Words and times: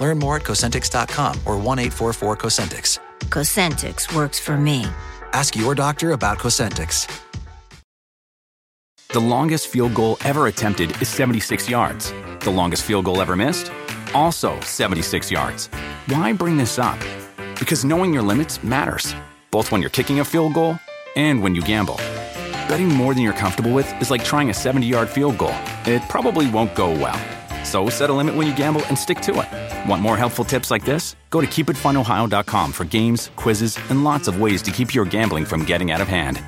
Learn 0.00 0.18
more 0.18 0.36
at 0.36 0.42
Cosentix.com 0.42 1.40
or 1.44 1.56
1 1.56 1.78
844 1.78 2.36
Cosentix. 2.36 2.98
Cosentix 3.28 4.14
works 4.14 4.40
for 4.40 4.56
me. 4.56 4.86
Ask 5.32 5.54
your 5.54 5.74
doctor 5.74 6.12
about 6.12 6.38
Cosentix. 6.38 7.06
The 9.12 9.20
longest 9.20 9.66
field 9.68 9.94
goal 9.94 10.16
ever 10.24 10.46
attempted 10.46 10.90
is 11.02 11.08
76 11.08 11.68
yards. 11.68 12.12
The 12.40 12.50
longest 12.50 12.84
field 12.84 13.04
goal 13.04 13.20
ever 13.20 13.36
missed? 13.36 13.72
Also 14.14 14.58
76 14.60 15.30
yards. 15.30 15.66
Why 16.06 16.32
bring 16.32 16.56
this 16.56 16.78
up? 16.78 16.98
Because 17.58 17.84
knowing 17.84 18.14
your 18.14 18.22
limits 18.22 18.62
matters, 18.62 19.14
both 19.50 19.70
when 19.72 19.80
you're 19.80 19.90
kicking 19.90 20.20
a 20.20 20.24
field 20.24 20.54
goal 20.54 20.78
and 21.16 21.42
when 21.42 21.54
you 21.54 21.62
gamble. 21.62 21.96
Betting 22.68 22.88
more 22.88 23.14
than 23.14 23.22
you're 23.24 23.32
comfortable 23.32 23.72
with 23.72 24.00
is 24.00 24.10
like 24.10 24.24
trying 24.24 24.48
a 24.50 24.54
70 24.54 24.86
yard 24.86 25.08
field 25.08 25.36
goal, 25.36 25.54
it 25.86 26.02
probably 26.08 26.48
won't 26.48 26.74
go 26.74 26.90
well. 26.90 27.20
So 27.70 27.88
set 27.88 28.10
a 28.10 28.12
limit 28.12 28.34
when 28.34 28.48
you 28.48 28.56
gamble 28.56 28.84
and 28.88 28.98
stick 28.98 29.20
to 29.20 29.42
it. 29.42 29.48
Want 29.88 30.02
more 30.02 30.16
helpful 30.16 30.44
tips 30.44 30.72
like 30.72 30.84
this? 30.84 31.14
Go 31.30 31.40
to 31.40 31.46
keepitfunohio.com 31.46 32.72
for 32.72 32.84
games, 32.84 33.30
quizzes, 33.36 33.78
and 33.90 34.02
lots 34.02 34.26
of 34.26 34.40
ways 34.40 34.60
to 34.62 34.72
keep 34.72 34.92
your 34.92 35.04
gambling 35.04 35.44
from 35.44 35.64
getting 35.64 35.92
out 35.92 36.00
of 36.00 36.08
hand. 36.08 36.42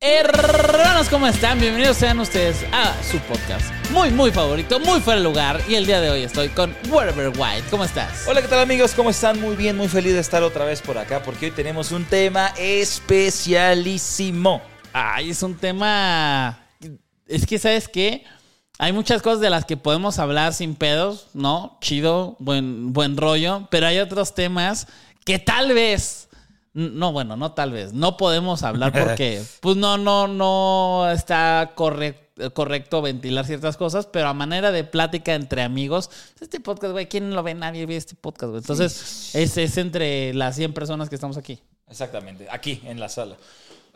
Hermanos, 0.00 1.10
¿cómo 1.10 1.26
están? 1.26 1.60
Bienvenidos 1.60 1.98
sean 1.98 2.18
ustedes 2.20 2.64
a 2.72 2.94
su 3.02 3.18
podcast 3.18 3.70
muy, 3.90 4.10
muy 4.10 4.30
favorito, 4.30 4.80
muy 4.80 5.00
fuera 5.00 5.20
de 5.20 5.24
lugar. 5.24 5.60
Y 5.68 5.74
el 5.74 5.84
día 5.84 6.00
de 6.00 6.08
hoy 6.08 6.22
estoy 6.22 6.48
con 6.48 6.74
Whatever 6.88 7.32
White. 7.36 7.64
¿Cómo 7.70 7.84
estás? 7.84 8.26
Hola, 8.26 8.40
¿qué 8.40 8.48
tal 8.48 8.60
amigos? 8.60 8.94
¿Cómo 8.94 9.10
están? 9.10 9.38
Muy 9.38 9.56
bien, 9.56 9.76
muy 9.76 9.88
feliz 9.88 10.14
de 10.14 10.20
estar 10.20 10.42
otra 10.42 10.64
vez 10.64 10.80
por 10.80 10.96
acá 10.96 11.22
porque 11.22 11.44
hoy 11.46 11.52
tenemos 11.52 11.92
un 11.92 12.06
tema 12.06 12.54
especialísimo. 12.56 14.62
Ay, 14.94 15.30
es 15.30 15.42
un 15.42 15.54
tema... 15.54 16.61
Es 17.32 17.46
que, 17.46 17.58
¿sabes 17.58 17.88
qué? 17.88 18.24
Hay 18.78 18.92
muchas 18.92 19.22
cosas 19.22 19.40
de 19.40 19.48
las 19.48 19.64
que 19.64 19.76
podemos 19.76 20.18
hablar 20.18 20.52
sin 20.52 20.74
pedos, 20.74 21.28
¿no? 21.34 21.78
Chido, 21.80 22.36
buen, 22.38 22.92
buen 22.92 23.16
rollo. 23.16 23.66
Pero 23.70 23.86
hay 23.86 23.98
otros 23.98 24.34
temas 24.34 24.86
que 25.24 25.38
tal 25.38 25.72
vez... 25.72 26.28
No, 26.74 27.12
bueno, 27.12 27.36
no 27.36 27.52
tal 27.52 27.72
vez. 27.72 27.92
No 27.92 28.16
podemos 28.16 28.62
hablar 28.62 28.92
porque, 28.98 29.42
pues 29.60 29.76
no, 29.76 29.98
no, 29.98 30.28
no 30.28 31.10
está 31.10 31.72
correcto, 31.74 32.52
correcto 32.54 33.02
ventilar 33.02 33.46
ciertas 33.46 33.76
cosas, 33.76 34.06
pero 34.06 34.28
a 34.28 34.34
manera 34.34 34.72
de 34.72 34.84
plática 34.84 35.34
entre 35.34 35.62
amigos, 35.62 36.10
este 36.40 36.60
podcast, 36.60 36.92
güey, 36.92 37.08
¿quién 37.08 37.34
lo 37.34 37.42
ve? 37.42 37.54
Nadie 37.54 37.86
ve 37.86 37.96
este 37.96 38.14
podcast, 38.14 38.50
güey. 38.50 38.60
Entonces, 38.60 39.34
es, 39.34 39.56
es 39.56 39.76
entre 39.76 40.32
las 40.34 40.56
100 40.56 40.72
personas 40.72 41.08
que 41.08 41.14
estamos 41.14 41.36
aquí. 41.36 41.60
Exactamente, 41.88 42.46
aquí 42.50 42.80
en 42.84 42.98
la 42.98 43.08
sala. 43.08 43.36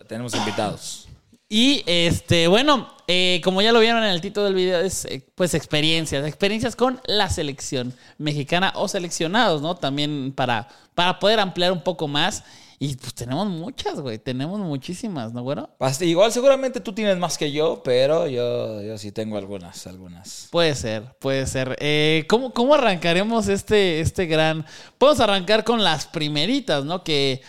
Tenemos 0.06 0.34
invitados. 0.34 1.08
Y 1.48 1.84
este, 1.86 2.48
bueno, 2.48 2.88
eh, 3.06 3.40
como 3.44 3.62
ya 3.62 3.70
lo 3.70 3.78
vieron 3.78 4.02
en 4.02 4.10
el 4.10 4.20
título 4.20 4.46
del 4.46 4.54
video, 4.54 4.80
es 4.80 5.04
eh, 5.04 5.24
pues 5.36 5.54
experiencias, 5.54 6.26
experiencias 6.26 6.74
con 6.74 7.00
la 7.06 7.30
selección 7.30 7.94
mexicana 8.18 8.72
o 8.74 8.88
seleccionados, 8.88 9.62
¿no? 9.62 9.76
También 9.76 10.32
para, 10.32 10.66
para 10.94 11.20
poder 11.20 11.38
ampliar 11.38 11.70
un 11.70 11.82
poco 11.82 12.08
más. 12.08 12.42
Y 12.78 12.94
pues 12.96 13.14
tenemos 13.14 13.46
muchas, 13.46 14.00
güey, 14.00 14.18
tenemos 14.18 14.60
muchísimas, 14.60 15.32
¿no, 15.32 15.42
bueno? 15.42 15.70
Igual 16.00 16.30
seguramente 16.30 16.80
tú 16.80 16.92
tienes 16.92 17.16
más 17.16 17.38
que 17.38 17.50
yo, 17.50 17.80
pero 17.82 18.26
yo, 18.26 18.82
yo 18.82 18.98
sí 18.98 19.12
tengo 19.12 19.38
algunas, 19.38 19.86
algunas. 19.86 20.48
Puede 20.50 20.74
ser, 20.74 21.14
puede 21.18 21.46
ser. 21.46 21.76
Eh, 21.80 22.26
¿cómo, 22.28 22.52
¿Cómo 22.52 22.74
arrancaremos 22.74 23.48
este, 23.48 24.00
este 24.00 24.26
gran...? 24.26 24.66
Podemos 24.98 25.20
arrancar 25.20 25.64
con 25.64 25.82
las 25.82 26.06
primeritas, 26.06 26.84
¿no? 26.84 27.02
Que, 27.02 27.40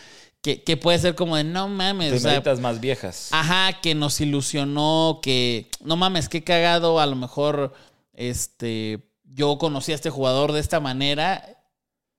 que, 0.42 0.64
que 0.64 0.78
puede 0.78 1.00
ser 1.00 1.16
como 1.16 1.36
de, 1.36 1.44
no 1.44 1.68
mames, 1.68 2.14
o 2.14 2.20
sea, 2.20 2.22
Primeritas 2.32 2.60
más 2.60 2.80
viejas. 2.80 3.30
Ajá, 3.32 3.80
que 3.82 3.96
nos 3.96 4.22
ilusionó, 4.22 5.20
que 5.22 5.70
no 5.84 5.96
mames, 5.98 6.30
qué 6.30 6.44
cagado, 6.44 7.00
a 7.00 7.06
lo 7.06 7.16
mejor 7.16 7.74
este 8.14 9.00
yo 9.24 9.58
conocí 9.58 9.92
a 9.92 9.96
este 9.96 10.10
jugador 10.10 10.52
de 10.52 10.60
esta 10.60 10.80
manera 10.80 11.44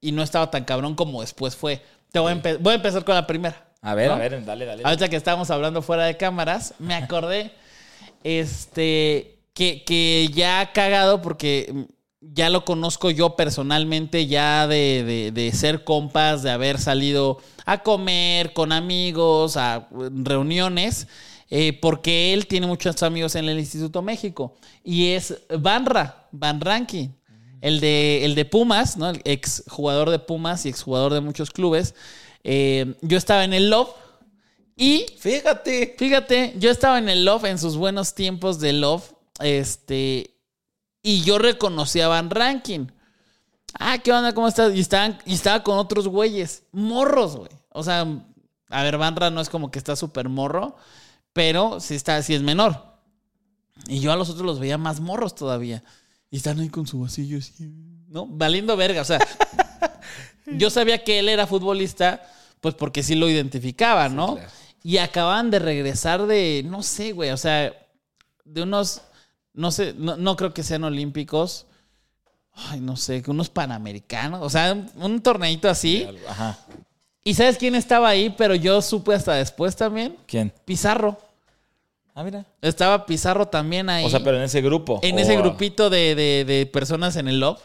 y 0.01 0.13
no 0.13 0.23
estaba 0.23 0.51
tan 0.51 0.65
cabrón 0.65 0.95
como 0.95 1.21
después 1.23 1.57
fue. 1.57 1.83
Te 2.13 2.19
voy, 2.21 2.33
a, 2.33 2.37
empe- 2.37 2.59
voy 2.61 2.73
a 2.73 2.77
empezar 2.77 3.05
con 3.05 3.15
la 3.15 3.27
primera. 3.27 3.67
A 3.81 3.95
ver, 3.95 4.09
¿no? 4.09 4.15
a 4.15 4.19
ver, 4.19 4.45
dale, 4.45 4.65
dale. 4.65 4.83
Ahorita 4.85 5.09
que 5.09 5.17
estábamos 5.17 5.51
hablando 5.51 5.83
fuera 5.83 6.05
de 6.05 6.17
cámaras, 6.17 6.75
me 6.79 6.95
acordé 6.95 7.53
este 8.23 9.39
que, 9.55 9.85
que 9.85 10.29
ya 10.33 10.73
cagado 10.73 11.21
porque 11.23 11.87
ya 12.21 12.51
lo 12.51 12.65
conozco 12.65 13.11
yo 13.11 13.37
personalmente, 13.37 14.27
ya 14.27 14.67
de, 14.67 15.05
de- 15.05 15.31
de 15.33 15.53
ser 15.53 15.85
compas, 15.85 16.43
de 16.43 16.51
haber 16.51 16.79
salido 16.79 17.39
a 17.65 17.83
comer 17.83 18.53
con 18.53 18.73
amigos, 18.73 19.57
a 19.57 19.89
reuniones, 19.91 21.07
eh, 21.51 21.79
porque 21.81 22.35
él 22.35 22.47
tiene 22.47 22.67
muchos 22.67 23.03
amigos 23.03 23.35
en 23.35 23.49
el 23.49 23.59
Instituto 23.59 24.03
México 24.03 24.55
y 24.85 25.09
es 25.13 25.35
Banra, 25.59 26.29
Van 26.33 26.61
Ranking. 26.61 27.09
El 27.61 27.81
de, 27.81 28.25
el 28.25 28.37
de 28.37 28.45
Pumas, 28.45 28.97
¿no? 28.97 29.11
El 29.11 29.21
ex 29.25 29.65
jugador 29.67 30.11
de 30.11 30.21
Pumas 30.21 30.65
y 30.65 30.69
ex 30.69 30.83
jugador 30.85 31.13
de 31.13 31.21
muchos 31.21 31.51
clubes. 31.51 31.95
Eh, 32.45 32.95
yo 33.03 33.19
estaba 33.19 33.43
en 33.45 33.53
el 33.53 33.69
Love 33.71 33.91
y 34.77 35.07
Fíjate. 35.19 35.97
Fíjate, 35.99 36.55
yo 36.57 36.71
estaba 36.71 36.99
en 36.99 37.09
el 37.09 37.25
Love, 37.25 37.47
en 37.47 37.59
sus 37.59 37.77
buenos 37.77 38.15
tiempos 38.15 38.61
de 38.61 38.75
Love, 38.75 39.13
este, 39.41 40.37
y 41.03 41.23
yo 41.23 41.39
reconocí 41.39 42.01
a 42.01 42.09
Van 42.09 42.31
Ranking. 42.31 42.87
Ah, 43.79 43.99
¿qué 43.99 44.13
onda? 44.13 44.33
¿Cómo 44.35 44.49
estás? 44.49 44.75
Y, 44.75 44.81
estaban, 44.81 45.19
y 45.25 45.35
estaba 45.35 45.63
con 45.63 45.79
otros 45.79 46.09
güeyes, 46.09 46.65
morros, 46.73 47.37
güey. 47.37 47.51
O 47.71 47.83
sea, 47.83 48.07
a 48.71 48.83
ver, 48.83 48.99
Vanra 48.99 49.31
no 49.31 49.41
es 49.41 49.49
como 49.49 49.71
que 49.71 49.79
está 49.79 49.97
súper 49.97 50.29
morro, 50.29 50.77
pero 51.33 51.81
sí, 51.81 51.95
está, 51.95 52.23
sí 52.23 52.35
es 52.35 52.43
menor. 52.43 52.83
Y 53.87 54.01
yo 54.01 54.13
a 54.13 54.17
los 54.17 54.31
otros 54.31 54.45
los 54.45 54.59
veía 54.59 54.79
más 54.79 55.01
morros 55.01 55.35
todavía. 55.35 55.85
Y 56.31 56.39
están 56.39 56.61
ahí 56.61 56.69
con 56.69 56.87
su 56.87 57.01
vasillo 57.01 57.39
así, 57.39 57.71
¿no? 58.09 58.27
Valiendo 58.27 58.77
verga, 58.77 59.03
o 59.03 59.05
sea. 59.05 59.19
yo 60.47 60.71
sabía 60.71 61.05
que 61.05 61.19
él 61.19 61.29
era 61.29 61.47
futbolista, 61.47 62.23
pues 62.61 62.75
porque 62.75 63.03
sí 63.03 63.15
lo 63.15 63.29
identificaba, 63.29 64.09
¿no? 64.09 64.35
claro. 64.35 64.51
Y 64.83 64.99
acaban 64.99 65.51
de 65.51 65.59
regresar 65.59 66.27
de, 66.27 66.63
no 66.65 66.83
sé, 66.83 67.13
güey, 67.13 67.31
o 67.31 67.37
sea, 67.37 67.75
de 68.45 68.63
unos, 68.63 69.03
no 69.59 69.71
sé, 69.71 69.95
no, 69.99 70.17
no 70.17 70.37
creo 70.37 70.55
que 70.55 70.63
sean 70.63 70.85
olímpicos. 70.85 71.67
Ay, 72.71 72.81
no 72.81 72.97
sé, 72.97 73.23
que 73.23 73.31
unos 73.31 73.51
panamericanos, 73.51 74.41
o 74.43 74.51
sea, 74.51 74.73
un, 74.73 74.91
un 74.97 75.21
torneito 75.21 75.69
así. 75.69 76.09
Ajá. 76.29 76.59
¿Y 77.23 77.35
sabes 77.35 77.57
quién 77.59 77.75
estaba 77.75 78.09
ahí? 78.09 78.31
Pero 78.31 78.55
yo 78.55 78.81
supe 78.83 79.15
hasta 79.15 79.35
después 79.35 79.77
también. 79.77 80.17
¿Quién? 80.27 80.53
Pizarro. 80.65 81.19
Ah, 82.15 82.25
mira. 82.25 82.45
Estaba 82.63 83.07
Pizarro 83.07 83.47
también 83.47 83.89
ahí. 83.91 84.05
O 84.05 84.11
sea, 84.11 84.25
pero 84.25 84.39
en 84.39 84.43
ese 84.43 84.61
grupo. 84.61 84.99
en 85.03 85.19
ese 85.19 85.37
grupito 85.37 85.89
de, 85.91 86.15
de- 86.17 86.45
de 86.45 86.67
personas 86.67 87.15
en 87.17 87.29
el 87.29 87.39
Love. 87.39 87.61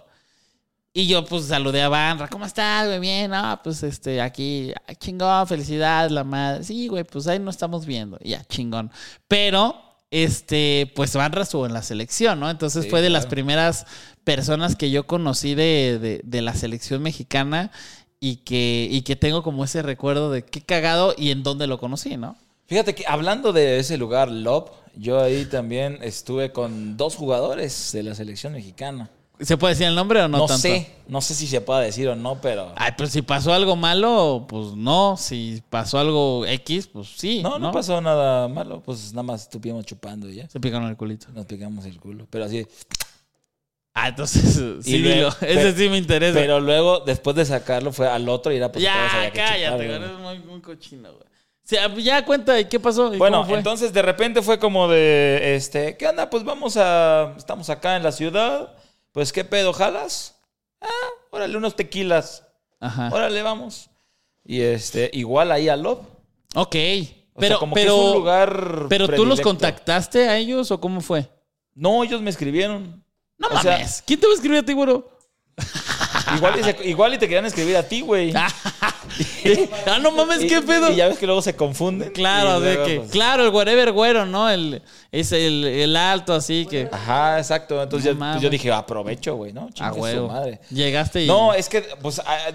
Y 0.96 1.08
yo 1.08 1.26
pues 1.26 1.46
saludé 1.46 1.82
a 1.82 1.90
Banra, 1.90 2.28
¿cómo 2.28 2.46
estás, 2.46 2.86
güey? 2.86 3.00
Bien, 3.00 3.32
no, 3.32 3.60
pues 3.64 3.82
este, 3.82 4.22
aquí, 4.22 4.72
ah, 4.88 4.94
chingón, 4.94 5.48
felicidades, 5.48 6.12
la 6.12 6.24
madre. 6.24 6.64
Sí, 6.64 6.88
güey, 6.88 7.04
pues 7.04 7.26
ahí 7.26 7.40
nos 7.40 7.56
estamos 7.56 7.88
viendo. 7.88 8.20
Ya, 8.22 8.44
chingón. 8.46 8.92
Pero, 9.28 9.76
este, 10.14 10.92
pues 10.96 11.16
Banra 11.16 11.42
estuvo 11.42 11.66
en 11.66 11.74
la 11.74 11.82
selección, 11.82 12.40
¿no? 12.40 12.50
Entonces 12.50 12.84
Sí, 12.86 12.90
fue 12.92 13.02
de 13.02 13.10
las 13.10 13.26
primeras 13.26 13.86
personas 14.24 14.76
que 14.76 14.92
yo 14.92 15.08
conocí 15.08 15.56
de, 15.56 15.98
de- 16.00 16.22
de 16.24 16.42
la 16.44 16.54
selección 16.54 17.02
mexicana 17.02 17.72
y 18.20 18.38
que, 18.38 18.88
y 18.92 19.02
que 19.02 19.16
tengo 19.16 19.42
como 19.42 19.64
ese 19.66 19.82
recuerdo 19.82 20.30
de 20.32 20.46
qué 20.46 20.62
cagado 20.62 21.16
y 21.18 21.32
en 21.32 21.42
dónde 21.42 21.66
lo 21.68 21.80
conocí, 21.80 22.16
¿no? 22.16 22.38
Fíjate 22.68 22.94
que 22.96 23.06
hablando 23.08 23.52
de 23.54 23.80
ese 23.80 23.98
lugar, 23.98 24.30
Lop, 24.30 24.70
yo 24.96 25.20
ahí 25.20 25.46
también 25.46 25.98
estuve 26.02 26.52
con 26.52 26.96
dos 26.96 27.16
jugadores 27.16 27.90
de 27.92 28.04
la 28.04 28.14
selección 28.16 28.54
mexicana. 28.54 29.10
¿Se 29.40 29.58
puede 29.58 29.74
decir 29.74 29.88
el 29.88 29.96
nombre 29.96 30.22
o 30.22 30.28
no, 30.28 30.38
No, 30.38 30.46
tanto? 30.46 30.62
sé, 30.62 30.92
no 31.08 31.20
sé 31.20 31.34
si 31.34 31.48
se 31.48 31.60
puede 31.60 31.86
decir 31.86 32.08
o 32.08 32.16
no, 32.16 32.40
pero... 32.40 32.72
Ay, 32.76 32.92
pero 32.96 33.10
si 33.10 33.22
pasó 33.24 33.52
algo 33.54 33.76
malo, 33.76 34.46
pues 34.48 34.74
no. 34.76 35.18
Si 35.18 35.62
pasó 35.70 35.98
algo 36.00 36.46
X, 36.46 36.88
pues 36.88 37.08
sí. 37.18 37.42
no, 37.42 37.58
no, 37.60 37.72
pasó 37.72 38.00
nada 38.00 38.48
malo, 38.48 38.82
pues 38.82 39.12
nada 39.12 39.24
más 39.24 39.42
estuvimos 39.42 39.86
chupando 39.86 40.30
y 40.30 40.36
ya. 40.36 40.48
Se 40.50 40.60
picaron 40.60 40.88
el 40.88 40.96
culito. 40.96 41.28
Nos 41.34 41.46
picamos 41.46 41.86
el 41.86 42.00
culo, 42.00 42.28
pero 42.30 42.46
así... 42.46 42.66
Ah, 43.96 44.10
entonces 44.10 44.54
sí, 44.84 44.96
Y 44.96 45.00
luego- 45.00 45.36
dilo. 45.42 45.52
Ese 45.52 45.76
sí 45.78 45.90
me 45.90 45.98
interesa. 45.98 46.38
Pero 46.40 46.60
luego, 46.60 47.00
después 47.02 47.36
de 47.36 47.46
sacarlo, 47.46 47.92
fue 47.92 48.08
al 48.08 48.28
otro 48.30 48.52
y 48.52 48.58
era 48.58 48.72
pues 48.72 48.84
ya, 48.84 49.32
cállate, 49.34 49.76
güey. 49.76 49.92
Eres 49.98 50.12
muy, 50.20 50.40
muy 50.40 50.62
cochino, 50.62 51.12
güey. 51.12 51.24
sea, 51.64 51.94
ya 51.96 52.24
cuenta 52.26 52.54
de 52.54 52.68
qué 52.68 52.80
pasó. 52.80 53.14
y 53.14 53.18
Bueno, 53.18 53.46
fue. 53.46 53.58
entonces 53.58 53.94
de 53.94 54.02
repente 54.02 54.42
fue 54.42 54.58
como 54.58 54.88
de, 54.88 55.56
este, 55.56 55.96
¿qué 55.98 56.08
onda? 56.08 56.30
Pues 56.30 56.44
vamos 56.44 56.76
a, 56.78 57.34
estamos 57.38 57.70
acá 57.70 57.96
en 57.96 58.04
la 58.04 58.12
ciudad, 58.12 58.74
pues 59.14 59.32
¿qué 59.32 59.46
pedo, 59.46 59.72
jalas? 59.72 60.36
Ah, 60.82 60.88
órale, 61.32 61.56
unos 61.58 61.76
tequilas, 61.78 62.46
Ajá. 62.82 63.10
órale, 63.14 63.42
vamos. 63.42 63.90
Y 64.44 64.60
este, 64.60 65.10
igual 65.14 65.52
ahí 65.54 65.70
a 65.70 65.78
Love. 65.78 66.02
Ok. 66.56 66.76
O 67.36 67.40
Pero, 67.40 67.48
sea, 67.48 67.58
como 67.58 67.74
pero, 67.74 67.94
que 67.96 68.00
es 68.02 68.06
un 68.08 68.14
lugar 68.14 68.86
pero 68.90 69.08
tú 69.08 69.26
los 69.26 69.40
contactaste 69.42 70.28
a 70.28 70.38
ellos 70.38 70.70
o 70.70 70.80
cómo 70.82 71.00
fue? 71.02 71.30
No, 71.74 72.04
ellos 72.04 72.22
me 72.22 72.30
escribieron. 72.30 73.04
No 73.38 73.48
O 73.48 73.60
sea, 73.62 73.74
mames. 73.78 74.04
¿Quién 74.06 74.20
te 74.20 74.28
va 74.28 74.34
a 74.34 74.36
escribir 74.36 74.60
a 74.60 74.64
ti, 74.66 74.74
güero? 74.74 75.10
igual, 76.36 76.60
y 76.60 76.64
se- 76.64 76.88
igual 76.90 77.14
y 77.14 77.18
te 77.18 77.28
querían 77.28 77.46
escribir 77.46 77.78
a 77.78 77.88
ti, 77.88 78.02
güey. 78.02 78.34
ah, 79.88 80.00
no 80.00 80.12
mames, 80.12 80.40
qué 80.46 80.62
pedo. 80.62 80.92
Y 80.92 80.96
ya 80.96 81.08
ves 81.08 81.18
que 81.18 81.26
luego 81.26 81.42
se 81.42 81.56
confunden. 81.56 82.12
Claro, 82.12 82.60
de 82.60 82.74
luego, 82.74 82.88
que, 82.88 83.00
pues, 83.00 83.12
claro, 83.12 83.46
el 83.46 83.54
wherever 83.54 83.92
güero, 83.92 84.26
¿no? 84.26 84.50
El, 84.50 84.82
es 85.12 85.32
el, 85.32 85.64
el 85.66 85.96
alto 85.96 86.34
así 86.34 86.66
que. 86.70 86.90
Ajá, 86.92 87.38
exacto. 87.40 87.82
Entonces 87.82 88.16
No 88.16 88.26
yo- 88.26 88.32
pues, 88.34 88.42
yo 88.44 88.50
dije, 88.50 88.72
aprovecho, 88.72 89.36
güey, 89.36 89.54
¿no? 89.54 89.68
A 89.68 89.72
Chingue 89.72 89.94
su 89.94 90.00
huevo. 90.00 90.28
madre. 90.30 90.60
Llegaste 90.70 91.24
y. 91.24 91.28
No, 91.28 91.54
es 91.54 91.70
que, 91.70 91.82
pues, 92.02 92.22
hay, 92.26 92.54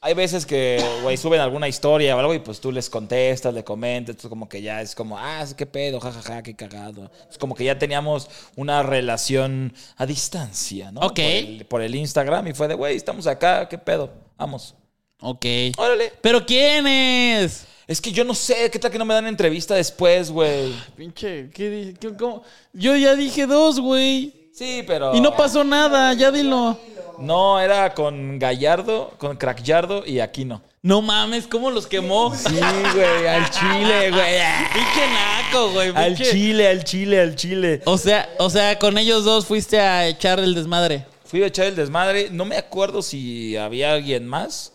hay 0.00 0.14
veces 0.14 0.46
que, 0.46 0.84
güey, 1.02 1.16
suben 1.16 1.40
alguna 1.40 1.66
historia 1.66 2.14
o 2.14 2.20
algo 2.20 2.32
y 2.34 2.38
pues 2.38 2.60
tú 2.60 2.70
les 2.70 2.88
contestas, 2.88 3.52
le 3.52 3.64
comentas, 3.64 4.10
entonces 4.10 4.28
como 4.28 4.48
que 4.48 4.62
ya 4.62 4.80
es 4.80 4.94
como, 4.94 5.18
ah, 5.18 5.44
qué 5.56 5.66
pedo, 5.66 5.98
jajaja, 5.98 6.42
qué 6.44 6.54
cagado. 6.54 7.10
Es 7.28 7.38
como 7.38 7.56
que 7.56 7.64
ya 7.64 7.76
teníamos 7.78 8.28
una 8.54 8.84
relación 8.84 9.74
a 9.96 10.06
distancia, 10.06 10.92
¿no? 10.92 11.00
Ok. 11.00 11.14
Por 11.14 11.20
el, 11.24 11.66
por 11.68 11.82
el 11.82 11.94
Instagram 11.96 12.46
y 12.46 12.52
fue 12.54 12.68
de, 12.68 12.74
güey, 12.74 12.94
estamos 12.94 13.26
acá, 13.26 13.68
qué 13.68 13.78
pedo, 13.78 14.12
vamos. 14.36 14.76
Ok. 15.20 15.44
Órale. 15.78 16.12
¿Pero 16.20 16.44
quién 16.44 16.86
es? 16.86 17.66
Es 17.86 18.00
que 18.00 18.10
yo 18.12 18.24
no 18.24 18.34
sé, 18.34 18.68
¿qué 18.70 18.78
tal 18.78 18.90
que 18.90 18.98
no 18.98 19.04
me 19.04 19.14
dan 19.14 19.26
entrevista 19.26 19.74
después, 19.74 20.30
güey? 20.30 20.72
Pinche, 20.96 21.50
¿qué 21.54 21.70
di- 21.70 21.94
qué- 21.94 22.14
cómo? 22.16 22.42
Yo 22.72 22.96
ya 22.96 23.14
dije 23.14 23.46
dos, 23.46 23.78
güey. 23.80 24.32
Sí, 24.52 24.82
pero... 24.86 25.14
Y 25.14 25.20
no 25.20 25.36
pasó 25.36 25.62
nada, 25.64 26.12
ya 26.14 26.30
dilo. 26.30 26.78
No, 27.18 27.60
era 27.60 27.94
con 27.94 28.38
Gallardo, 28.38 29.12
con 29.18 29.36
Crackyardo 29.36 30.04
y 30.04 30.18
Aquino. 30.20 30.62
No 30.82 31.00
mames, 31.02 31.46
¿cómo 31.46 31.70
los 31.70 31.86
quemó? 31.86 32.34
Sí, 32.36 32.54
güey, 32.94 33.26
al 33.28 33.50
chile, 33.50 34.10
güey. 34.10 34.34
Pinche 34.72 35.06
naco, 35.12 35.70
güey. 35.72 35.88
Al 35.94 36.16
pinche- 36.16 36.30
chile, 36.32 36.68
al 36.68 36.84
chile, 36.84 37.20
al 37.20 37.36
chile. 37.36 37.82
O 37.84 37.96
sea, 37.98 38.28
o 38.38 38.50
sea, 38.50 38.78
con 38.78 38.98
ellos 38.98 39.24
dos 39.24 39.46
fuiste 39.46 39.78
a 39.80 40.08
echar 40.08 40.40
el 40.40 40.54
desmadre. 40.54 41.06
Fui 41.24 41.42
a 41.42 41.46
echar 41.46 41.66
el 41.66 41.76
desmadre. 41.76 42.28
No 42.30 42.44
me 42.44 42.56
acuerdo 42.56 43.00
si 43.02 43.56
había 43.56 43.92
alguien 43.92 44.26
más, 44.26 44.72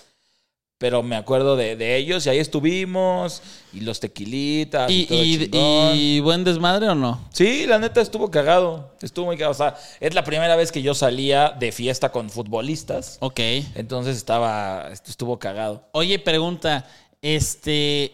pero 0.81 1.03
me 1.03 1.15
acuerdo 1.15 1.55
de, 1.55 1.75
de 1.75 1.95
ellos 1.95 2.25
y 2.25 2.29
ahí 2.29 2.39
estuvimos. 2.39 3.43
Y 3.71 3.81
los 3.81 3.99
tequilitas. 3.99 4.89
Y, 4.89 5.05
¿Y, 5.11 5.47
todo 5.47 5.93
y, 5.93 6.19
buen 6.21 6.43
desmadre 6.43 6.89
o 6.89 6.95
no? 6.95 7.23
Sí, 7.29 7.67
la 7.67 7.77
neta 7.77 8.01
estuvo 8.01 8.31
cagado. 8.31 8.89
Estuvo 8.99 9.27
muy 9.27 9.37
cagado. 9.37 9.51
O 9.51 9.53
sea, 9.53 9.77
es 9.99 10.15
la 10.15 10.23
primera 10.23 10.55
vez 10.55 10.71
que 10.71 10.81
yo 10.81 10.95
salía 10.95 11.51
de 11.51 11.71
fiesta 11.71 12.11
con 12.11 12.31
futbolistas. 12.31 13.19
Ok. 13.19 13.39
Entonces 13.75 14.17
estaba, 14.17 14.89
estuvo 14.91 15.37
cagado. 15.37 15.87
Oye, 15.91 16.17
pregunta, 16.17 16.89
este, 17.21 18.05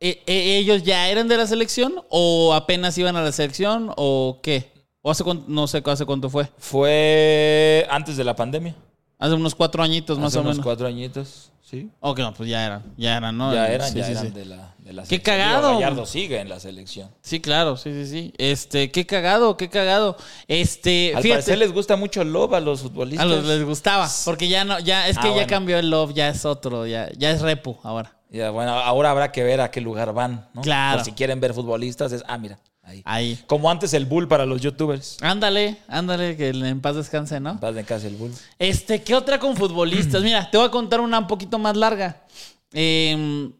¿e- 0.00 0.20
e- 0.26 0.56
¿ellos 0.58 0.82
ya 0.82 1.10
eran 1.10 1.28
de 1.28 1.36
la 1.36 1.46
selección 1.46 2.02
o 2.08 2.54
apenas 2.54 2.98
iban 2.98 3.14
a 3.14 3.22
la 3.22 3.30
selección 3.30 3.92
o 3.96 4.40
qué? 4.42 4.72
¿O 5.00 5.12
hace 5.12 5.22
cuánto, 5.22 5.44
no 5.46 5.68
sé 5.68 5.80
hace 5.86 6.04
cuánto 6.04 6.28
fue? 6.28 6.48
Fue 6.58 7.86
antes 7.88 8.16
de 8.16 8.24
la 8.24 8.34
pandemia. 8.34 8.74
Hace 9.20 9.34
unos 9.34 9.54
cuatro 9.54 9.82
añitos 9.82 10.18
más 10.18 10.28
Hace 10.28 10.38
o 10.38 10.40
unos 10.40 10.54
menos. 10.56 10.64
cuatro 10.64 10.86
añitos, 10.88 11.52
sí. 11.62 11.90
Ok, 12.00 12.18
no, 12.20 12.32
pues 12.34 12.48
ya 12.48 12.64
eran, 12.66 12.82
ya 12.96 13.16
eran, 13.18 13.36
¿no? 13.36 13.52
ya 13.54 13.68
eran, 13.68 13.88
Sí, 13.92 13.98
ya 13.98 14.04
sí, 14.06 14.10
eran 14.12 14.24
sí. 14.26 14.30
de 14.32 14.44
la, 14.46 14.74
de 14.78 14.92
la 14.94 15.02
Qué 15.02 15.08
selección. 15.08 15.36
Digo, 15.36 15.44
cagado. 15.44 15.74
Gallardo 15.74 16.06
sigue 16.06 16.40
en 16.40 16.48
la 16.48 16.58
selección. 16.58 17.10
Sí, 17.20 17.38
claro, 17.40 17.76
sí, 17.76 17.92
sí, 17.92 18.06
sí. 18.10 18.32
Este, 18.38 18.90
qué 18.90 19.04
cagado, 19.06 19.56
qué 19.58 19.68
cagado. 19.68 20.16
Este, 20.48 21.12
Al 21.14 21.22
fíjate, 21.22 21.42
parecer 21.42 21.58
les 21.58 21.72
gusta 21.72 21.96
mucho 21.96 22.22
el 22.22 22.32
Lob 22.32 22.54
a 22.54 22.60
los 22.60 22.80
futbolistas. 22.80 23.24
a 23.26 23.28
los 23.28 23.44
les 23.44 23.62
gustaba, 23.64 24.08
porque 24.24 24.48
ya 24.48 24.64
no, 24.64 24.78
ya, 24.80 25.06
es 25.06 25.18
Ah, 25.18 25.20
que 25.20 25.28
ya 25.28 25.34
bueno. 25.34 25.48
cambió 25.48 25.78
el 25.78 25.90
love, 25.90 26.14
ya 26.14 26.28
es 26.30 26.44
otro, 26.46 26.86
ya, 26.86 27.10
ya 27.18 27.30
es 27.30 27.42
repu 27.42 27.78
ahora. 27.82 28.16
Ya, 28.30 28.50
bueno, 28.50 28.70
ahora 28.72 29.10
habrá 29.10 29.32
que 29.32 29.42
ver 29.42 29.60
a 29.60 29.70
qué 29.70 29.80
lugar 29.80 30.14
van, 30.14 30.48
¿no? 30.54 30.62
Claro. 30.62 31.04
Si 31.04 31.12
quieren 31.12 31.40
ver 31.40 31.52
futbolistas, 31.52 32.12
es, 32.12 32.22
ah, 32.26 32.38
mira, 32.38 32.58
ahí. 32.90 33.02
Ahí. 33.04 33.38
Como 33.46 33.70
antes 33.70 33.94
el 33.94 34.06
Bull 34.06 34.28
para 34.28 34.46
los 34.46 34.60
youtubers. 34.60 35.16
Ándale, 35.20 35.78
ándale, 35.88 36.36
que 36.36 36.48
en 36.48 36.80
paz 36.80 36.96
descanse, 36.96 37.40
¿no? 37.40 37.54
Vas 37.54 37.74
de 37.74 37.84
casa 37.84 38.06
el 38.06 38.16
Bull. 38.16 38.32
Este, 38.58 39.02
¿qué 39.02 39.14
otra 39.14 39.38
con 39.38 39.56
futbolistas? 39.56 40.22
Mira, 40.22 40.50
te 40.50 40.58
voy 40.58 40.66
a 40.66 40.70
contar 40.70 41.00
una 41.00 41.18
un 41.18 41.26
poquito 41.26 41.58
más 41.58 41.76
larga. 41.76 42.24
Em, 42.72 43.52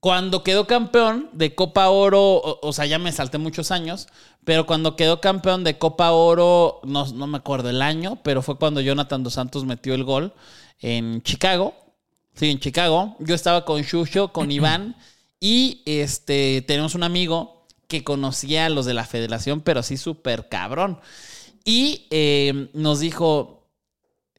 cuando 0.00 0.42
quedó 0.42 0.66
campeón 0.66 1.30
de 1.32 1.54
Copa 1.54 1.88
Oro, 1.88 2.20
o, 2.20 2.58
o 2.66 2.72
sea, 2.72 2.86
ya 2.86 2.98
me 2.98 3.12
salté 3.12 3.38
muchos 3.38 3.70
años, 3.70 4.08
pero 4.44 4.66
cuando 4.66 4.96
quedó 4.96 5.20
campeón 5.20 5.62
de 5.62 5.78
Copa 5.78 6.10
Oro, 6.10 6.80
no, 6.84 7.06
no 7.06 7.26
me 7.26 7.38
acuerdo 7.38 7.70
el 7.70 7.80
año, 7.80 8.18
pero 8.24 8.42
fue 8.42 8.58
cuando 8.58 8.80
Jonathan 8.80 9.22
Dos 9.22 9.34
Santos 9.34 9.64
metió 9.64 9.94
el 9.94 10.04
gol 10.04 10.32
en 10.80 11.22
Chicago. 11.22 11.74
Sí, 12.34 12.50
en 12.50 12.58
Chicago. 12.58 13.14
Yo 13.20 13.34
estaba 13.34 13.64
con 13.64 13.82
Shusho, 13.82 14.32
con 14.32 14.50
Iván, 14.50 14.96
y 15.38 15.82
este, 15.86 16.62
tenemos 16.62 16.94
un 16.94 17.02
amigo 17.02 17.61
que 17.92 18.04
conocía 18.04 18.64
a 18.64 18.68
los 18.70 18.86
de 18.86 18.94
la 18.94 19.04
federación, 19.04 19.60
pero 19.60 19.82
sí 19.82 19.98
súper 19.98 20.48
cabrón. 20.48 20.98
Y 21.62 22.06
eh, 22.10 22.70
nos 22.72 23.00
dijo, 23.00 23.68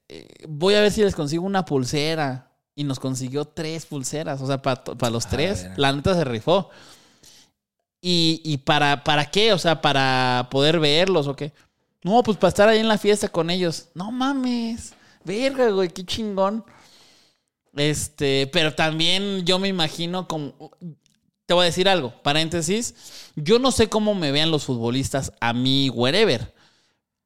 eh, 0.10 0.28
voy 0.48 0.74
a 0.74 0.82
ver 0.82 0.92
si 0.92 1.04
les 1.04 1.14
consigo 1.14 1.46
una 1.46 1.64
pulsera. 1.64 2.50
Y 2.76 2.84
nos 2.84 3.00
consiguió 3.00 3.46
tres 3.46 3.86
pulseras, 3.86 4.42
o 4.42 4.48
sea, 4.48 4.60
para 4.60 5.12
los 5.12 5.28
tres. 5.28 5.68
La 5.78 5.94
neta 5.94 6.16
se 6.16 6.24
rifó. 6.24 6.72
¿Y, 8.02 8.42
y 8.44 8.58
para, 8.58 9.04
para 9.04 9.30
qué? 9.30 9.54
O 9.54 9.60
sea, 9.60 9.80
para 9.80 10.48
poder 10.50 10.80
verlos 10.80 11.28
o 11.28 11.36
qué. 11.36 11.54
No, 12.02 12.24
pues 12.24 12.36
para 12.36 12.50
estar 12.50 12.68
ahí 12.68 12.80
en 12.80 12.88
la 12.88 12.98
fiesta 12.98 13.28
con 13.28 13.52
ellos. 13.52 13.90
No 13.94 14.12
mames. 14.12 14.96
Verga, 15.24 15.70
güey, 15.70 15.90
qué 15.90 16.04
chingón. 16.04 16.66
Este, 17.76 18.50
pero 18.52 18.74
también 18.74 19.46
yo 19.46 19.60
me 19.60 19.68
imagino 19.68 20.28
como. 20.28 20.72
Te 21.46 21.54
voy 21.54 21.64
a 21.64 21.66
decir 21.66 21.90
algo, 21.90 22.14
paréntesis. 22.24 23.32
Yo 23.36 23.60
no 23.60 23.72
sé 23.72 23.90
cómo 23.90 24.16
me 24.16 24.32
vean 24.32 24.52
los 24.52 24.66
futbolistas 24.66 25.34
a 25.42 25.54
mí, 25.54 25.90
wherever. 25.90 26.54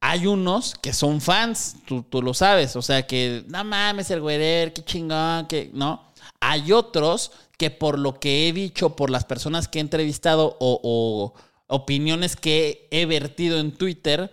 Hay 0.00 0.26
unos 0.26 0.74
que 0.74 0.92
son 0.92 1.20
fans, 1.20 1.76
tú, 1.86 2.04
lo 2.22 2.34
sabes. 2.34 2.76
O 2.76 2.82
sea, 2.82 3.06
que 3.06 3.44
no 3.48 3.64
mames, 3.64 4.10
el 4.10 4.20
wherever, 4.20 4.72
qué 4.72 4.84
chingón, 4.84 5.46
que. 5.46 5.70
No. 5.72 6.12
Hay 6.40 6.72
otros 6.72 7.32
que 7.56 7.70
por 7.70 7.98
lo 7.98 8.20
que 8.20 8.48
he 8.48 8.52
dicho, 8.52 8.96
por 8.96 9.10
las 9.10 9.24
personas 9.24 9.68
que 9.68 9.78
he 9.78 9.82
entrevistado 9.82 10.56
o 10.60 11.34
opiniones 11.66 12.36
que 12.36 12.88
he 12.90 13.06
vertido 13.06 13.58
en 13.58 13.72
Twitter, 13.72 14.30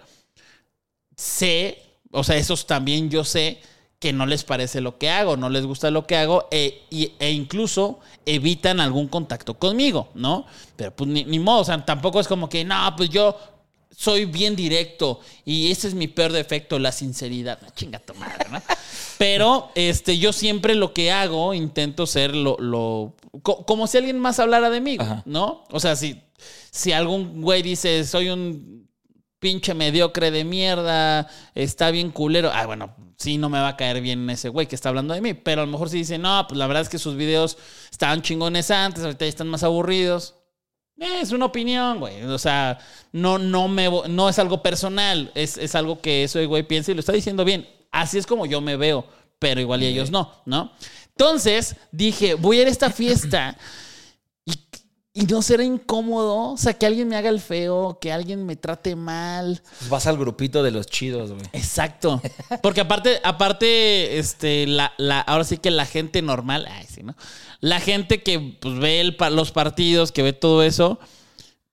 sé, 1.15 1.81
o 2.11 2.23
sea, 2.23 2.37
esos 2.37 2.65
también 2.65 3.09
yo 3.09 3.23
sé 3.23 3.61
que 3.99 4.13
no 4.13 4.25
les 4.25 4.43
parece 4.43 4.81
lo 4.81 4.97
que 4.97 5.09
hago, 5.09 5.37
no 5.37 5.49
les 5.49 5.65
gusta 5.65 5.89
lo 5.89 6.05
que 6.05 6.15
hago 6.17 6.47
e, 6.51 6.83
e 7.19 7.31
incluso 7.31 7.99
evitan 8.25 8.79
algún 8.79 9.07
contacto 9.07 9.55
conmigo, 9.55 10.09
¿no? 10.13 10.45
Pero 10.75 10.95
pues 10.95 11.09
ni, 11.09 11.23
ni 11.25 11.39
modo, 11.39 11.61
o 11.61 11.63
sea, 11.65 11.83
tampoco 11.85 12.19
es 12.19 12.27
como 12.27 12.49
que, 12.49 12.63
no, 12.65 12.93
pues 12.97 13.09
yo 13.09 13.37
soy 13.97 14.25
bien 14.25 14.55
directo 14.57 15.21
y 15.45 15.71
ese 15.71 15.87
es 15.87 15.93
mi 15.93 16.07
peor 16.09 16.33
defecto, 16.33 16.77
la 16.77 16.91
sinceridad. 16.91 17.59
No, 17.61 17.69
Chinga 17.69 17.99
tu 17.99 18.13
madre, 18.15 18.45
¿no? 18.51 18.61
Pero 19.17 19.69
este, 19.75 20.17
yo 20.17 20.33
siempre 20.33 20.75
lo 20.75 20.93
que 20.93 21.11
hago, 21.11 21.53
intento 21.53 22.05
ser 22.05 22.35
lo, 22.35 22.57
lo- 22.59 23.15
co- 23.41 23.65
como 23.65 23.87
si 23.87 23.97
alguien 23.97 24.19
más 24.19 24.39
hablara 24.39 24.69
de 24.69 24.81
mí, 24.81 24.97
Ajá. 24.99 25.23
¿no? 25.25 25.63
O 25.71 25.79
sea, 25.79 25.95
si, 25.95 26.21
si 26.71 26.91
algún 26.91 27.41
güey 27.41 27.61
dice, 27.61 28.03
soy 28.03 28.27
un 28.29 28.89
pinche 29.39 29.73
mediocre 29.73 30.31
de 30.31 30.43
mierda, 30.43 31.27
está 31.53 31.89
bien 31.91 32.11
culero. 32.11 32.51
Ah, 32.53 32.65
bueno, 32.65 32.93
sí, 33.17 33.37
no 33.37 33.49
me 33.49 33.59
va 33.59 33.69
a 33.69 33.77
caer 33.77 34.01
bien 34.01 34.29
ese 34.29 34.49
güey 34.49 34.67
que 34.67 34.75
está 34.75 34.89
hablando 34.89 35.13
de 35.13 35.21
mí. 35.21 35.33
Pero 35.33 35.61
a 35.61 35.65
lo 35.65 35.71
mejor 35.71 35.89
si 35.89 35.97
dice, 35.97 36.17
no, 36.17 36.45
pues 36.47 36.57
la 36.57 36.67
verdad 36.67 36.83
es 36.83 36.89
que 36.89 36.99
sus 36.99 37.15
videos 37.15 37.57
estaban 37.91 38.21
chingones 38.21 38.71
antes, 38.71 39.03
ahorita 39.03 39.25
ya 39.25 39.29
están 39.29 39.47
más 39.47 39.63
aburridos. 39.63 40.35
Eh, 40.97 41.19
es 41.21 41.31
una 41.31 41.45
opinión, 41.45 41.99
güey. 41.99 42.23
O 42.23 42.37
sea, 42.37 42.79
no, 43.11 43.37
no, 43.37 43.67
me, 43.67 43.89
no 44.07 44.29
es 44.29 44.39
algo 44.39 44.61
personal. 44.61 45.31
Es, 45.35 45.57
es 45.57 45.75
algo 45.75 46.01
que 46.01 46.23
ese 46.23 46.45
güey 46.45 46.63
piensa 46.63 46.91
y 46.91 46.95
lo 46.95 47.01
está 47.01 47.13
diciendo 47.13 47.43
bien. 47.43 47.67
Así 47.91 48.17
es 48.17 48.25
como 48.25 48.45
yo 48.45 48.61
me 48.61 48.75
veo, 48.75 49.05
pero 49.39 49.61
igual 49.61 49.83
y 49.83 49.87
ellos 49.87 50.11
no, 50.11 50.31
¿no? 50.45 50.73
Entonces 51.09 51.77
dije, 51.91 52.33
voy 52.33 52.59
a 52.59 52.61
ir 52.63 52.67
a 52.67 52.71
esta 52.71 52.89
fiesta 52.89 53.57
y 55.17 55.23
no 55.27 55.41
será 55.41 55.63
incómodo. 55.63 56.51
O 56.51 56.57
sea, 56.57 56.73
que 56.73 56.85
alguien 56.85 57.07
me 57.07 57.15
haga 57.15 57.29
el 57.29 57.39
feo, 57.39 57.97
que 58.01 58.11
alguien 58.11 58.45
me 58.45 58.57
trate 58.57 58.97
mal. 58.97 59.61
Pues 59.79 59.89
vas 59.89 60.07
al 60.07 60.17
grupito 60.17 60.61
de 60.61 60.71
los 60.71 60.87
chidos, 60.87 61.31
güey. 61.31 61.45
Exacto. 61.53 62.21
Porque 62.61 62.81
aparte, 62.81 63.21
aparte, 63.23 64.19
este, 64.19 64.67
la, 64.67 64.93
la, 64.97 65.21
ahora 65.21 65.45
sí 65.45 65.57
que 65.57 65.71
la 65.71 65.85
gente 65.85 66.21
normal, 66.21 66.67
ay, 66.69 66.85
sí, 66.93 67.01
¿no? 67.01 67.15
La 67.61 67.79
gente 67.79 68.23
que 68.23 68.57
pues, 68.59 68.77
ve 68.77 68.99
el 68.99 69.15
los 69.31 69.53
partidos, 69.53 70.11
que 70.11 70.21
ve 70.21 70.33
todo 70.33 70.63
eso, 70.63 70.99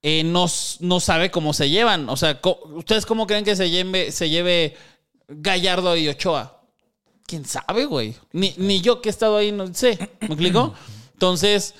eh, 0.03 0.23
no, 0.23 0.47
no 0.79 1.01
sabe 1.01 1.33
cómo 1.33 1.53
se 1.53 1.69
llevan. 1.69 2.09
O 2.11 2.17
sea, 2.17 2.41
¿ustedes 2.75 3.07
cómo 3.07 3.27
creen 3.27 3.45
que 3.45 3.57
se 3.57 3.71
lleve, 3.71 4.13
se 4.13 4.31
lleve 4.31 4.77
Gallardo 5.27 5.97
y 5.97 6.09
Ochoa? 6.09 6.61
¿Quién 7.27 7.45
sabe, 7.45 7.87
güey? 7.87 8.15
Ni, 8.31 8.55
ni 8.57 8.81
yo 8.81 9.03
que 9.03 9.09
he 9.09 9.11
estado 9.11 9.37
ahí, 9.37 9.51
no 9.51 9.75
sé. 9.75 9.99
¿Me 10.21 10.29
explico? 10.29 10.75
Entonces, 11.15 11.75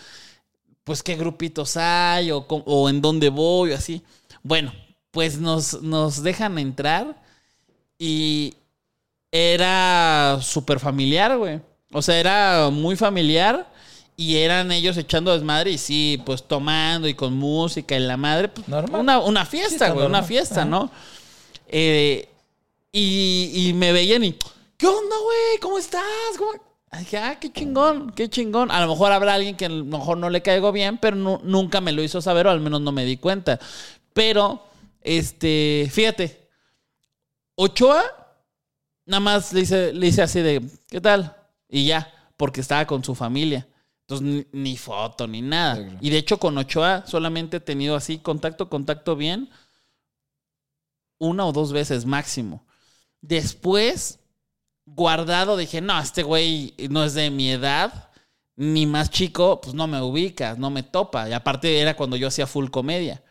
pues 0.85 1.03
qué 1.03 1.17
grupitos 1.17 1.77
hay 1.77 2.31
o, 2.33 2.89
en 2.89 3.01
dónde 3.01 3.29
voy 3.29 3.73
o 3.73 3.77
así. 3.77 4.03
Bueno, 4.43 4.73
pues 5.11 5.39
nos, 5.39 5.83
nos 5.83 6.23
dejan 6.23 6.59
entrar 6.59 7.23
y 7.99 8.55
era 9.31 10.39
súper 10.43 10.81
familiar, 10.81 11.37
güey. 11.37 11.61
O 11.93 12.03
sea, 12.03 12.19
era 12.19 12.71
muy 12.71 12.97
familiar 12.97 13.71
y 14.17 14.37
eran 14.37 14.73
ellos 14.73 14.97
echando 14.97 15.33
desmadre 15.33 15.71
y 15.71 15.79
sí, 15.79 16.21
pues 16.25 16.43
tomando 16.43 17.09
y 17.09 17.15
con 17.15 17.35
música 17.35 17.97
y 17.97 18.01
la 18.01 18.17
madre. 18.17 18.49
Pues. 18.49 18.67
Una, 18.69 19.47
fiesta, 19.47 19.91
güey, 19.91 20.07
una 20.07 20.23
fiesta, 20.23 20.63
Ajá. 20.63 20.65
¿no? 20.65 20.91
Eh, 21.69 22.29
y, 22.91 23.51
y 23.55 23.73
me 23.73 23.93
veían 23.93 24.25
y, 24.25 24.37
¿qué 24.77 24.87
onda, 24.87 25.17
güey? 25.17 25.59
¿Cómo 25.61 25.79
estás? 25.79 26.03
¿Cómo? 26.37 26.72
Dije, 26.99 27.19
ah, 27.19 27.39
qué 27.41 27.51
chingón, 27.53 28.11
qué 28.13 28.29
chingón. 28.29 28.71
A 28.71 28.81
lo 28.81 28.89
mejor 28.89 29.13
habrá 29.13 29.35
alguien 29.35 29.57
que 29.57 29.65
a 29.65 29.69
lo 29.71 29.85
mejor 29.85 30.19
no 30.19 30.29
le 30.31 30.43
caigo 30.43 30.73
bien, 30.73 30.99
pero 30.99 31.17
nu- 31.17 31.41
nunca 31.43 31.81
me 31.81 31.93
lo 31.93 32.03
hizo 32.03 32.21
saber 32.21 32.47
o 32.47 32.51
al 32.51 32.61
menos 32.61 32.81
no 32.83 32.93
me 32.93 33.05
di 33.05 33.17
cuenta. 33.17 33.59
Pero, 34.13 34.63
este, 35.01 35.89
fíjate, 35.91 36.49
Ochoa, 37.55 38.03
nada 39.07 39.21
más 39.21 39.53
le 39.53 39.61
hice, 39.63 39.93
le 39.93 40.07
hice 40.07 40.23
así 40.23 40.41
de, 40.41 40.63
¿qué 40.89 41.01
tal? 41.01 41.35
Y 41.69 41.87
ya, 41.87 42.13
porque 42.37 42.61
estaba 42.61 42.87
con 42.87 43.03
su 43.05 43.15
familia. 43.15 43.67
Entonces, 44.03 44.47
ni, 44.53 44.61
ni 44.63 44.77
foto, 44.77 45.27
ni 45.27 45.41
nada. 45.43 45.77
Sí, 45.77 45.83
claro. 45.85 45.99
Y 46.03 46.11
de 46.11 46.19
hecho, 46.19 46.39
con 46.39 46.59
Ochoa 46.59 47.05
solamente 47.07 47.57
he 47.59 47.61
tenido 47.61 47.97
así 47.97 48.19
contacto, 48.19 48.69
contacto 48.69 49.17
bien, 49.17 49.49
una 51.19 51.47
o 51.47 51.53
dos 51.53 51.73
veces 51.73 52.05
máximo. 52.05 52.67
Después, 53.21 54.19
guardado, 54.87 55.57
dije, 55.57 55.81
no, 55.81 55.99
este 56.01 56.23
güey 56.23 56.75
no 56.91 57.05
es 57.05 57.15
de 57.15 57.31
mi 57.31 57.51
edad, 57.51 58.11
ni 58.57 58.87
más 58.87 59.11
chico, 59.11 59.61
pues 59.61 59.75
no 59.75 59.87
me 59.87 60.01
ubicas, 60.01 60.59
no 60.59 60.71
me 60.71 60.83
topa. 60.83 61.29
Y 61.29 61.33
aparte 61.33 61.81
era 61.81 61.95
cuando 61.97 62.17
yo 62.17 62.29
hacía 62.29 62.47
full 62.47 62.69
comedia. 62.71 63.23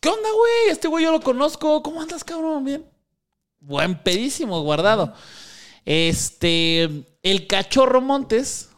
¿Qué 0.00 0.08
onda, 0.08 0.28
güey? 0.30 0.70
Este 0.72 0.88
güey 0.88 1.04
yo 1.04 1.12
lo 1.12 1.20
conozco. 1.20 1.82
¿Cómo 1.82 2.00
andas, 2.00 2.24
cabrón? 2.24 2.64
Bien. 2.64 2.84
Buen 3.60 3.98
pedísimo, 4.02 4.62
guardado. 4.62 5.12
Este, 5.84 7.04
el 7.22 7.46
cachorro 7.46 8.00
Montes 8.00 8.70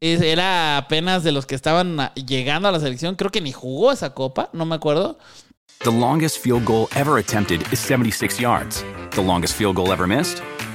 es- 0.00 0.20
era 0.22 0.76
apenas 0.78 1.24
de 1.24 1.32
los 1.32 1.44
que 1.46 1.54
estaban 1.54 1.98
llegando 2.14 2.68
a 2.68 2.72
la 2.72 2.80
selección. 2.80 3.16
Creo 3.16 3.30
que 3.30 3.40
ni 3.40 3.52
jugó 3.52 3.92
esa 3.92 4.14
copa, 4.14 4.48
no 4.52 4.64
me 4.64 4.76
acuerdo. 4.76 5.18
The 5.84 5.90
longest 5.90 6.38
field 6.38 6.64
goal 6.64 6.88
ever 6.94 7.18
attempted 7.18 7.60
is 7.72 7.80
76 7.80 8.38
yards. 8.38 8.84
The 9.14 9.22
longest 9.22 9.56
field 9.56 9.74
goal 9.76 9.92
ever 9.92 10.06
missed? 10.06 10.38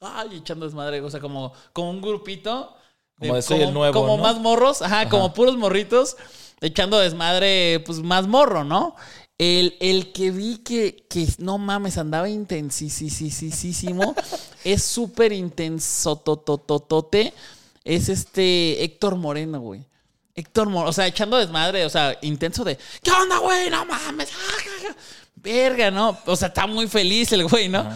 Ay, 0.00 0.38
echando 0.38 0.64
desmadre. 0.64 1.00
O 1.02 1.10
sea, 1.10 1.20
como, 1.20 1.52
como 1.72 1.90
un 1.90 2.00
grupito. 2.00 2.74
Como 3.18 3.34
de 3.34 3.42
soy 3.42 3.60
el 3.60 3.74
nuevo, 3.74 4.00
Como 4.00 4.16
¿no? 4.16 4.22
más 4.22 4.38
morros. 4.38 4.80
Ajá, 4.82 5.08
como 5.08 5.34
puros 5.34 5.56
morritos. 5.56 6.16
Echando 6.60 6.98
desmadre, 6.98 7.80
pues 7.86 7.98
más 8.00 8.26
morro, 8.26 8.64
¿no? 8.64 8.96
El, 9.38 9.76
el 9.80 10.12
que 10.12 10.30
vi 10.30 10.58
que, 10.58 11.06
que, 11.08 11.26
no 11.38 11.56
mames, 11.58 11.96
andaba 11.96 12.28
intensísimo. 12.28 14.14
es 14.64 14.82
súper 14.82 15.32
intenso, 15.32 16.16
totototote. 16.16 17.32
Es 17.84 18.08
este 18.10 18.84
Héctor 18.84 19.16
Moreno, 19.16 19.60
güey. 19.60 19.86
Héctor 20.34 20.68
Moreno, 20.68 20.90
o 20.90 20.92
sea, 20.92 21.06
echando 21.06 21.38
desmadre, 21.38 21.84
o 21.84 21.90
sea, 21.90 22.16
intenso 22.22 22.64
de, 22.64 22.78
¿qué 23.02 23.10
onda, 23.10 23.38
güey? 23.38 23.70
No 23.70 23.84
mames. 23.84 24.30
ah, 24.32 24.56
ja, 24.62 24.88
ja". 24.88 24.96
Verga, 25.36 25.90
¿no? 25.90 26.18
O 26.26 26.36
sea, 26.36 26.48
está 26.48 26.66
muy 26.66 26.86
feliz 26.86 27.32
el 27.32 27.48
güey, 27.48 27.68
¿no? 27.68 27.86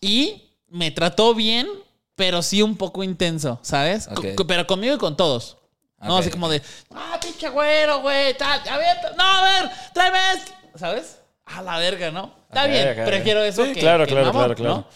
Y 0.00 0.49
me 0.70 0.90
trató 0.90 1.34
bien, 1.34 1.68
pero 2.14 2.42
sí 2.42 2.62
un 2.62 2.76
poco 2.76 3.02
intenso, 3.02 3.58
¿sabes? 3.62 4.08
Pero 4.48 4.66
conmigo 4.66 4.94
y 4.94 4.98
con 4.98 5.16
todos. 5.16 5.56
No, 6.02 6.16
así 6.16 6.30
como 6.30 6.48
de, 6.48 6.62
ah, 6.94 7.18
pinche 7.22 7.48
güero, 7.50 8.00
güey, 8.00 8.34
tal, 8.38 8.66
a 8.68 8.78
ver, 8.78 8.96
no, 9.18 9.22
a 9.22 9.42
ver, 9.42 9.70
tráeme 9.92 10.18
esto", 10.34 10.52
¿sabes? 10.76 11.18
A 11.44 11.60
la 11.60 11.76
verga, 11.78 12.10
¿no? 12.10 12.32
Está 12.48 12.66
bien, 12.66 12.94
prefiero 13.04 13.42
eso 13.42 13.66
Sí, 13.66 13.74
que 13.74 13.80
claro, 13.80 14.06
que 14.06 14.12
claro, 14.12 14.26
mamón, 14.28 14.40
claro, 14.42 14.54
claro. 14.54 14.74
¿no? 14.76 14.86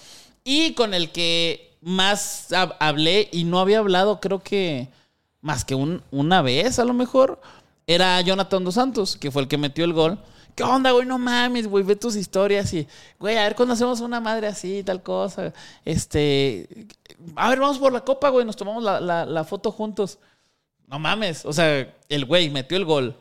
Y 0.44 0.72
con 0.72 0.94
el 0.94 1.10
que 1.12 1.76
más 1.82 2.48
hab- 2.52 2.76
hablé 2.80 3.28
y 3.32 3.44
no 3.44 3.60
había 3.60 3.80
hablado, 3.80 4.18
creo 4.18 4.42
que 4.42 4.88
más 5.42 5.64
que 5.66 5.74
un- 5.74 6.02
una 6.10 6.40
vez 6.40 6.78
a 6.78 6.84
lo 6.86 6.94
mejor, 6.94 7.38
era 7.86 8.18
Jonathan 8.22 8.64
Dos 8.64 8.74
Santos, 8.76 9.16
que 9.16 9.30
fue 9.30 9.42
el 9.42 9.48
que 9.48 9.58
metió 9.58 9.84
el 9.84 9.92
gol. 9.92 10.18
¿Qué 10.54 10.62
onda, 10.62 10.92
güey? 10.92 11.06
No 11.06 11.18
mames, 11.18 11.66
güey, 11.66 11.84
ve 11.84 11.96
tus 11.96 12.14
historias 12.16 12.73
y, 12.75 12.87
güey, 13.18 13.37
a 13.37 13.42
ver 13.42 13.54
cuando 13.56 13.75
hacemos 13.75 14.00
una 14.00 14.20
madre 14.20 14.46
así, 14.46 14.82
tal 14.84 15.02
cosa. 15.02 15.52
Este, 15.84 16.87
a 17.37 17.50
ver, 17.50 17.58
vamos 17.61 17.78
por 17.78 17.92
la 17.92 18.02
copa, 18.04 18.28
güey, 18.28 18.44
nos 18.46 18.56
tomamos 18.56 18.82
la, 18.82 19.00
la- 19.00 19.26
la 19.26 19.44
foto 19.44 19.73
juntos. 19.73 20.18
No 20.87 20.99
mames, 20.99 21.44
o 21.44 21.52
sea, 21.52 21.92
el 22.08 22.25
güey 22.25 22.50
metió 22.50 22.76
el 22.76 22.84
gol. 22.84 23.16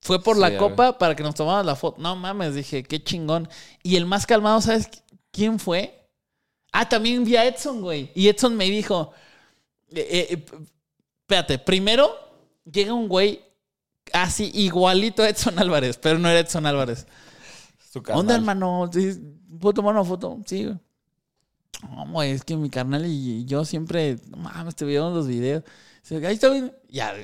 Fue 0.00 0.22
por 0.22 0.36
Sí, 0.36 0.42
la 0.42 0.56
copa 0.56 0.96
para 0.98 1.14
que 1.16 1.22
nos 1.22 1.34
tomáramos 1.34 1.66
la 1.66 1.76
foto. 1.76 2.00
No 2.00 2.14
mames, 2.16 2.54
dije, 2.54 2.82
qué 2.84 3.02
chingón. 3.02 3.48
Y 3.82 3.96
el 3.96 4.06
más 4.06 4.26
calmado, 4.26 4.60
¿sabes 4.60 4.88
quién 5.32 5.58
fue? 5.58 6.06
Ah, 6.72 6.88
también 6.88 7.24
vi 7.24 7.36
a 7.36 7.44
Edson, 7.46 7.80
güey. 7.80 8.10
Y 8.14 8.28
Edson 8.28 8.56
me 8.56 8.64
dijo, 8.66 9.12
eh, 9.90 10.28
eh, 10.30 10.36
p- 10.38 10.56
espérate, 11.22 11.58
primero 11.58 12.10
llega 12.70 12.92
un 12.92 13.08
güey 13.08 13.42
así 14.12 14.50
igualito 14.54 15.22
a 15.22 15.28
Edson 15.28 15.58
Álvarez, 15.58 15.98
pero 15.98 16.18
no 16.18 16.28
era 16.28 16.40
Edson 16.40 16.66
Álvarez. 16.66 17.06
¿Dónde, 17.92 18.34
hermano? 18.34 18.90
¿Puedo 19.60 19.74
tomar 19.74 19.94
una 19.94 20.04
foto? 20.04 20.38
Sí, 20.46 20.64
güey. 20.64 20.78
No, 21.82 22.22
es 22.22 22.44
que 22.44 22.56
mi 22.56 22.70
carnal 22.70 23.06
y 23.06 23.44
yo 23.44 23.64
siempre, 23.64 24.18
no 24.28 24.38
mames, 24.38 24.74
te 24.74 24.84
veíamos 24.84 25.14
los 25.14 25.26
videos. 25.28 25.62
Ahí 26.10 26.34
está 26.34 26.48
bien. 26.48 26.74
Ya, 26.88 27.14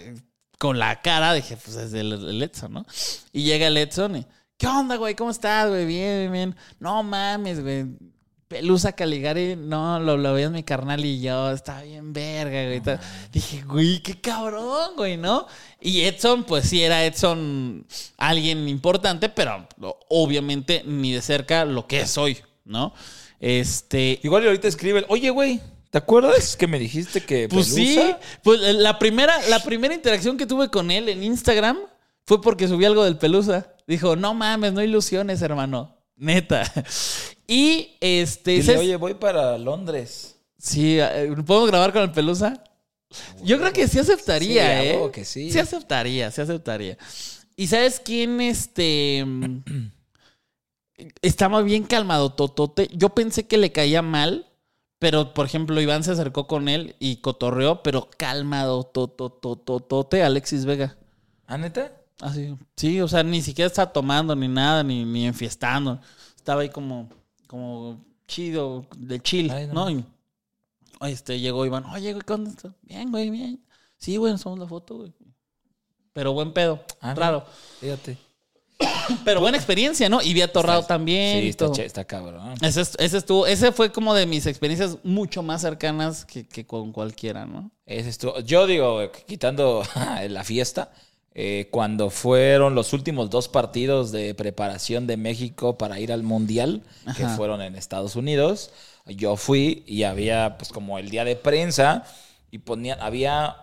con 0.58 0.78
la 0.78 1.00
cara 1.02 1.32
dije, 1.32 1.56
pues 1.56 1.76
es 1.76 1.92
el, 1.92 2.12
el 2.12 2.42
Edson, 2.42 2.72
¿no? 2.72 2.86
Y 3.32 3.42
llega 3.42 3.66
el 3.66 3.76
Edson 3.76 4.16
y, 4.16 4.26
¿qué 4.56 4.66
onda, 4.66 4.96
güey? 4.96 5.14
¿Cómo 5.14 5.30
estás, 5.30 5.68
güey? 5.68 5.86
Bien, 5.86 6.30
bien. 6.30 6.56
No 6.78 7.02
mames, 7.02 7.60
güey. 7.62 7.86
Pelusa 8.54 8.92
Caligari, 8.92 9.56
no, 9.56 9.98
lo, 9.98 10.16
lo 10.16 10.32
veías 10.32 10.52
mi 10.52 10.62
carnal 10.62 11.04
y 11.04 11.20
yo, 11.20 11.50
está 11.50 11.82
bien 11.82 12.12
verga, 12.12 12.66
güey. 12.66 12.98
Dije, 13.32 13.64
güey, 13.64 14.00
qué 14.00 14.20
cabrón, 14.20 14.92
güey, 14.96 15.16
¿no? 15.16 15.48
Y 15.80 16.02
Edson, 16.02 16.44
pues 16.44 16.68
sí, 16.68 16.80
era 16.80 17.04
Edson 17.04 17.84
alguien 18.16 18.68
importante, 18.68 19.28
pero 19.28 19.66
obviamente 20.08 20.84
ni 20.86 21.12
de 21.12 21.20
cerca 21.20 21.64
lo 21.64 21.88
que 21.88 22.02
es 22.02 22.16
hoy, 22.16 22.38
¿no? 22.64 22.94
Este, 23.40 24.20
Igual 24.22 24.44
y 24.44 24.46
ahorita 24.46 24.68
escribe, 24.68 25.04
oye, 25.08 25.30
güey, 25.30 25.60
¿te 25.90 25.98
acuerdas 25.98 26.56
que 26.56 26.68
me 26.68 26.78
dijiste 26.78 27.22
que 27.22 27.48
pues 27.50 27.74
sí, 27.74 27.96
Pelusa? 27.96 28.20
pues 28.44 28.60
la 28.60 29.00
primera, 29.00 29.36
la 29.48 29.58
primera 29.64 29.94
interacción 29.94 30.36
que 30.36 30.46
tuve 30.46 30.70
con 30.70 30.92
él 30.92 31.08
en 31.08 31.24
Instagram 31.24 31.78
fue 32.24 32.40
porque 32.40 32.68
subí 32.68 32.84
algo 32.84 33.02
del 33.02 33.18
Pelusa. 33.18 33.74
Dijo, 33.88 34.14
no 34.14 34.32
mames, 34.32 34.72
no 34.72 34.80
ilusiones, 34.80 35.42
hermano. 35.42 35.93
Neta. 36.16 36.64
Y 37.46 37.96
este. 38.00 38.52
Dile, 38.52 38.62
¿sabes? 38.64 38.80
oye, 38.80 38.96
voy 38.96 39.14
para 39.14 39.58
Londres. 39.58 40.36
Sí, 40.58 40.98
eh, 40.98 41.34
¿podemos 41.46 41.68
grabar 41.70 41.92
con 41.92 42.02
el 42.02 42.12
Pelusa? 42.12 42.64
Yo 43.42 43.58
creo 43.58 43.72
que 43.72 43.86
sí 43.86 43.98
aceptaría, 43.98 44.80
Sí, 44.82 44.88
¿eh? 44.88 45.10
que 45.12 45.24
sí. 45.24 45.52
Sí 45.52 45.58
aceptaría, 45.58 46.30
sí 46.30 46.40
aceptaría. 46.40 46.96
¿Y 47.56 47.66
sabes 47.66 48.00
quién, 48.04 48.40
este... 48.40 49.24
mm, 49.24 49.62
estaba 51.22 51.62
bien 51.62 51.84
calmado, 51.84 52.32
Totote? 52.32 52.88
Yo 52.92 53.10
pensé 53.10 53.46
que 53.46 53.58
le 53.58 53.72
caía 53.72 54.02
mal, 54.02 54.46
pero, 54.98 55.34
por 55.34 55.46
ejemplo, 55.46 55.80
Iván 55.80 56.02
se 56.02 56.12
acercó 56.12 56.46
con 56.46 56.68
él 56.68 56.96
y 56.98 57.16
cotorreó, 57.16 57.82
pero 57.82 58.08
calmado, 58.16 58.84
Totote, 58.84 60.22
Alexis 60.22 60.64
Vega. 60.64 60.96
¿Ah, 61.46 61.58
neta? 61.58 61.92
Así, 62.24 62.56
sí, 62.76 63.00
o 63.02 63.08
sea, 63.08 63.22
ni 63.22 63.42
siquiera 63.42 63.66
estaba 63.66 63.92
tomando 63.92 64.34
ni 64.34 64.48
nada, 64.48 64.82
ni, 64.82 65.04
ni 65.04 65.26
enfiestando. 65.26 66.00
Estaba 66.36 66.62
ahí 66.62 66.70
como, 66.70 67.08
como 67.46 68.02
chido, 68.26 68.86
de 68.96 69.20
chill, 69.20 69.50
Ay, 69.50 69.66
no 69.66 69.74
¿no? 69.74 69.90
Y, 69.90 70.04
este, 71.02 71.38
llegó 71.38 71.66
Iván, 71.66 71.84
oye, 71.86 72.12
güey, 72.12 72.24
¿cómo 72.24 72.48
estás? 72.48 72.72
Bien, 72.82 73.10
güey, 73.10 73.28
bien. 73.28 73.62
Sí, 73.98 74.16
güey, 74.16 74.32
nos 74.32 74.42
tomamos 74.42 74.60
la 74.64 74.68
foto, 74.68 74.96
güey. 74.96 75.12
Pero 76.14 76.32
buen 76.32 76.52
pedo, 76.52 76.82
Ah, 77.00 77.14
raro. 77.14 77.44
Fíjate. 77.80 78.16
Pero 79.24 79.40
buena 79.40 79.58
experiencia, 79.58 80.08
¿no? 80.08 80.22
Y 80.22 80.32
vi 80.32 80.40
a 80.40 80.50
Torrado 80.50 80.80
Está- 80.80 80.94
también. 80.94 81.42
Sí, 81.42 81.48
está, 81.48 81.70
che- 81.72 81.84
está 81.84 82.04
cabrón. 82.06 82.54
Ese, 82.62 82.80
es- 82.80 82.96
ese 82.98 83.18
estuvo, 83.18 83.46
ese 83.46 83.70
fue 83.72 83.92
como 83.92 84.14
de 84.14 84.24
mis 84.26 84.46
experiencias 84.46 84.96
mucho 85.04 85.42
más 85.42 85.60
cercanas 85.60 86.24
que, 86.24 86.46
que 86.48 86.64
con 86.66 86.90
cualquiera, 86.92 87.44
¿no? 87.44 87.70
Ese 87.84 88.08
estuvo- 88.08 88.40
Yo 88.40 88.66
digo, 88.66 89.00
quitando 89.26 89.82
la 90.30 90.42
fiesta, 90.44 90.90
eh, 91.36 91.68
cuando 91.72 92.10
fueron 92.10 92.76
los 92.76 92.92
últimos 92.92 93.28
dos 93.28 93.48
partidos 93.48 94.12
de 94.12 94.34
preparación 94.34 95.08
de 95.08 95.16
México 95.16 95.76
para 95.76 95.98
ir 95.98 96.12
al 96.12 96.22
Mundial, 96.22 96.82
que 97.16 97.26
fueron 97.26 97.60
en 97.60 97.74
Estados 97.74 98.14
Unidos. 98.14 98.70
Yo 99.06 99.36
fui 99.36 99.82
y 99.86 100.04
había 100.04 100.56
pues 100.56 100.70
como 100.70 100.98
el 100.98 101.10
día 101.10 101.24
de 101.24 101.34
prensa 101.34 102.04
y 102.52 102.58
ponían, 102.58 103.00
había 103.00 103.56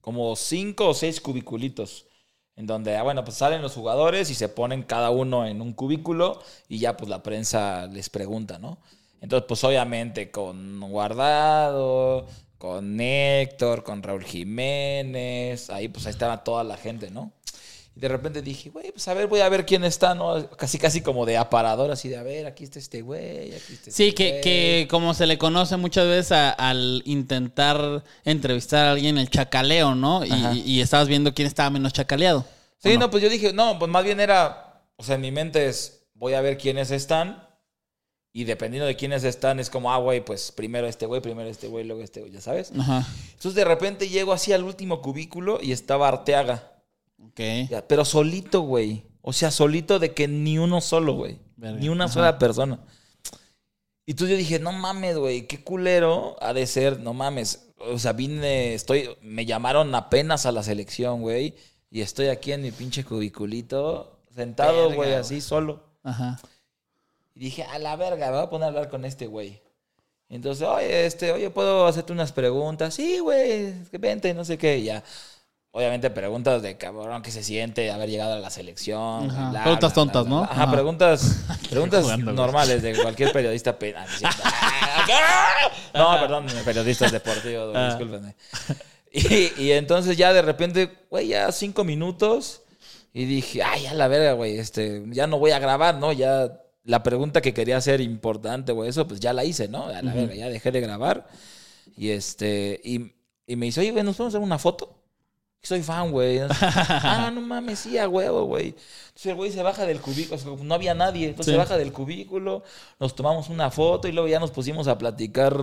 como 0.00 0.36
cinco 0.36 0.88
o 0.90 0.94
seis 0.94 1.20
cubiculitos. 1.20 2.06
En 2.54 2.66
donde, 2.66 2.96
ah, 2.96 3.02
bueno, 3.02 3.24
pues 3.24 3.38
salen 3.38 3.62
los 3.62 3.74
jugadores 3.74 4.30
y 4.30 4.34
se 4.34 4.48
ponen 4.48 4.82
cada 4.82 5.10
uno 5.10 5.46
en 5.46 5.60
un 5.62 5.72
cubículo 5.72 6.40
y 6.68 6.78
ya 6.78 6.96
pues 6.96 7.08
la 7.08 7.22
prensa 7.22 7.86
les 7.86 8.10
pregunta, 8.10 8.58
¿no? 8.58 8.78
Entonces, 9.22 9.46
pues 9.48 9.64
obviamente 9.64 10.30
con 10.30 10.80
Guardado, 10.80 12.26
con 12.62 13.00
Héctor, 13.00 13.82
con 13.82 14.04
Raúl 14.04 14.22
Jiménez, 14.24 15.68
ahí 15.68 15.88
pues 15.88 16.06
ahí 16.06 16.12
estaba 16.12 16.44
toda 16.44 16.62
la 16.62 16.76
gente, 16.76 17.10
¿no? 17.10 17.32
Y 17.96 17.98
de 17.98 18.06
repente 18.06 18.40
dije, 18.40 18.70
güey, 18.70 18.92
pues 18.92 19.08
a 19.08 19.14
ver, 19.14 19.26
voy 19.26 19.40
a 19.40 19.48
ver 19.48 19.66
quién 19.66 19.82
está, 19.82 20.14
¿no? 20.14 20.48
Casi, 20.50 20.78
casi 20.78 21.00
como 21.00 21.26
de 21.26 21.36
aparador, 21.38 21.90
así 21.90 22.08
de, 22.08 22.18
a 22.18 22.22
ver, 22.22 22.46
aquí 22.46 22.62
está 22.62 22.78
este 22.78 23.02
güey, 23.02 23.48
aquí 23.52 23.72
está 23.72 23.90
este 23.90 23.90
Sí, 23.90 24.12
que, 24.12 24.28
güey. 24.30 24.40
que 24.42 24.86
como 24.88 25.12
se 25.12 25.26
le 25.26 25.38
conoce 25.38 25.76
muchas 25.76 26.06
veces 26.06 26.30
a- 26.30 26.50
al 26.50 27.02
intentar 27.04 28.04
entrevistar 28.24 28.86
a 28.86 28.92
alguien 28.92 29.18
el 29.18 29.28
chacaleo, 29.28 29.96
¿no? 29.96 30.24
Y, 30.24 30.60
y 30.64 30.80
estabas 30.82 31.08
viendo 31.08 31.34
quién 31.34 31.48
estaba 31.48 31.68
menos 31.68 31.92
chacaleado. 31.92 32.44
Sí, 32.78 32.94
¿o 32.94 32.98
no? 33.00 33.10
pues 33.10 33.24
yo 33.24 33.28
dije, 33.28 33.52
no, 33.52 33.76
pues 33.76 33.90
más 33.90 34.04
bien 34.04 34.20
era, 34.20 34.84
o 34.96 35.02
sea, 35.02 35.16
en 35.16 35.20
mi 35.22 35.32
mente 35.32 35.66
es, 35.66 36.04
voy 36.14 36.34
a 36.34 36.40
ver 36.40 36.58
quiénes 36.58 36.92
están 36.92 37.44
y 38.32 38.44
dependiendo 38.44 38.86
de 38.86 38.96
quiénes 38.96 39.24
están 39.24 39.60
es 39.60 39.68
como, 39.68 39.92
ah, 39.92 39.98
güey, 39.98 40.24
pues 40.24 40.52
primero 40.52 40.86
este 40.86 41.06
güey, 41.06 41.20
primero 41.20 41.48
este 41.48 41.66
güey, 41.68 41.84
luego 41.84 42.02
este 42.02 42.20
güey, 42.20 42.32
ya 42.32 42.40
sabes. 42.40 42.72
Ajá. 42.78 43.06
Entonces 43.26 43.54
de 43.54 43.64
repente 43.64 44.08
llego 44.08 44.32
así 44.32 44.52
al 44.52 44.64
último 44.64 45.02
cubículo 45.02 45.58
y 45.62 45.72
estaba 45.72 46.08
Arteaga, 46.08 46.72
Ok. 47.24 47.40
Ya, 47.70 47.86
pero 47.86 48.04
solito, 48.04 48.62
güey. 48.62 49.04
O 49.20 49.32
sea, 49.32 49.50
solito 49.50 49.98
de 49.98 50.12
que 50.12 50.26
ni 50.26 50.58
uno 50.58 50.80
solo, 50.80 51.14
güey. 51.14 51.38
Ni 51.56 51.88
una 51.88 52.06
Ajá. 52.06 52.14
sola 52.14 52.38
persona. 52.38 52.80
Y 54.04 54.12
entonces 54.12 54.32
yo 54.32 54.38
dije, 54.38 54.58
no 54.58 54.72
mames, 54.72 55.16
güey, 55.16 55.46
qué 55.46 55.62
culero 55.62 56.36
ha 56.40 56.52
de 56.52 56.66
ser, 56.66 56.98
no 56.98 57.14
mames. 57.14 57.68
O 57.78 57.98
sea, 57.98 58.12
vine, 58.12 58.74
estoy, 58.74 59.10
me 59.22 59.46
llamaron 59.46 59.94
apenas 59.94 60.44
a 60.44 60.52
la 60.52 60.62
selección, 60.64 61.22
güey. 61.22 61.54
Y 61.90 62.00
estoy 62.00 62.26
aquí 62.26 62.52
en 62.52 62.62
mi 62.62 62.72
pinche 62.72 63.04
cubiculito, 63.04 64.18
sentado, 64.34 64.92
güey. 64.92 65.12
así 65.14 65.40
solo. 65.40 65.84
Ajá. 66.02 66.40
Y 67.34 67.40
dije, 67.40 67.64
a 67.64 67.78
la 67.78 67.96
verga, 67.96 68.26
me 68.26 68.32
voy 68.36 68.42
a 68.46 68.50
poner 68.50 68.64
a 68.64 68.68
hablar 68.68 68.88
con 68.88 69.04
este 69.04 69.26
güey. 69.26 69.60
Entonces, 70.28 70.66
oye, 70.66 71.06
este, 71.06 71.32
oye, 71.32 71.50
¿puedo 71.50 71.86
hacerte 71.86 72.12
unas 72.12 72.32
preguntas? 72.32 72.94
Sí, 72.94 73.18
güey, 73.18 73.74
vente, 73.92 74.32
no 74.34 74.44
sé 74.44 74.56
qué. 74.58 74.78
Y 74.78 74.84
ya, 74.84 75.02
obviamente, 75.72 76.08
preguntas 76.10 76.62
de 76.62 76.76
cabrón 76.78 77.22
que 77.22 77.30
se 77.30 77.42
siente 77.44 77.90
haber 77.90 78.08
llegado 78.08 78.34
a 78.34 78.38
la 78.38 78.48
selección. 78.50 79.30
Ajá. 79.30 79.50
bla, 79.50 79.62
Preguntas 79.62 79.94
bla, 79.94 80.04
bla, 80.04 80.12
tontas, 80.12 80.26
¿no? 80.26 80.42
Ajá, 80.44 80.62
Ajá. 80.64 80.72
preguntas, 80.72 81.44
preguntas 81.70 82.02
jugando, 82.04 82.32
normales 82.32 82.82
de 82.82 82.94
cualquier 82.96 83.30
periodista. 83.32 83.78
pe- 83.78 83.94
ah, 83.96 85.70
no 85.94 86.20
perdón, 86.20 86.46
periodistas 86.64 87.12
deportivos, 87.12 87.70
güey, 87.72 87.82
Ah. 87.82 87.88
discúlpenme. 87.88 88.34
Y, 89.14 89.52
y 89.64 89.72
entonces 89.72 90.16
ya 90.16 90.32
de 90.32 90.40
repente, 90.40 90.90
güey, 91.10 91.28
ya 91.28 91.52
cinco 91.52 91.84
minutos. 91.84 92.62
Y 93.12 93.26
dije, 93.26 93.62
ay, 93.62 93.84
a 93.84 93.92
la 93.92 94.08
verga, 94.08 94.32
güey, 94.32 94.56
este, 94.58 95.02
ya 95.08 95.26
no 95.26 95.38
voy 95.38 95.50
a 95.50 95.58
grabar, 95.58 95.96
¿no? 95.96 96.12
Ya 96.12 96.61
la 96.84 97.02
pregunta 97.02 97.40
que 97.40 97.54
quería 97.54 97.76
hacer 97.76 98.00
importante, 98.00 98.72
güey, 98.72 98.90
eso, 98.90 99.06
pues 99.06 99.20
ya 99.20 99.32
la 99.32 99.44
hice, 99.44 99.68
¿no? 99.68 99.86
A 99.86 100.02
la 100.02 100.12
verga, 100.14 100.34
ya 100.34 100.48
dejé 100.48 100.70
de 100.72 100.80
grabar. 100.80 101.26
Y 101.96 102.10
este, 102.10 102.80
y, 102.84 103.12
y 103.46 103.56
me 103.56 103.66
dice, 103.66 103.80
oye, 103.80 103.90
güey, 103.92 104.02
¿nos 104.04 104.16
podemos 104.16 104.34
hacer 104.34 104.44
una 104.44 104.58
foto? 104.58 104.98
Soy 105.62 105.80
fan, 105.82 106.10
güey. 106.10 106.40
ah, 106.60 107.30
no 107.32 107.40
mames, 107.40 107.78
sí, 107.78 107.96
a 107.98 108.08
huevo, 108.08 108.46
güey. 108.46 108.68
Entonces 109.06 109.26
el 109.26 109.34
güey 109.36 109.52
se 109.52 109.62
baja 109.62 109.86
del 109.86 110.00
cubículo, 110.00 110.34
o 110.34 110.38
sea, 110.56 110.64
no 110.64 110.74
había 110.74 110.92
nadie. 110.94 111.28
Entonces 111.28 111.46
Sí. 111.46 111.52
se 111.52 111.58
baja 111.58 111.76
del 111.78 111.92
cubículo, 111.92 112.64
nos 112.98 113.14
tomamos 113.14 113.48
una 113.48 113.70
foto 113.70 114.08
y 114.08 114.12
luego 114.12 114.26
ya 114.28 114.40
nos 114.40 114.50
pusimos 114.50 114.88
a 114.88 114.98
platicar. 114.98 115.56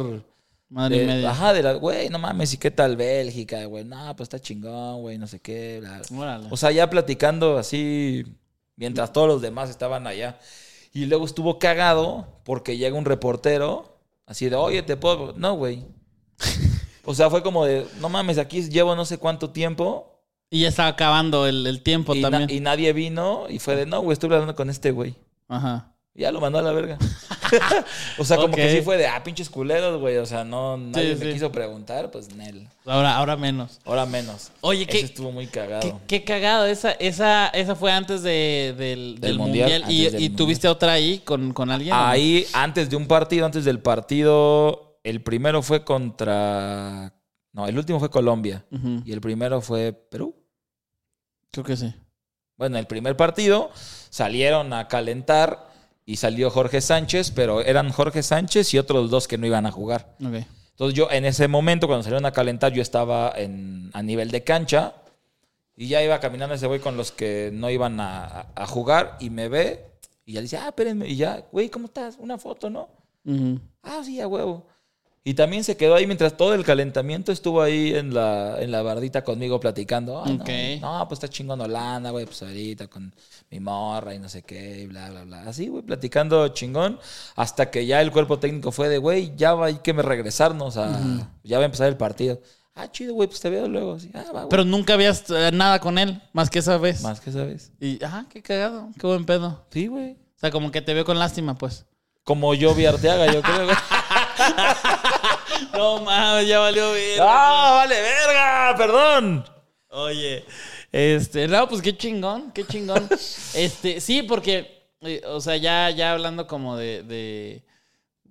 Madre 0.69 1.05
de-. 1.05 1.27
Ajá, 1.27 1.51
de 1.51 1.63
la, 1.63 1.73
güey, 1.73 2.08
no 2.10 2.17
mames, 2.19 2.53
¿y 2.53 2.58
qué 2.58 2.71
tal 2.71 2.95
Bélgica, 2.95 3.65
güey? 3.65 3.84
No, 3.84 4.15
pues 4.15 4.27
está 4.27 4.39
chingón, 4.39 5.01
güey, 5.01 5.17
no 5.17 5.27
sé 5.27 5.41
qué. 5.41 5.79
bla, 5.82 5.99
bla. 6.10 6.17
Órale. 6.17 6.47
O 6.49 6.55
sea, 6.55 6.71
ya 6.71 6.89
platicando 6.89 7.58
así, 7.58 8.23
mientras 8.77 9.12
todos 9.12 9.27
los 9.27 9.41
demás 9.41 9.69
estaban 9.69 10.08
allá. 10.08 10.39
Y 10.93 11.06
luego 11.06 11.25
estuvo 11.25 11.60
cagado 11.60 12.28
porque 12.43 12.78
llega 12.78 12.97
un 12.97 13.06
reportero, 13.06 13.97
así 14.25 14.49
de, 14.49 14.56
oye, 14.56 14.82
te 14.84 14.97
puedo. 14.97 15.34
No, 15.38 15.56
güey. 15.56 15.86
O 17.06 17.15
sea, 17.15 17.30
fue 17.32 17.41
como 17.41 17.65
de, 17.65 17.88
no 18.02 18.10
mames, 18.10 18.38
aquí 18.38 18.62
llevo 18.69 18.95
no 18.95 19.04
sé 19.04 19.17
cuánto 19.17 19.49
tiempo 19.49 20.21
Y 20.52 20.62
ya 20.62 20.67
estaba 20.67 20.89
acabando 20.89 21.47
el, 21.47 21.65
el 21.65 21.82
tiempo 21.82 22.13
y, 22.13 22.21
na- 22.21 22.30
también. 22.30 22.49
y 22.56 22.60
nadie 22.60 22.93
vino 22.93 23.45
y 23.49 23.58
fue 23.58 23.75
de, 23.75 23.88
no, 23.88 24.02
güey, 24.02 24.13
estoy 24.13 24.32
hablando 24.32 24.54
con 24.54 24.69
este 24.69 24.91
güey. 24.91 25.15
Ajá. 25.47 25.95
Y 26.13 26.21
ya 26.21 26.32
lo 26.32 26.39
mandó 26.39 26.60
a 26.60 26.62
la 26.62 26.71
verga. 26.71 26.99
o 28.17 28.23
sea, 28.23 28.38
como 28.38 28.53
que 28.55 28.71
sí 28.71 28.81
fue 28.81 28.97
de, 28.97 29.07
ah, 29.07 29.23
pinches 29.23 29.49
culeros, 29.49 29.99
güey. 29.99 30.17
O 30.17 30.25
sea, 30.25 30.43
no, 30.43 30.77
nadie 30.77 31.15
me 31.15 31.25
sí. 31.27 31.33
quiso 31.33 31.51
preguntar, 31.51 32.12
pues, 32.12 32.33
Nel. 32.35 32.67
Ahora, 32.85 33.15
ahora 33.15 33.35
menos. 33.38 33.79
Ahora 33.85 34.05
menos. 34.05 34.51
Oye, 34.62 34.83
Ese 34.83 34.91
¿qué- 34.91 34.99
estuvo 35.01 35.31
muy 35.31 35.47
cagado. 35.47 35.81
Qué, 35.81 36.19
qué 36.19 36.23
cagado. 36.23 36.65
Esa, 36.65 36.91
esa, 36.91 37.47
esa 37.47 37.75
fue 37.75 37.91
antes 37.91 38.21
de- 38.23 38.73
del, 38.77 39.19
del 39.19 39.38
Mundial, 39.38 39.69
mundial. 39.81 39.91
Y, 39.91 40.05
antes 40.05 40.13
del 40.13 40.23
y 40.23 40.29
tuviste 40.29 40.67
otra 40.67 40.93
ahí 40.93 41.19
con, 41.19 41.53
con 41.53 41.69
alguien. 41.69 41.95
no? 41.95 42.05
Ahí, 42.05 42.45
antes 42.53 42.89
de 42.89 42.95
un 42.95 43.07
partido, 43.07 43.45
antes 43.45 43.65
del 43.65 43.79
partido, 43.79 44.99
el 45.03 45.21
primero 45.23 45.62
fue 45.62 45.83
contra. 45.83 47.13
No, 47.51 47.67
el 47.67 47.77
último 47.77 47.99
fue 47.99 48.09
Colombia. 48.09 48.65
Y 49.05 49.12
el 49.12 49.21
primero 49.21 49.62
fue 49.62 49.91
Perú. 49.93 50.35
Creo 51.51 51.63
que 51.65 51.75
sí. 51.75 51.93
Bueno, 52.57 52.77
el 52.77 52.85
primer 52.88 53.15
partido 53.15 53.71
salieron 54.09 54.73
a 54.73 54.88
calentar 54.88 55.68
y 56.09 56.15
salió 56.15 56.49
Jorge 56.49 56.81
Sánchez, 56.81 57.29
pero 57.29 57.61
eran 57.61 57.91
Jorge 57.91 58.23
Sánchez 58.23 58.73
y 58.73 58.79
otros 58.79 59.11
dos 59.11 59.27
que 59.27 59.37
no 59.37 59.45
iban 59.45 59.67
a 59.67 59.71
jugar. 59.71 60.15
Entonces 60.19 60.97
yo 60.97 61.07
en 61.11 61.23
ese 61.23 61.47
momento, 61.47 61.85
cuando 61.85 62.01
salieron 62.01 62.25
a 62.25 62.31
calentar, 62.31 62.73
yo 62.73 62.81
estaba 62.81 63.31
en, 63.35 63.91
a 63.93 64.01
nivel 64.01 64.31
de 64.31 64.43
cancha 64.43 64.95
y 65.75 65.87
ya 65.87 66.03
iba 66.03 66.19
caminando 66.19 66.55
ese 66.55 66.65
güey 66.65 66.79
con 66.79 66.97
los 66.97 67.11
que 67.11 67.51
no 67.53 67.69
iban 67.69 67.99
a, 67.99 68.47
jugar 68.65 69.17
y 69.19 69.29
me 69.29 69.49
ve 69.49 69.85
y 70.25 70.33
ya 70.33 70.41
dice, 70.41 70.57
ah, 70.57 70.69
espérenme. 70.69 71.07
Y 71.07 71.15
ya, 71.15 71.45
güey, 71.51 71.69
¿cómo 71.69 71.85
estás? 71.85 72.17
Una 72.17 72.39
foto, 72.39 72.71
¿no? 72.71 72.89
Ah, 73.83 74.01
sí, 74.03 74.19
a 74.19 74.27
huevo. 74.27 74.65
Y 75.23 75.34
también 75.34 75.63
se 75.63 75.75
quedó 75.75 75.95
ahí 75.95 76.08
mientras 76.08 76.38
todo 76.38 76.53
el 76.53 76.63
calentamiento 76.63 77.32
estuvo 77.32 77.62
ahí 77.62 77.93
en 77.93 78.13
la, 78.13 78.62
en 78.62 78.71
la 78.71 78.82
bardita 78.82 79.23
conmigo 79.23 79.60
platicando. 79.60 80.23
Ah, 80.23 80.29
no, 80.82 81.08
pues 81.08 81.17
está 81.17 81.27
chingón 81.27 81.60
Holanda, 81.60 82.12
güey, 82.12 82.25
pues 82.25 82.41
ahorita 82.41 82.88
con 82.88 83.13
mi 83.51 83.60
morra 83.60 84.15
y 84.15 84.19
no 84.19 84.29
sé 84.29 84.43
qué, 84.43 84.82
y 84.82 84.88
bla, 84.88 85.10
bla, 85.10 85.25
bla. 85.25 85.41
Así, 85.41 85.67
güey, 85.67 85.84
platicando 85.84 86.47
chingón. 86.49 86.99
Hasta 87.36 87.69
que 87.69 87.86
ya 87.86 88.01
el 88.01 88.12
cuerpo 88.12 88.39
técnico 88.39 88.71
fue 88.71 88.88
de, 88.88 88.97
güey, 88.97 89.34
ya 89.36 89.53
va, 89.55 89.67
hay 89.67 89.79
que 89.79 89.91
regresarnos 89.93 90.77
a. 90.77 90.99
Ya 91.43 91.58
va 91.58 91.63
a 91.63 91.65
empezar 91.65 91.89
el 91.89 91.97
partido. 91.97 92.41
Ah, 92.73 92.89
chido, 92.89 93.13
güey, 93.13 93.27
pues 93.27 93.41
te 93.41 93.49
veo 93.49 93.67
luego. 93.67 93.95
Así, 93.95 94.10
ah, 94.13 94.23
va. 94.34 94.49
Pero 94.49 94.63
nunca 94.63 94.93
habías 94.93 95.29
eh, 95.32 95.51
nada 95.51 95.79
con 95.79 95.97
él, 95.97 96.21
más 96.32 96.49
que 96.49 96.60
esa 96.60 96.77
vez. 96.77 97.01
Más 97.01 97.19
que 97.19 97.32
sabes. 97.32 97.73
Y, 97.82 98.01
ah, 98.05 98.25
qué 98.29 98.41
cagado. 98.41 98.89
Qué 98.97 99.05
buen 99.05 99.25
pedo. 99.25 99.65
Sí, 99.69 99.88
güey. 99.88 100.13
O 100.13 100.39
sea, 100.39 100.49
como 100.49 100.71
que 100.71 100.82
te 100.82 100.93
veo 100.93 101.03
con 101.03 101.19
lástima, 101.19 101.58
pues. 101.58 101.86
Como 102.23 102.53
yo 102.53 102.73
vi 102.73 102.86
Arteaga, 102.86 103.34
yo 103.34 103.41
creo, 103.41 103.65
güey. 103.65 103.75
No 105.73 106.01
mames, 106.01 106.47
ya 106.47 106.59
valió 106.59 106.93
bien. 106.93 107.19
¡Ah, 107.21 107.71
vale, 107.75 107.95
verga! 108.01 108.75
¡Perdón! 108.77 109.45
Oye, 109.89 110.45
este, 110.91 111.47
no, 111.47 111.67
pues 111.67 111.81
qué 111.81 111.95
chingón, 111.95 112.51
qué 112.51 112.65
chingón. 112.65 113.07
este, 113.53 113.99
sí, 114.01 114.23
porque, 114.23 114.89
eh, 115.01 115.21
o 115.25 115.41
sea, 115.41 115.57
ya, 115.57 115.89
ya 115.89 116.13
hablando 116.13 116.47
como 116.47 116.77
de, 116.77 117.03
de, 117.03 117.63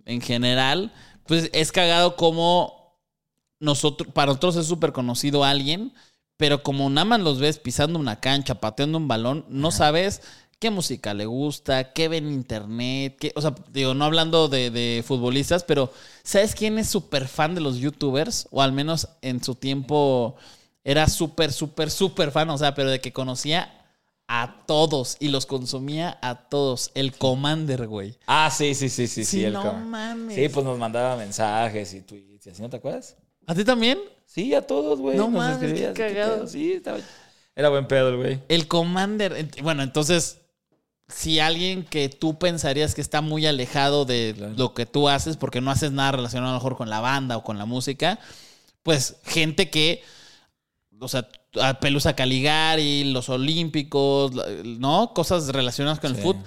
en 0.05 0.21
general, 0.21 0.93
pues 1.27 1.51
es 1.53 1.73
cagado 1.73 2.17
como 2.17 2.99
nosotros, 3.61 4.11
para 4.13 4.29
nosotros 4.29 4.57
es 4.57 4.67
súper 4.67 4.93
conocido 4.93 5.45
alguien, 5.45 5.93
pero 6.37 6.63
como 6.63 6.89
nada 6.91 7.05
más 7.05 7.21
los 7.21 7.41
ves 7.41 7.59
pisando 7.59 7.99
una 7.99 8.21
cancha, 8.21 8.61
pateando 8.61 8.99
un 8.99 9.09
balón, 9.09 9.45
no 9.49 9.71
sabes 9.71 10.23
qué 10.59 10.71
música 10.71 11.15
le 11.15 11.27
gusta, 11.27 11.93
qué 11.93 12.09
ve 12.09 12.19
en 12.19 12.33
internet, 12.33 13.17
qué, 13.19 13.33
o 13.37 13.41
sea, 13.41 13.55
digo, 13.73 13.95
no 13.95 14.05
hablando 14.05 14.49
de, 14.49 14.71
de 14.71 15.05
futbolistas, 15.07 15.65
pero 15.65 15.93
¿sabes 16.23 16.55
quién 16.55 16.79
es 16.79 16.89
súper 16.89 17.29
fan 17.29 17.55
de 17.55 17.61
los 17.61 17.79
youtubers? 17.79 18.49
O 18.51 18.63
al 18.63 18.73
menos 18.73 19.09
en 19.23 19.43
su 19.43 19.55
tiempo 19.55 20.37
era 20.85 21.09
súper, 21.09 21.53
súper, 21.53 21.91
súper 21.91 22.31
fan, 22.31 22.51
o 22.51 22.59
sea, 22.59 22.75
pero 22.75 22.91
de 22.91 23.01
que 23.01 23.13
conocía 23.13 23.75
a 24.27 24.65
todos 24.67 25.17
y 25.21 25.29
los 25.29 25.47
consumía 25.47 26.19
a 26.23 26.49
todos. 26.49 26.91
El 26.95 27.13
Commander, 27.17 27.87
güey. 27.87 28.17
Ah, 28.27 28.51
sí, 28.51 28.75
sí, 28.75 28.89
sí, 28.89 29.07
sí, 29.07 29.25
sí. 29.25 29.39
Sí, 29.39 29.45
el 29.45 29.55
no 29.55 29.73
mames. 29.73 30.35
Sí, 30.35 30.49
pues 30.49 30.65
nos 30.65 30.79
mandaba 30.79 31.17
mensajes 31.17 31.95
y 31.95 32.03
tweets 32.03 32.47
y 32.47 32.51
así, 32.51 32.63
¿no 32.63 32.69
te 32.69 32.77
acuerdas? 32.77 33.17
¿A 33.47 33.55
ti 33.55 33.65
también? 33.65 33.99
Sí, 34.27 34.55
a 34.55 34.63
todos, 34.63 35.01
güey. 35.01 35.17
No 35.17 35.25
nos 35.25 35.33
mames, 35.33 35.59
qué 35.59 35.67
escribía, 35.67 35.89
así, 35.91 35.95
¿qué 35.97 36.09
cagado. 36.09 36.47
Sí, 36.47 36.73
estaba... 36.73 36.99
Era 37.57 37.71
buen 37.71 37.89
pedo 37.89 38.17
güey. 38.17 38.41
El 38.49 38.69
Commander. 38.69 39.49
Bueno, 39.63 39.83
entonces, 39.83 40.43
si 41.09 41.41
alguien 41.41 41.85
que 41.85 42.09
tú 42.09 42.39
pensarías 42.39 42.95
que 42.95 43.01
está 43.01 43.21
muy 43.23 43.47
alejado 43.47 44.05
de 44.05 44.35
Claro. 44.37 44.55
lo 44.57 44.75
que 44.75 44.87
tú 44.87 45.09
haces, 45.09 45.37
porque 45.37 45.61
no 45.61 45.71
haces 45.71 45.93
nada 45.93 46.13
relacionado 46.13 46.51
a 46.51 46.55
lo 46.55 46.59
mejor 46.61 46.77
con 46.77 46.91
la 46.91 47.01
banda 47.01 47.37
o 47.37 47.43
con 47.45 47.59
la 47.59 47.65
música, 47.65 48.19
pues 48.83 49.17
gente 49.25 49.71
que 49.71 50.03
o 51.01 51.07
sea, 51.07 51.29
a 51.63 51.79
Pelusa 51.79 52.17
Caligari, 52.17 53.05
los 53.05 53.29
Olímpicos, 53.29 54.33
¿no? 54.65 55.13
Cosas 55.15 55.47
relacionadas 55.49 56.01
con 56.01 56.11
el 56.11 56.17
fútbol. 56.21 56.43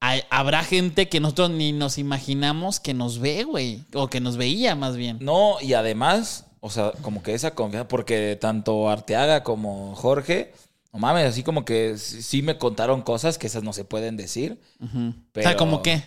Hay- 0.00 0.22
habrá 0.30 0.62
gente 0.62 1.08
que 1.08 1.20
nosotros 1.20 1.50
ni 1.50 1.72
nos 1.72 1.96
imaginamos 1.96 2.80
que 2.80 2.92
nos 2.92 3.18
ve, 3.18 3.44
güey. 3.44 3.82
O 3.94 4.08
que 4.08 4.20
nos 4.20 4.36
veía, 4.36 4.74
más 4.74 4.96
bien. 4.96 5.16
No, 5.22 5.56
y 5.62 5.72
además, 5.72 6.44
o 6.60 6.68
sea, 6.68 6.92
como 7.00 7.22
que 7.22 7.32
esa 7.32 7.54
confianza, 7.54 7.88
porque 7.88 8.36
tanto 8.38 8.90
Arteaga 8.90 9.42
como 9.42 9.94
Jorge, 9.96 10.52
no 10.92 10.98
mames, 10.98 11.26
así 11.26 11.42
como 11.42 11.64
que 11.64 11.96
sí, 11.98 12.42
me 12.42 12.58
contaron 12.58 13.02
cosas 13.02 13.38
que 13.38 13.46
esas 13.46 13.62
no 13.62 13.72
se 13.72 13.84
pueden 13.84 14.16
decir. 14.16 14.60
o 14.80 14.86
pero- 15.32 15.48
sea, 15.48 15.56
¿como 15.56 15.82
qué? 15.82 16.02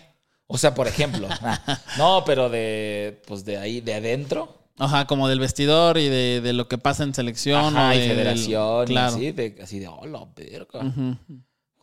O 0.46 0.58
sea, 0.58 0.74
por 0.74 0.86
ejemplo, 0.86 1.26
ah, 1.42 1.80
no, 1.98 2.22
pero 2.24 2.48
de, 2.48 3.20
pues 3.26 3.44
de 3.44 3.58
ahí, 3.58 3.80
de 3.80 3.94
adentro. 3.94 4.56
Ajá, 4.78 5.06
como 5.06 5.26
del 5.26 5.40
vestidor 5.40 5.96
y 5.98 6.08
de, 6.08 6.40
de 6.40 6.52
lo 6.52 6.68
que 6.68 6.78
pasa 6.78 7.02
en 7.02 7.14
selección. 7.14 7.76
Ajá, 7.76 7.88
o 7.90 7.92
y 7.94 7.98
de- 7.98 8.02
del- 8.08 8.16
federación, 8.16 8.82
y 8.84 8.92
claro. 8.92 9.14
así, 9.16 9.32
de, 9.32 9.58
así 9.62 9.78
de, 9.80 9.88
oh, 9.88 10.06
la 10.06 10.24
verga. 10.36 10.80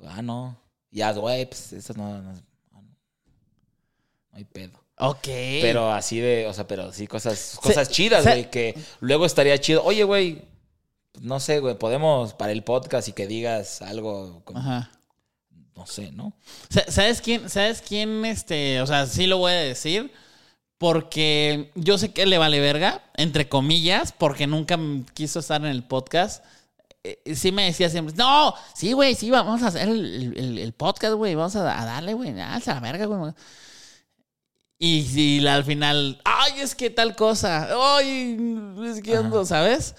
Ah, 0.07 0.21
no. 0.21 0.57
Ya, 0.91 1.11
güey, 1.11 1.45
pues 1.47 1.73
eso 1.73 1.93
no, 1.95 2.21
no, 2.21 2.31
no, 2.33 2.41
no 2.71 2.81
hay 4.31 4.45
pedo. 4.45 4.79
Ok. 4.99 5.23
Pero 5.61 5.91
así 5.91 6.19
de, 6.19 6.45
o 6.47 6.53
sea, 6.53 6.67
pero 6.67 6.91
sí 6.93 7.07
cosas, 7.07 7.57
cosas 7.61 7.87
Se- 7.87 7.93
chidas, 7.93 8.23
güey, 8.25 8.49
que 8.49 8.77
luego 8.99 9.25
estaría 9.25 9.57
chido. 9.59 9.83
Oye, 9.83 10.03
güey, 10.03 10.43
no 11.21 11.39
sé, 11.39 11.59
güey, 11.59 11.77
podemos 11.77 12.33
para 12.33 12.51
el 12.51 12.63
podcast 12.63 13.07
y 13.07 13.13
que 13.13 13.27
digas 13.27 13.81
algo, 13.81 14.41
como, 14.45 14.59
Ajá. 14.59 14.91
no 15.75 15.85
sé, 15.87 16.11
¿no? 16.11 16.33
Sa- 16.69 16.89
¿Sabes 16.91 17.21
quién? 17.21 17.49
¿Sabes 17.49 17.81
quién? 17.81 18.25
Este, 18.25 18.81
o 18.81 18.87
sea, 18.87 19.05
sí 19.05 19.27
lo 19.27 19.37
voy 19.37 19.51
a 19.53 19.57
decir. 19.57 20.11
Porque 20.79 21.71
yo 21.75 21.97
sé 21.97 22.11
que 22.11 22.25
le 22.25 22.37
vale 22.37 22.59
verga, 22.59 23.01
entre 23.15 23.47
comillas, 23.47 24.11
porque 24.11 24.47
nunca 24.47 24.77
quiso 25.13 25.39
estar 25.39 25.61
en 25.61 25.67
el 25.71 25.83
podcast. 25.85 26.43
Eh, 27.05 27.35
sí 27.35 27.53
me 27.53 27.63
decía 27.65 27.89
siempre, 27.89 28.13
no, 28.17 28.53
sí, 28.75 28.91
güey, 28.91 29.15
sí, 29.15 29.29
vamos 29.31 29.61
a 29.63 29.67
hacer 29.67 29.87
el, 29.87 30.33
el- 30.35 30.57
el 30.57 30.73
podcast, 30.73 31.13
güey, 31.13 31.35
vamos 31.35 31.55
a, 31.55 31.81
a 31.81 31.85
darle, 31.85 32.13
güey, 32.15 32.37
a 32.37 32.59
la 32.65 32.79
verga, 32.81 33.05
güey. 33.05 33.31
Y, 34.77 34.99
y 35.39 35.47
al 35.47 35.63
final, 35.63 36.19
ay, 36.25 36.59
es 36.59 36.75
que 36.75 36.89
tal 36.89 37.15
cosa, 37.15 37.69
ay, 37.95 38.37
es 38.85 39.01
que 39.01 39.15
ando, 39.15 39.45
¿sabes? 39.45 39.95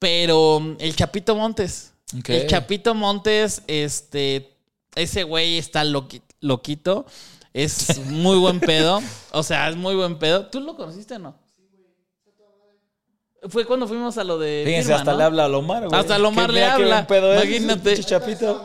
Pero 0.00 0.58
mm, 0.58 0.76
el 0.80 0.96
Chapito 0.96 1.36
Montes, 1.36 1.92
el 2.26 2.46
Chapito 2.48 2.94
Montes, 2.96 3.62
este, 3.68 4.56
ese 4.96 5.22
güey 5.22 5.58
está 5.58 5.84
loqui- 5.84 6.22
loquito. 6.40 7.06
Es 7.52 7.98
muy 8.06 8.38
buen 8.38 8.58
pedo. 8.58 9.00
O 9.30 9.42
sea, 9.44 9.68
es 9.68 9.76
muy 9.76 9.94
buen 9.94 10.18
pedo. 10.18 10.46
¿Tú 10.46 10.60
lo 10.60 10.74
conociste 10.74 11.14
o 11.14 11.18
no? 11.20 11.36
Fue 13.48 13.64
cuando 13.64 13.88
fuimos 13.88 14.18
a 14.18 14.24
lo 14.24 14.38
de. 14.38 14.62
Fíjense, 14.66 14.88
firma, 14.88 14.98
hasta 14.98 15.12
¿no? 15.12 15.18
le 15.18 15.24
habla 15.24 15.44
a 15.46 15.48
Lomar, 15.48 15.88
güey. 15.88 15.98
Hasta 15.98 16.18
Lomar 16.18 16.52
le 16.52 16.64
habla. 16.64 17.06
pedo 17.06 17.34
Imagínate. 17.34 18.02
Chapito. 18.04 18.62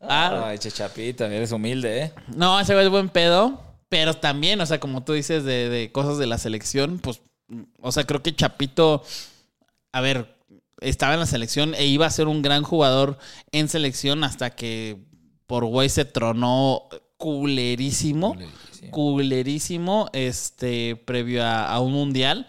Ah, 0.00 0.44
Ay, 0.46 0.58
che 0.58 0.70
Chapito, 0.70 1.24
eres 1.24 1.50
humilde, 1.50 2.02
¿eh? 2.02 2.12
No, 2.36 2.60
ese 2.60 2.72
güey 2.74 2.84
es 2.86 2.90
buen 2.90 3.08
pedo. 3.08 3.60
Pero 3.88 4.14
también, 4.14 4.60
o 4.60 4.66
sea, 4.66 4.78
como 4.78 5.02
tú 5.02 5.14
dices 5.14 5.44
de, 5.44 5.68
de 5.68 5.90
cosas 5.90 6.18
de 6.18 6.26
la 6.26 6.38
selección, 6.38 6.98
pues, 6.98 7.20
o 7.80 7.90
sea, 7.90 8.04
creo 8.04 8.22
que 8.22 8.36
Chapito, 8.36 9.02
a 9.92 10.00
ver, 10.00 10.36
estaba 10.80 11.14
en 11.14 11.20
la 11.20 11.26
selección 11.26 11.74
e 11.74 11.86
iba 11.86 12.06
a 12.06 12.10
ser 12.10 12.28
un 12.28 12.42
gran 12.42 12.62
jugador 12.62 13.18
en 13.52 13.68
selección 13.68 14.24
hasta 14.24 14.50
que 14.50 14.98
por 15.46 15.64
güey 15.64 15.88
se 15.88 16.04
tronó 16.04 16.88
culerísimo. 17.16 18.36
Culerísimo, 18.90 20.08
este, 20.12 20.96
previo 20.96 21.44
a, 21.44 21.66
a 21.66 21.80
un 21.80 21.92
mundial. 21.92 22.46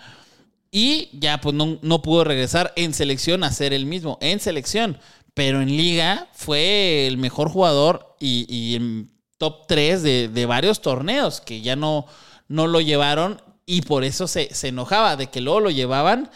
Y 0.72 1.10
ya, 1.14 1.42
pues 1.42 1.56
no, 1.56 1.80
no 1.82 2.02
pudo 2.02 2.24
regresar 2.24 2.72
en 2.76 2.94
selección 2.94 3.44
a 3.44 3.52
ser 3.52 3.74
el 3.74 3.86
mismo. 3.86 4.18
En 4.22 4.40
selección. 4.40 5.00
Pero 5.34 5.62
en 5.62 5.70
liga 5.70 6.28
fue 6.34 7.08
el 7.08 7.18
mejor 7.18 7.50
jugador 7.50 8.16
y, 8.20 8.46
y 8.54 8.76
en 8.76 9.12
top 9.38 9.66
3 9.68 10.04
de, 10.04 10.28
de 10.28 10.46
varios 10.46 10.82
torneos 10.82 11.42
que 11.42 11.62
ya 11.62 11.76
no, 11.76 12.06
no 12.48 12.68
lo 12.68 12.80
llevaron. 12.82 13.42
Y 13.66 13.82
por 13.82 14.04
eso 14.04 14.28
se, 14.28 14.54
se 14.54 14.68
enojaba 14.68 15.16
de 15.16 15.28
que 15.28 15.42
luego 15.42 15.62
lo 15.62 15.72
llevaban 15.72 16.30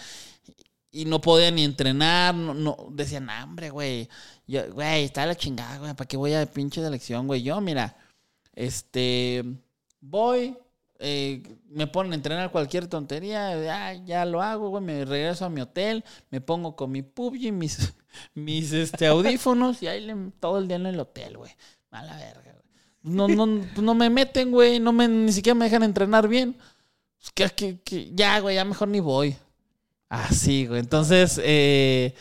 y 0.93 1.03
no 1.06 1.19
podían 1.19 1.56
ni 1.56 1.63
entrenar. 1.65 2.34
No, 2.36 2.53
no- 2.53 2.77
decían, 2.91 3.25
"Nah, 3.25 3.43
hombre, 3.43 3.69
güey. 3.71 4.08
Güey, 4.47 5.03
está 5.03 5.25
la 5.25 5.36
chingada, 5.36 5.77
güey. 5.79 5.93
¿Para 5.93 6.08
qué 6.08 6.15
voy 6.15 6.34
a 6.34 6.45
pinche 6.45 6.82
selección, 6.82 7.27
güey? 7.27 7.41
Yo, 7.43 7.60
mira, 7.60 7.97
este, 8.53 9.43
voy, 9.99 10.56
eh, 10.99 11.41
me 11.69 11.88
ponen 11.88 12.12
a 12.13 12.15
entrenar 12.15 12.51
cualquier 12.51 12.88
tontería, 12.88 13.49
ah, 13.73 13.93
ya 14.06 14.25
lo 14.25 14.41
hago, 14.41 14.69
güey, 14.69 14.84
me 14.84 15.03
regreso 15.06 15.45
a 15.45 15.49
mi 15.49 15.62
hotel, 15.62 16.03
me 16.29 16.39
pongo 16.41 16.75
con 16.75 16.91
mi 16.91 17.01
PUBG, 17.01 17.51
mis, 17.51 17.77
mis 18.36 18.71
este, 18.73 19.08
audífonos 19.08 19.82
y 19.82 19.88
ahí 19.88 20.01
le- 20.06 20.32
todo 20.39 20.60
el 20.60 20.67
día 20.67 20.77
en 20.77 20.86
el 20.86 20.99
hotel, 20.99 21.38
güey. 21.38 21.51
A 21.91 22.03
la 22.03 22.15
verga, 22.17 22.41
güey. 22.53 22.63
No, 23.15 23.27
no, 23.27 23.45
pues 23.73 23.82
no 23.84 23.95
me 23.95 24.10
meten, 24.10 24.51
güey, 24.51 24.79
no 24.79 24.93
me, 24.93 25.08
ni 25.08 25.32
siquiera 25.34 25.56
me 25.56 25.65
dejan 25.65 25.84
entrenar 25.84 26.27
bien. 26.27 26.56
Pues 27.19 27.32
que, 27.34 27.49
que- 27.56 27.79
que- 27.82 28.12
ya, 28.13 28.39
güey, 28.39 28.56
ya 28.56 28.65
mejor 28.65 28.88
ni 28.88 28.99
voy. 28.99 29.36
Así, 30.13 30.67
güey. 30.67 30.80
Entonces, 30.80 31.39
eh, 31.43 32.13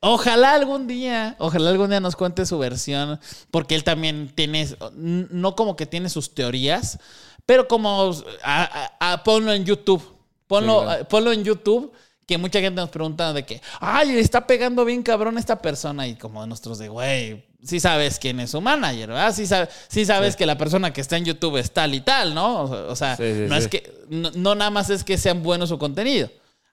ojalá 0.00 0.54
algún 0.54 0.86
día, 0.86 1.34
ojalá 1.38 1.70
algún 1.70 1.90
día 1.90 1.98
nos 2.00 2.14
cuente 2.14 2.46
su 2.46 2.58
versión, 2.58 3.18
porque 3.50 3.74
él 3.74 3.82
también 3.82 4.30
tiene, 4.34 4.68
no 4.96 5.56
como 5.56 5.74
que 5.74 5.86
tiene 5.86 6.08
sus 6.08 6.32
teorías, 6.34 6.98
pero 7.46 7.66
como, 7.66 8.12
a- 8.44 8.90
a- 9.00 9.12
a- 9.12 9.24
ponlo 9.24 9.52
en 9.52 9.64
YouTube, 9.64 10.02
ponlo, 10.46 10.80
Sí, 10.80 10.84
claro. 10.86 11.02
a- 11.02 11.08
ponlo 11.08 11.32
en 11.32 11.42
YouTube, 11.44 11.92
que 12.24 12.38
mucha 12.38 12.60
gente 12.60 12.80
nos 12.80 12.90
pregunta 12.90 13.32
de 13.32 13.44
que, 13.44 13.60
ay, 13.80 14.12
le 14.12 14.20
está 14.20 14.46
pegando 14.46 14.84
bien 14.84 15.02
cabrón 15.02 15.36
esta 15.36 15.60
persona, 15.60 16.06
y 16.06 16.14
como 16.14 16.46
nosotros 16.46 16.78
de, 16.78 16.88
güey, 16.88 17.44
sí 17.64 17.80
sabes 17.80 18.20
quién 18.20 18.38
es 18.38 18.52
su 18.52 18.60
manager, 18.60 19.08
¿verdad? 19.08 19.34
Sí, 19.34 19.44
sabe- 19.48 19.68
sí 19.88 20.04
sabes 20.04 20.36
que 20.36 20.46
la 20.46 20.56
persona 20.56 20.92
que 20.92 21.00
está 21.00 21.16
en 21.16 21.24
YouTube 21.24 21.56
es 21.56 21.72
tal 21.72 21.92
y 21.96 22.00
tal, 22.00 22.32
¿no? 22.32 22.62
O, 22.62 22.94
sea, 22.94 23.16
Sí, 23.16 23.24
no 23.48 23.56
es 23.56 23.66
que, 23.66 23.92
no, 24.08 24.30
no 24.36 24.54
nada 24.54 24.70
más 24.70 24.88
es 24.90 25.02
que 25.02 25.18
sean 25.18 25.42
buenos 25.42 25.70
su 25.70 25.78
contenido. 25.78 26.30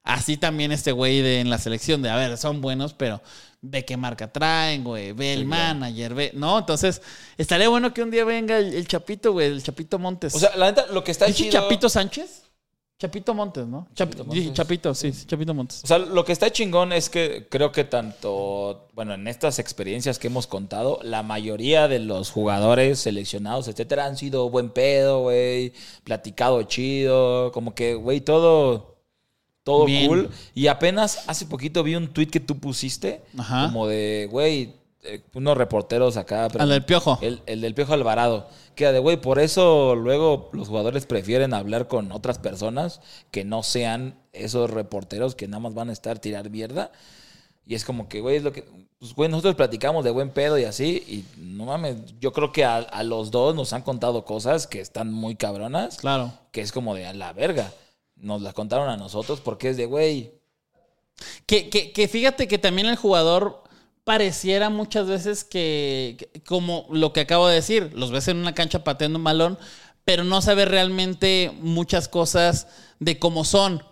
Así 0.07 0.37
también 0.37 0.71
este 0.71 0.93
güey 0.93 1.21
de 1.21 1.41
en 1.41 1.49
la 1.49 1.57
selección 1.57 2.01
de, 2.01 2.09
a 2.09 2.15
ver, 2.15 2.37
son 2.37 2.61
buenos, 2.61 2.93
pero 2.93 3.21
ve 3.61 3.83
qué 3.83 3.97
marca 3.97 4.31
traen, 4.31 4.83
güey, 4.83 5.11
ve 5.11 5.33
el 5.33 5.45
manager, 5.45 6.13
ve, 6.13 6.31
¿no? 6.33 6.59
Entonces, 6.59 7.01
estaría 7.37 7.67
bueno 7.67 7.93
que 7.93 8.01
un 8.03 8.09
día 8.11 8.23
venga 8.23 8.57
el, 8.57 8.73
el 8.73 8.87
Chapito, 8.87 9.33
güey, 9.33 9.47
el 9.47 9.61
Chapito 9.61 9.99
Montes. 9.99 10.33
O 10.33 10.39
sea, 10.39 10.55
la 10.55 10.67
neta, 10.67 10.85
lo 10.93 11.03
que 11.03 11.11
está 11.11 11.25
¿Dije 11.25 11.49
chido... 11.49 11.51
Chapito 11.51 11.89
Sánchez? 11.89 12.43
Chapito 12.99 13.33
Montes, 13.35 13.67
¿no? 13.67 13.87
Chap- 13.93 14.09
Chapito 14.09 14.25
Montes. 14.25 14.53
Chapito, 14.53 14.95
sí, 14.95 15.11
sí, 15.13 15.25
Chapito 15.27 15.53
Montes. 15.53 15.83
O 15.83 15.87
sea, 15.87 15.99
lo 15.99 16.23
que 16.25 16.31
está 16.31 16.49
chingón 16.51 16.93
es 16.93 17.09
que 17.09 17.47
creo 17.49 17.71
que 17.71 17.83
tanto, 17.83 18.87
bueno, 18.93 19.13
en 19.13 19.27
estas 19.27 19.59
experiencias 19.59 20.17
que 20.17 20.27
hemos 20.27 20.47
contado, 20.47 20.99
la 21.03 21.21
mayoría 21.21 21.87
de 21.87 21.99
los 21.99 22.31
jugadores 22.31 22.99
seleccionados, 22.99 23.67
etcétera, 23.67 24.05
han 24.05 24.17
sido 24.17 24.49
buen 24.49 24.69
pedo, 24.71 25.21
güey, 25.23 25.73
platicado 26.05 26.63
chido, 26.63 27.51
como 27.51 27.75
que, 27.75 27.93
güey, 27.93 28.21
todo, 28.21 28.96
todo 29.67 29.85
Bien. 29.85 30.07
cool. 30.07 30.29
Y 30.55 30.67
apenas 30.67 31.27
hace 31.27 31.45
poquito 31.45 31.83
vi 31.83 31.95
un 31.95 32.07
tweet 32.07 32.27
que 32.27 32.39
tú 32.39 32.57
pusiste, 32.57 33.21
Ajá. 33.37 33.65
como 33.67 33.85
de, 33.87 34.27
güey, 34.31 34.73
eh, 35.03 35.21
unos 35.33 35.57
reporteros 35.57 36.15
acá. 36.17 36.47
pero- 36.51 36.63
Al 36.63 36.69
del 36.69 36.85
Piojo. 36.85 37.19
El, 37.21 37.41
el 37.45 37.61
del 37.61 37.73
Piojo 37.75 37.93
Alvarado. 37.93 38.47
Que 38.75 38.91
de, 38.91 38.99
güey, 38.99 39.17
por 39.19 39.39
eso 39.39 39.95
luego 39.95 40.49
los 40.53 40.67
jugadores 40.69 41.05
prefieren 41.05 41.53
hablar 41.53 41.87
con 41.87 42.11
otras 42.11 42.39
personas 42.39 43.01
que 43.31 43.43
no 43.43 43.61
sean 43.63 44.15
esos 44.33 44.69
reporteros 44.69 45.35
que 45.35 45.47
nada 45.47 45.59
más 45.59 45.73
van 45.73 45.89
a 45.89 45.93
estar 45.93 46.19
tirar 46.19 46.49
mierda. 46.49 46.91
Y 47.65 47.75
es 47.75 47.83
como 47.83 48.07
que, 48.07 48.21
güey, 48.21 48.37
es 48.37 48.43
lo 48.43 48.53
que. 48.53 48.63
Pues, 48.99 49.13
güey, 49.13 49.29
nosotros 49.29 49.55
platicamos 49.55 50.03
de 50.05 50.11
buen 50.11 50.29
pedo 50.31 50.57
y 50.57 50.63
así. 50.63 51.03
Y 51.07 51.25
no 51.39 51.65
mames, 51.65 51.97
yo 52.21 52.31
creo 52.33 52.51
que 52.51 52.63
a, 52.65 52.77
a 52.77 53.03
los 53.03 53.29
dos 53.31 53.53
nos 53.55 53.73
han 53.73 53.81
contado 53.81 54.23
cosas 54.25 54.65
que 54.67 54.79
están 54.79 55.11
muy 55.11 55.35
cabronas. 55.35 55.97
Claro. 55.97 56.31
Que 56.51 56.61
es 56.61 56.71
como 56.71 56.95
de 56.95 57.05
a 57.05 57.13
la 57.13 57.33
verga. 57.33 57.71
Nos 58.19 58.41
las 58.41 58.53
contaron 58.53 58.89
a 58.89 58.97
nosotros 58.97 59.41
porque 59.41 59.69
es 59.69 59.77
de, 59.77 59.85
güey. 59.85 60.33
Que, 61.45 61.69
que, 61.69 61.91
que 61.91 62.07
fíjate 62.07 62.47
que 62.47 62.57
también 62.57 62.87
el 62.87 62.95
jugador 62.95 63.63
pareciera 64.03 64.69
muchas 64.69 65.07
veces 65.07 65.43
que, 65.43 66.29
como 66.47 66.87
lo 66.89 67.11
que 67.11 67.21
acabo 67.21 67.47
de 67.47 67.55
decir, 67.55 67.91
los 67.93 68.11
ves 68.11 68.27
en 68.29 68.37
una 68.37 68.53
cancha 68.53 68.83
pateando 68.83 69.17
un 69.17 69.23
balón, 69.23 69.59
pero 70.05 70.23
no 70.23 70.41
sabe 70.41 70.65
realmente 70.65 71.51
muchas 71.59 72.07
cosas 72.07 72.67
de 72.99 73.19
cómo 73.19 73.43
son. 73.43 73.83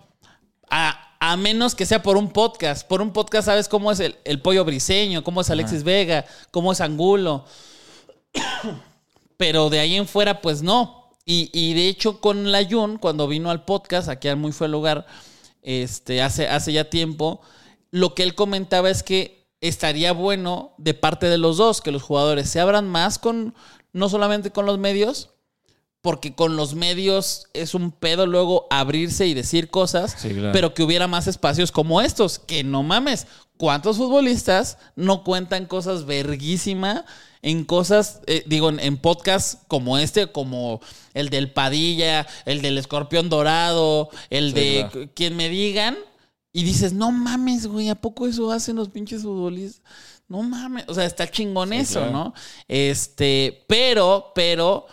A, 0.70 1.06
a 1.20 1.38
menos 1.38 1.76
que 1.76 1.86
sea 1.86 2.02
por 2.02 2.18
un 2.18 2.32
podcast. 2.32 2.88
Por 2.88 3.02
un 3.02 3.12
podcast 3.12 3.48
sabes 3.48 3.68
cómo 3.68 3.92
es 3.92 4.00
el, 4.00 4.16
el 4.24 4.42
pollo 4.42 4.64
briseño, 4.64 5.24
cómo 5.24 5.42
es 5.42 5.50
Alexis 5.50 5.84
Vega, 5.84 6.26
cómo 6.52 6.72
es 6.72 6.82
Angulo. 6.82 7.46
Pero 9.38 9.70
de 9.70 9.80
ahí 9.80 9.96
en 9.96 10.08
fuera, 10.08 10.42
pues 10.42 10.62
no. 10.62 11.05
Y, 11.26 11.50
y 11.54 11.74
de 11.74 11.88
hecho, 11.88 12.22
con 12.22 12.52
la 12.52 12.64
Jun, 12.70 12.98
cuando 12.98 13.28
vino 13.28 13.50
al 13.50 13.66
podcast, 13.66 14.10
aquí 14.10 14.28
al 14.28 14.38
Muy 14.38 14.52
Fue 14.52 14.68
Lugar, 14.68 15.08
este, 15.64 16.22
hace, 16.22 16.48
hace 16.48 16.72
ya 16.74 16.90
tiempo, 16.90 17.42
lo 17.92 18.14
que 18.14 18.22
él 18.24 18.36
comentaba 18.36 18.90
es 18.92 19.02
que 19.02 19.48
estaría 19.62 20.12
bueno 20.12 20.74
de 20.78 20.94
parte 20.94 21.28
de 21.28 21.40
los 21.40 21.58
dos 21.58 21.82
que 21.82 21.92
los 21.92 22.04
jugadores 22.04 22.50
se 22.50 22.60
abran 22.60 22.88
más 22.88 23.18
con, 23.18 23.56
no 23.94 24.10
solamente 24.10 24.52
con 24.52 24.68
los 24.68 24.78
medios, 24.78 25.32
porque 26.02 26.36
con 26.36 26.56
los 26.56 26.76
medios 26.76 27.48
es 27.54 27.74
un 27.74 27.92
pedo 27.92 28.28
luego 28.28 28.68
abrirse 28.70 29.26
y 29.26 29.34
decir 29.34 29.72
cosas, 29.72 30.16
Sí, 30.20 30.30
claro. 30.30 30.52
pero 30.54 30.76
que 30.76 30.84
hubiera 30.84 31.08
más 31.08 31.26
espacios 31.26 31.72
como 31.72 32.02
estos, 32.02 32.38
que 32.38 32.64
no 32.64 32.84
mames, 32.84 33.26
¿cuántos 33.58 33.98
futbolistas 33.98 34.78
no 34.96 35.24
cuentan 35.24 35.66
cosas 35.66 36.06
verguísima 36.06 37.06
en 37.46 37.64
cosas, 37.64 38.22
eh, 38.26 38.44
digo, 38.48 38.70
en, 38.70 38.80
en 38.80 38.98
podcasts 38.98 39.60
como 39.68 40.00
este, 40.00 40.26
como 40.32 40.82
el 41.14 41.30
del 41.30 41.52
Padilla, 41.52 42.26
el 42.46 42.64
del 42.64 42.78
Escorpión 42.80 43.30
Dorado, 43.30 44.10
el 44.32 44.50
Sí, 44.50 44.54
de 44.60 44.88
claro. 44.92 45.10
quien 45.14 45.38
me 45.38 45.48
digan, 45.48 45.96
y 46.52 46.64
dices, 46.64 46.92
no 46.94 47.12
mames, 47.12 47.68
güey, 47.68 47.90
¿a 47.90 47.96
poco 47.96 48.26
eso 48.28 48.52
hacen 48.52 48.78
los 48.78 48.90
pinches 48.90 49.22
futbolistas? 49.22 49.84
No 50.28 50.42
mames, 50.42 50.86
o 50.88 50.94
sea, 50.96 51.06
está 51.06 51.30
chingón 51.30 51.70
Sí, 51.70 51.76
eso, 51.76 52.00
claro. 52.00 52.12
¿no? 52.12 52.34
Este, 52.68 53.64
pero, 53.68 54.32
pero, 54.34 54.88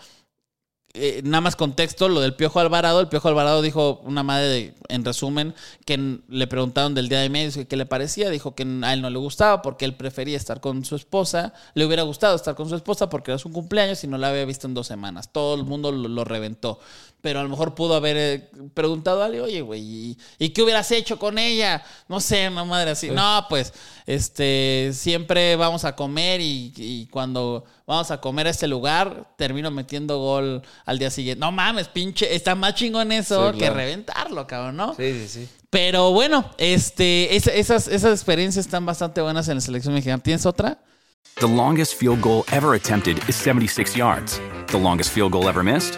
eh, 0.95 1.21
nada 1.23 1.41
más 1.41 1.55
contexto, 1.55 2.07
lo 2.07 2.19
del 2.21 2.35
Piojo 2.35 2.59
Alvarado. 2.59 2.99
El 3.01 3.07
Piojo 3.07 3.27
Alvarado 3.27 3.61
dijo 3.61 4.01
una 4.03 4.21
madre, 4.23 4.45
de- 4.47 4.73
en 4.89 5.03
resumen, 5.03 5.55
que 5.85 6.19
le 6.27 6.47
preguntaron 6.47 6.93
del 6.93 7.09
Día 7.09 7.19
de 7.19 7.29
Medios 7.29 7.55
que 7.55 7.65
qué 7.67 7.75
le 7.77 7.85
parecía. 7.85 8.29
Dijo 8.29 8.53
que 8.53 8.63
a 8.83 8.93
él 8.93 9.01
no 9.01 9.09
le 9.09 9.17
gustaba 9.17 9.61
porque 9.61 9.85
él 9.85 9.95
prefería 9.95 10.37
estar 10.37 10.61
con 10.61 10.85
su 10.85 10.95
esposa. 10.95 11.53
Le 11.73 11.85
hubiera 11.85 12.03
gustado 12.03 12.35
estar 12.35 12.53
con 12.55 12.69
su 12.69 12.75
esposa 12.75 13.09
porque 13.09 13.31
era 13.31 13.37
su 13.39 13.51
cumpleaños 13.51 14.03
y 14.03 14.07
no 14.07 14.17
la 14.17 14.29
había 14.29 14.45
visto 14.45 14.67
en 14.67 14.73
dos 14.75 14.85
semanas. 14.87 15.29
Todo 15.31 15.55
el 15.55 15.63
mundo 15.63 15.91
lo, 15.91 16.07
lo 16.07 16.23
reventó. 16.25 16.79
Pero 17.23 17.39
a 17.39 17.43
lo 17.43 17.47
mejor 17.47 17.73
pudo 17.73 17.95
haber 17.95 18.17
eh, 18.17 18.49
preguntado 18.73 19.21
a 19.21 19.27
alguien, 19.27 19.45
oye, 19.45 19.61
güey, 19.61 19.81
¿y, 19.81 20.17
y 20.39 20.49
qué 20.49 20.61
hubieras 20.61 20.91
hecho 20.91 21.17
con 21.17 21.37
ella? 21.37 21.81
No 22.09 22.19
sé, 22.19 22.49
una 22.49 22.65
madre 22.65 22.91
así. 22.91 23.09
No, 23.09 23.45
pues, 23.47 23.71
este, 24.05 24.91
siempre 24.93 25.55
vamos 25.55 25.85
a 25.85 25.95
comer 25.95 26.41
y, 26.41 26.73
y 26.75 27.07
cuando 27.07 27.63
vamos 27.87 28.11
a 28.11 28.19
comer 28.19 28.47
a 28.47 28.49
este 28.49 28.67
lugar, 28.67 29.25
termino 29.37 29.71
metiendo 29.71 30.17
gol 30.19 30.63
al 30.85 30.99
día 30.99 31.09
siguiente. 31.09 31.39
No 31.39 31.53
mames, 31.53 31.87
pinche, 31.87 32.35
está 32.35 32.55
más 32.55 32.75
chingón 32.75 33.13
eso 33.13 33.47
Sí, 33.47 33.53
que 33.53 33.57
claro. 33.59 33.75
reventarlo, 33.75 34.45
cabrón, 34.45 34.75
¿no? 34.75 34.93
Sí, 34.95 35.13
sí, 35.13 35.27
sí. 35.29 35.49
Pero 35.69 36.11
bueno, 36.11 36.51
este, 36.57 37.37
es- 37.37 37.47
esas, 37.47 37.87
esas 37.87 38.11
experiencias 38.11 38.65
están 38.65 38.85
bastante 38.85 39.21
buenas 39.21 39.47
en 39.47 39.55
la 39.55 39.61
selección 39.61 39.93
mexicana. 39.93 40.21
¿Tienes 40.21 40.45
otra? 40.45 40.77
The 41.39 41.47
longest 41.47 41.93
field 41.97 42.19
goal 42.21 42.43
ever 42.51 42.75
attempted 42.75 43.17
is 43.29 43.35
76 43.37 43.95
yards. 43.95 44.41
The 44.67 44.77
longest 44.77 45.11
field 45.13 45.31
goal 45.31 45.47
ever 45.47 45.63
missed? 45.63 45.97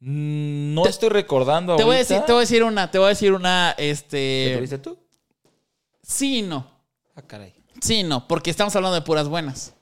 Mm, 0.00 0.74
No 0.74 0.86
estoy 0.86 1.08
recordando 1.08 1.74
Te 1.76 1.82
voy, 1.84 1.96
a 1.96 1.98
decir, 1.98 2.20
te 2.20 2.32
voy 2.32 2.38
a 2.38 2.40
decir 2.42 2.62
una, 2.62 2.90
te 2.90 2.98
voy 2.98 3.06
a 3.06 3.08
decir 3.10 3.32
una, 3.32 3.74
¿Qué 3.76 3.90
este... 3.90 4.54
tuviste 4.56 4.78
tú? 4.78 4.96
Sí 6.02 6.38
y 6.38 6.42
no. 6.42 6.66
Ah, 7.16 7.22
caray. 7.22 7.52
Sí 7.80 7.96
y 8.00 8.02
no, 8.04 8.26
porque 8.28 8.50
estamos 8.50 8.74
hablando 8.76 8.94
de 8.94 9.02
puras 9.02 9.28
buenas. 9.28 9.74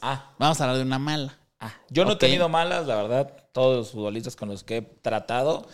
Ah, 0.00 0.30
Vamos 0.38 0.60
a 0.60 0.64
hablar 0.64 0.78
de 0.78 0.82
una 0.84 0.98
mala. 0.98 1.38
ah. 1.60 1.74
Yo 1.90 2.04
no 2.04 2.12
he 2.12 2.16
tenido 2.16 2.48
malas, 2.48 2.86
la 2.86 2.96
verdad. 2.96 3.32
Todos 3.52 3.76
los 3.76 3.90
futbolistas 3.90 4.34
con 4.36 4.48
los 4.48 4.64
que 4.64 4.78
he 4.78 4.82
tratado, 4.82 5.66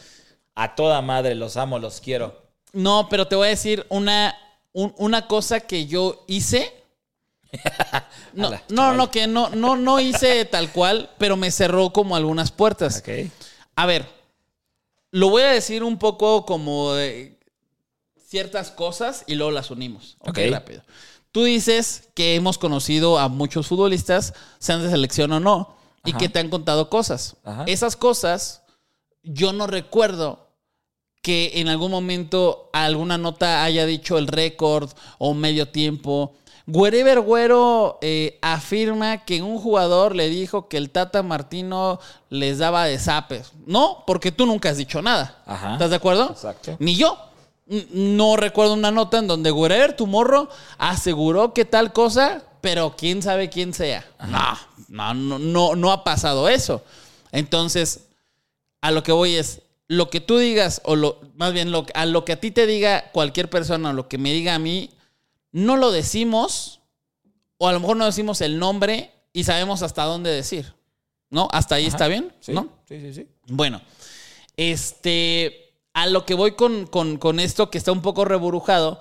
a 0.54 0.74
toda 0.74 1.00
madre, 1.02 1.34
los 1.34 1.56
amo, 1.56 1.78
los 1.78 2.00
quiero. 2.00 2.42
No, 2.72 3.08
pero 3.08 3.28
te 3.28 3.36
voy 3.36 3.46
a 3.46 3.50
decir 3.50 3.86
una, 3.88 4.34
un- 4.72 4.94
una 4.98 5.26
cosa 5.28 5.60
que 5.60 5.86
yo 5.86 6.24
hice. 6.26 6.72
No, 8.34 8.50
no, 8.68 8.92
no, 8.92 9.10
que 9.10 9.26
no, 9.26 9.48
no, 9.48 9.76
no 9.76 9.98
hice 9.98 10.44
tal 10.44 10.70
cual, 10.70 11.08
pero 11.16 11.38
me 11.38 11.50
cerró 11.50 11.88
como 11.90 12.14
algunas 12.16 12.50
puertas. 12.50 12.98
Ok. 12.98 13.30
A 13.76 13.86
ver, 13.86 14.08
lo 15.10 15.28
voy 15.30 15.42
a 15.42 15.48
decir 15.52 15.82
un 15.84 15.98
poco 15.98 16.44
como 16.46 16.94
de 16.94 17.38
ciertas 18.18 18.70
cosas 18.70 19.24
y 19.26 19.34
luego 19.34 19.52
las 19.52 19.70
unimos. 19.70 20.16
Ok, 20.20 20.28
Ok. 20.30 20.38
rápido. 20.50 20.82
Tú 21.30 21.44
dices 21.44 22.08
que 22.14 22.34
hemos 22.34 22.56
conocido 22.58 23.18
a 23.18 23.28
muchos 23.28 23.66
futbolistas, 23.68 24.32
sean 24.58 24.82
de 24.82 24.90
selección 24.90 25.30
o 25.32 25.40
no, 25.40 25.76
y 26.04 26.10
Ajá. 26.10 26.18
que 26.18 26.28
te 26.30 26.38
han 26.38 26.48
contado 26.48 26.88
cosas. 26.88 27.36
Ajá. 27.44 27.64
Esas 27.66 27.96
cosas, 27.96 28.62
yo 29.22 29.52
no 29.52 29.66
recuerdo 29.66 30.46
que 31.20 31.52
en 31.56 31.68
algún 31.68 31.90
momento 31.90 32.70
alguna 32.72 33.18
nota 33.18 33.64
haya 33.64 33.84
dicho 33.84 34.16
el 34.16 34.28
récord 34.28 34.90
o 35.18 35.34
medio 35.34 35.68
tiempo. 35.68 36.34
Wherever 36.66 37.20
Güero 37.20 37.98
eh, 38.02 38.38
afirma 38.42 39.24
que 39.24 39.40
un 39.40 39.58
jugador 39.58 40.16
le 40.16 40.28
dijo 40.28 40.68
que 40.68 40.76
el 40.76 40.90
Tata 40.90 41.22
Martino 41.22 42.00
les 42.28 42.58
daba 42.58 42.86
de 42.86 42.98
zapes. 42.98 43.52
No, 43.66 44.02
porque 44.06 44.32
tú 44.32 44.46
nunca 44.46 44.70
has 44.70 44.76
dicho 44.76 45.00
nada. 45.00 45.42
Ajá. 45.46 45.74
¿Estás 45.74 45.90
de 45.90 45.96
acuerdo? 45.96 46.30
Exacto. 46.30 46.76
Ni 46.80 46.96
yo. 46.96 47.18
No 47.66 48.36
recuerdo 48.36 48.74
una 48.74 48.90
nota 48.90 49.18
en 49.18 49.26
donde 49.26 49.50
Wherever 49.50 49.96
tu 49.96 50.06
morro 50.06 50.48
aseguró 50.78 51.52
que 51.52 51.64
tal 51.64 51.92
cosa, 51.92 52.42
pero 52.60 52.94
quién 52.96 53.22
sabe 53.22 53.48
quién 53.48 53.72
sea. 53.72 54.04
No, 54.28 54.58
no, 54.88 55.14
no, 55.14 55.38
no, 55.38 55.76
no 55.76 55.92
ha 55.92 56.02
pasado 56.02 56.48
eso. 56.48 56.82
Entonces, 57.32 58.08
a 58.80 58.90
lo 58.90 59.02
que 59.02 59.12
voy 59.12 59.36
es, 59.36 59.62
lo 59.88 60.10
que 60.10 60.20
tú 60.20 60.38
digas, 60.38 60.80
o 60.84 60.96
lo, 60.96 61.20
más 61.36 61.52
bien 61.52 61.70
lo, 61.70 61.86
a 61.94 62.06
lo 62.06 62.24
que 62.24 62.32
a 62.32 62.40
ti 62.40 62.50
te 62.50 62.66
diga 62.66 63.10
cualquier 63.12 63.48
persona, 63.50 63.90
o 63.90 63.92
lo 63.92 64.08
que 64.08 64.18
me 64.18 64.32
diga 64.32 64.54
a 64.54 64.58
mí, 64.58 64.90
no 65.56 65.76
lo 65.76 65.90
decimos, 65.90 66.80
o 67.58 67.68
a 67.68 67.72
lo 67.72 67.80
mejor 67.80 67.96
no 67.96 68.04
decimos 68.04 68.40
el 68.42 68.58
nombre 68.58 69.10
y 69.32 69.44
sabemos 69.44 69.82
hasta 69.82 70.04
dónde 70.04 70.30
decir. 70.30 70.74
¿No? 71.30 71.48
¿Hasta 71.50 71.74
ahí 71.76 71.86
está 71.86 72.06
bien? 72.08 72.32
Sí, 72.40 72.52
¿No? 72.52 72.68
sí, 72.86 73.00
sí, 73.00 73.12
sí. 73.14 73.26
Bueno, 73.48 73.80
este, 74.56 75.74
a 75.92 76.06
lo 76.06 76.24
que 76.24 76.34
voy 76.34 76.52
con, 76.52 76.86
con- 76.86 77.16
con 77.18 77.40
esto 77.40 77.70
que 77.70 77.78
está 77.78 77.92
un 77.92 78.02
poco 78.02 78.24
reburujado, 78.24 79.00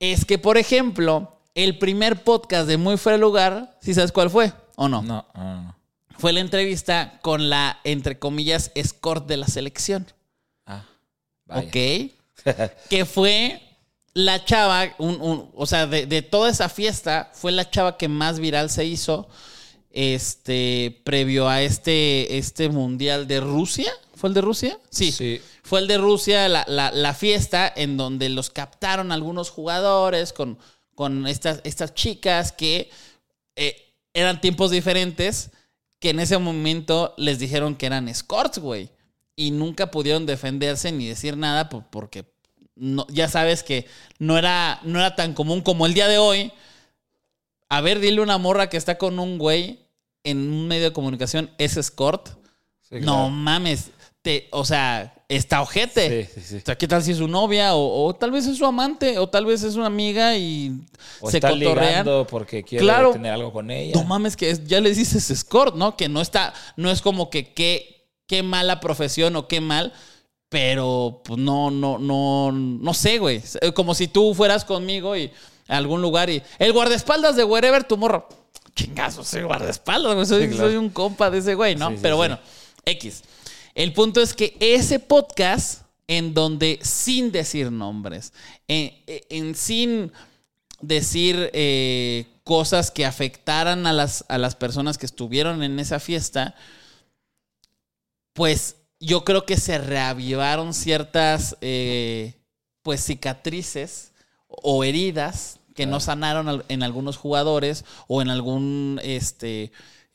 es 0.00 0.24
que, 0.24 0.38
por 0.38 0.58
ejemplo, 0.58 1.38
el 1.54 1.78
primer 1.78 2.24
podcast 2.24 2.66
de 2.68 2.76
Muy 2.76 2.96
Fuera 2.96 3.16
Lugar, 3.18 3.78
¿sí 3.80 3.94
sabes 3.94 4.12
cuál 4.12 4.30
fue? 4.30 4.52
¿O 4.76 4.88
no? 4.88 5.02
No, 5.02 5.26
no, 5.34 5.62
no. 5.62 5.76
Fue 6.18 6.32
la 6.32 6.40
entrevista 6.40 7.18
con 7.22 7.48
la, 7.48 7.80
entre 7.84 8.18
comillas, 8.18 8.70
escort 8.74 9.26
de 9.26 9.36
la 9.36 9.46
selección. 9.46 10.06
Ah, 10.66 10.84
vaya. 11.46 11.68
¿Ok? 11.68 12.12
que 12.90 13.04
fue 13.04 13.60
la 14.14 14.44
chava, 14.44 14.94
un- 14.98 15.20
un- 15.20 15.50
o 15.54 15.66
sea, 15.66 15.86
de, 15.86 16.06
de 16.06 16.22
toda 16.22 16.50
esa 16.50 16.68
fiesta, 16.68 17.30
fue 17.34 17.52
la 17.52 17.68
chava 17.68 17.96
que 17.98 18.08
más 18.08 18.38
viral 18.40 18.70
se 18.70 18.84
hizo 18.84 19.28
este, 19.90 21.00
previo 21.04 21.48
a 21.48 21.62
este, 21.62 22.38
este 22.38 22.68
mundial 22.68 23.26
de 23.26 23.40
Rusia. 23.40 23.92
¿Fue 24.14 24.28
el 24.28 24.34
de 24.34 24.40
Rusia? 24.40 24.78
Sí. 24.90 25.12
Sí. 25.12 25.40
Fue 25.62 25.80
el 25.80 25.88
de 25.88 25.98
Rusia, 25.98 26.48
la, 26.48 26.64
la- 26.68 26.92
la 26.92 27.14
fiesta 27.14 27.72
en 27.74 27.96
donde 27.96 28.28
los 28.28 28.50
captaron 28.50 29.12
algunos 29.12 29.50
jugadores 29.50 30.32
con, 30.32 30.58
con 30.94 31.26
estas, 31.26 31.60
estas 31.64 31.94
chicas 31.94 32.52
que 32.52 32.90
eh, 33.56 33.76
eran 34.12 34.40
tiempos 34.40 34.70
diferentes, 34.70 35.50
que 36.00 36.10
en 36.10 36.20
ese 36.20 36.38
momento 36.38 37.14
les 37.16 37.38
dijeron 37.38 37.76
que 37.76 37.86
eran 37.86 38.08
escorts, 38.08 38.58
güey. 38.58 38.90
Y 39.36 39.50
nunca 39.50 39.90
pudieron 39.90 40.26
defenderse 40.26 40.92
ni 40.92 41.06
decir 41.08 41.36
nada 41.36 41.68
po- 41.68 41.84
porque 41.90 42.24
no, 42.76 43.06
ya 43.08 43.28
sabes 43.28 43.62
que 43.62 43.86
no 44.18 44.36
era, 44.38 44.80
no 44.84 44.98
era 44.98 45.14
tan 45.16 45.34
común 45.34 45.60
como 45.62 45.86
el 45.86 45.94
día 45.94 46.08
de 46.08 46.18
hoy. 46.18 46.52
A 47.68 47.80
ver, 47.80 48.00
dile 48.00 48.20
una 48.20 48.38
morra 48.38 48.68
que 48.68 48.76
está 48.76 48.98
con 48.98 49.18
un 49.18 49.38
güey 49.38 49.80
en 50.22 50.38
un 50.38 50.68
medio 50.68 50.84
de 50.84 50.92
comunicación, 50.92 51.50
es 51.58 51.76
escort. 51.76 52.28
Sí, 52.88 52.96
No 53.00 53.30
mames. 53.30 53.90
Te, 54.22 54.48
o 54.52 54.64
sea, 54.64 55.14
está 55.28 55.60
ojete. 55.60 56.30
Sí, 56.34 56.40
sí. 56.40 56.56
O 56.56 56.60
sea, 56.64 56.76
¿qué 56.76 56.88
tal 56.88 57.02
si 57.02 57.10
es 57.12 57.18
su 57.18 57.28
novia? 57.28 57.74
O, 57.74 58.06
o 58.06 58.14
tal 58.14 58.30
vez 58.30 58.46
es 58.46 58.56
su 58.56 58.64
amante, 58.64 59.18
o 59.18 59.28
tal 59.28 59.44
vez 59.44 59.62
es 59.62 59.74
una 59.76 59.86
amiga 59.86 60.34
y 60.36 60.80
O 61.20 61.30
se 61.30 61.36
está 61.38 61.50
cotorrean. 61.50 62.06
porque 62.30 62.62
quiere 62.62 62.84
Claro. 62.84 63.12
tener 63.12 63.32
algo 63.32 63.52
con 63.52 63.70
ella. 63.70 63.92
No 63.94 64.04
mames, 64.04 64.34
que 64.36 64.48
es- 64.50 64.64
ya 64.66 64.80
les 64.80 64.96
dices 64.96 65.30
escort, 65.30 65.74
¿no? 65.76 65.96
Que 65.96 66.08
no 66.08 66.22
está, 66.22 66.54
no 66.76 66.90
es 66.90 67.02
como 67.02 67.28
que 67.28 67.52
qué, 67.52 68.08
qué 68.26 68.42
mala 68.42 68.80
profesión 68.80 69.36
o 69.36 69.46
qué 69.46 69.60
mal, 69.60 69.92
pero 70.54 71.20
pues 71.24 71.40
no, 71.40 71.68
no, 71.68 71.98
no, 71.98 72.52
no 72.52 72.94
sé, 72.94 73.18
güey. 73.18 73.42
Eh, 73.60 73.72
Como 73.72 73.92
si 73.92 74.06
tú 74.06 74.34
fueras 74.34 74.64
conmigo 74.64 75.16
y 75.16 75.32
a 75.66 75.76
algún 75.76 76.00
lugar 76.00 76.30
y 76.30 76.40
el 76.60 76.72
guardaespaldas 76.72 77.34
de 77.34 77.42
wherever 77.42 77.82
tu 77.82 77.96
morro. 77.96 78.28
Chingazo, 78.76 79.24
soy 79.24 79.42
guardaespaldas, 79.42 80.14
güey. 80.14 80.26
Soy, 80.26 80.42
Sí, 80.44 80.48
claro. 80.50 80.68
soy 80.68 80.76
un 80.76 80.90
compa 80.90 81.28
de 81.28 81.38
ese 81.38 81.56
güey, 81.56 81.74
¿no? 81.74 81.88
Sí, 81.88 81.94
sí, 81.96 81.98
pero 82.02 82.16
bueno, 82.16 82.38
X. 82.84 83.24
El 83.74 83.92
punto 83.92 84.20
es 84.20 84.32
que 84.32 84.56
ese 84.60 85.00
podcast, 85.00 85.82
en 86.06 86.34
donde 86.34 86.78
sin 86.82 87.32
decir 87.32 87.72
nombres, 87.72 88.32
en, 88.68 88.92
en 89.08 89.56
sin 89.56 90.12
decir 90.80 91.50
eh, 91.52 92.26
cosas 92.44 92.92
que 92.92 93.04
afectaran 93.04 93.88
a 93.88 93.92
las, 93.92 94.24
a 94.28 94.38
las 94.38 94.54
personas 94.54 94.98
que 94.98 95.06
estuvieron 95.06 95.64
en 95.64 95.80
esa 95.80 95.98
fiesta, 95.98 96.54
pues 98.34 98.76
yo 99.04 99.24
creo 99.24 99.44
que 99.46 99.56
se 99.56 99.78
reavivaron 99.78 100.74
ciertas, 100.74 101.56
eh, 101.60 102.34
pues, 102.82 103.04
cicatrices 103.04 104.12
o 104.48 104.84
heridas 104.84 105.58
que 105.74 105.86
no 105.86 106.00
sanaron 106.00 106.64
en 106.68 106.82
algunos 106.82 107.16
jugadores 107.16 107.84
o 108.06 108.22
en 108.22 108.30
algún, 108.30 109.00
este, 109.02 109.72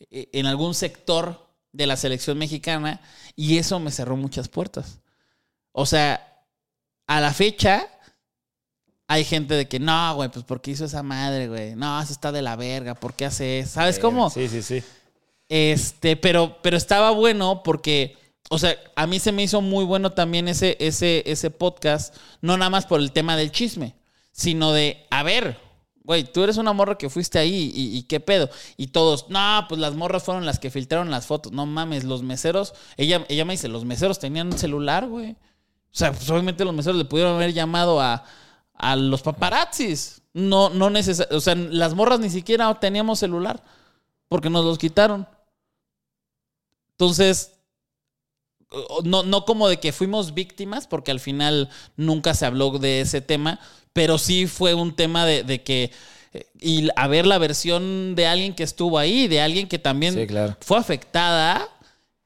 eh, 0.09 0.29
en 0.31 0.45
algún 0.45 0.73
sector 0.73 1.47
de 1.71 1.85
la 1.85 1.97
selección 1.97 2.37
mexicana 2.37 3.01
y 3.35 3.57
eso 3.57 3.79
me 3.79 3.91
cerró 3.91 4.15
muchas 4.15 4.47
puertas. 4.47 4.99
O 5.71 5.85
sea, 5.85 6.45
a 7.07 7.19
la 7.19 7.33
fecha 7.33 7.87
hay 9.07 9.23
gente 9.23 9.55
de 9.55 9.67
que 9.67 9.79
no, 9.79 10.15
güey, 10.15 10.29
pues 10.29 10.45
porque 10.45 10.71
hizo 10.71 10.85
esa 10.85 11.03
madre, 11.03 11.47
güey. 11.47 11.75
No, 11.75 11.99
eso 12.01 12.13
está 12.13 12.31
de 12.31 12.43
la 12.43 12.55
verga, 12.55 12.95
¿por 12.95 13.15
qué 13.15 13.25
hace 13.25 13.59
eso? 13.59 13.73
¿Sabes 13.73 13.97
cómo? 13.97 14.29
Sí, 14.29 14.47
sí, 14.47 14.61
sí. 14.61 14.83
Este, 15.49 16.15
pero, 16.15 16.57
pero 16.61 16.77
estaba 16.77 17.09
bueno 17.09 17.63
porque, 17.63 18.15
o 18.49 18.57
sea, 18.57 18.77
a 18.95 19.05
mí 19.05 19.19
se 19.19 19.31
me 19.31 19.43
hizo 19.43 19.61
muy 19.61 19.85
bueno 19.85 20.11
también 20.11 20.47
ese, 20.47 20.77
ese, 20.79 21.23
ese 21.25 21.51
podcast, 21.51 22.15
no 22.41 22.57
nada 22.57 22.69
más 22.69 22.85
por 22.85 22.99
el 22.99 23.11
tema 23.11 23.35
del 23.35 23.51
chisme, 23.51 23.95
sino 24.31 24.71
de, 24.71 25.05
a 25.11 25.23
ver, 25.23 25.59
güey, 26.03 26.23
tú 26.23 26.43
eres 26.43 26.57
una 26.57 26.73
morra 26.73 26.97
que 26.97 27.09
fuiste 27.09 27.37
ahí 27.37 27.71
y, 27.71 28.01
qué 28.03 28.19
pedo. 28.19 28.49
Y 28.77 28.87
todos, 28.87 29.29
no, 29.29 29.65
pues 29.69 29.79
las 29.79 29.93
morras 29.93 30.23
fueron 30.23 30.43
las 30.43 30.57
que 30.57 30.71
filtraron 30.71 31.11
las 31.11 31.27
fotos. 31.27 31.51
No 31.51 31.67
mames, 31.67 32.03
los 32.03 32.23
meseros, 32.23 32.73
ella, 32.97 33.23
ella 33.29 33.45
me 33.45 33.53
dice, 33.53 33.67
los 33.67 33.85
meseros 33.85 34.17
tenían 34.17 34.57
celular, 34.57 35.07
güey. 35.07 35.33
O 35.33 35.35
sea, 35.91 36.11
pues 36.11 36.27
obviamente 36.31 36.65
los 36.65 36.73
meseros 36.73 36.97
le 36.97 37.05
pudieron 37.05 37.35
haber 37.35 37.53
llamado 37.53 38.01
a, 38.01 38.23
a 38.73 38.95
los 38.95 39.21
paparazzis. 39.21 40.23
No, 40.33 40.69
no 40.69 40.89
necesariamente, 40.89 41.35
o 41.35 41.41
sea, 41.41 41.53
las 41.53 41.93
morras 41.93 42.19
ni 42.19 42.31
siquiera 42.31 42.73
teníamos 42.79 43.19
celular 43.19 43.61
porque 44.27 44.49
nos 44.49 44.65
los 44.65 44.79
quitaron. 44.79 45.27
Entonces, 46.91 47.58
no, 49.03 49.23
no 49.23 49.45
como 49.45 49.67
de 49.67 49.77
que 49.79 49.91
fuimos 49.91 50.33
víctimas, 50.33 50.87
porque 50.87 51.11
al 51.11 51.19
final 51.19 51.69
nunca 51.97 52.33
se 52.33 52.45
habló 52.45 52.71
de 52.77 53.01
ese 53.01 53.21
tema, 53.21 53.59
pero 53.93 54.17
sí 54.17 54.47
fue 54.47 54.73
un 54.73 54.95
tema 54.95 55.25
de, 55.25 55.43
de 55.43 55.63
que, 55.63 55.91
eh, 56.33 56.45
y 56.59 56.89
a 56.95 57.07
ver 57.07 57.25
la 57.25 57.37
versión 57.39 58.15
de 58.15 58.27
alguien 58.27 58.53
que 58.53 58.63
estuvo 58.63 58.99
ahí, 58.99 59.27
de 59.27 59.41
alguien 59.41 59.67
que 59.67 59.79
también 59.79 60.13
Sí, 60.13 60.27
claro. 60.27 60.55
fue 60.61 60.77
afectada 60.77 61.67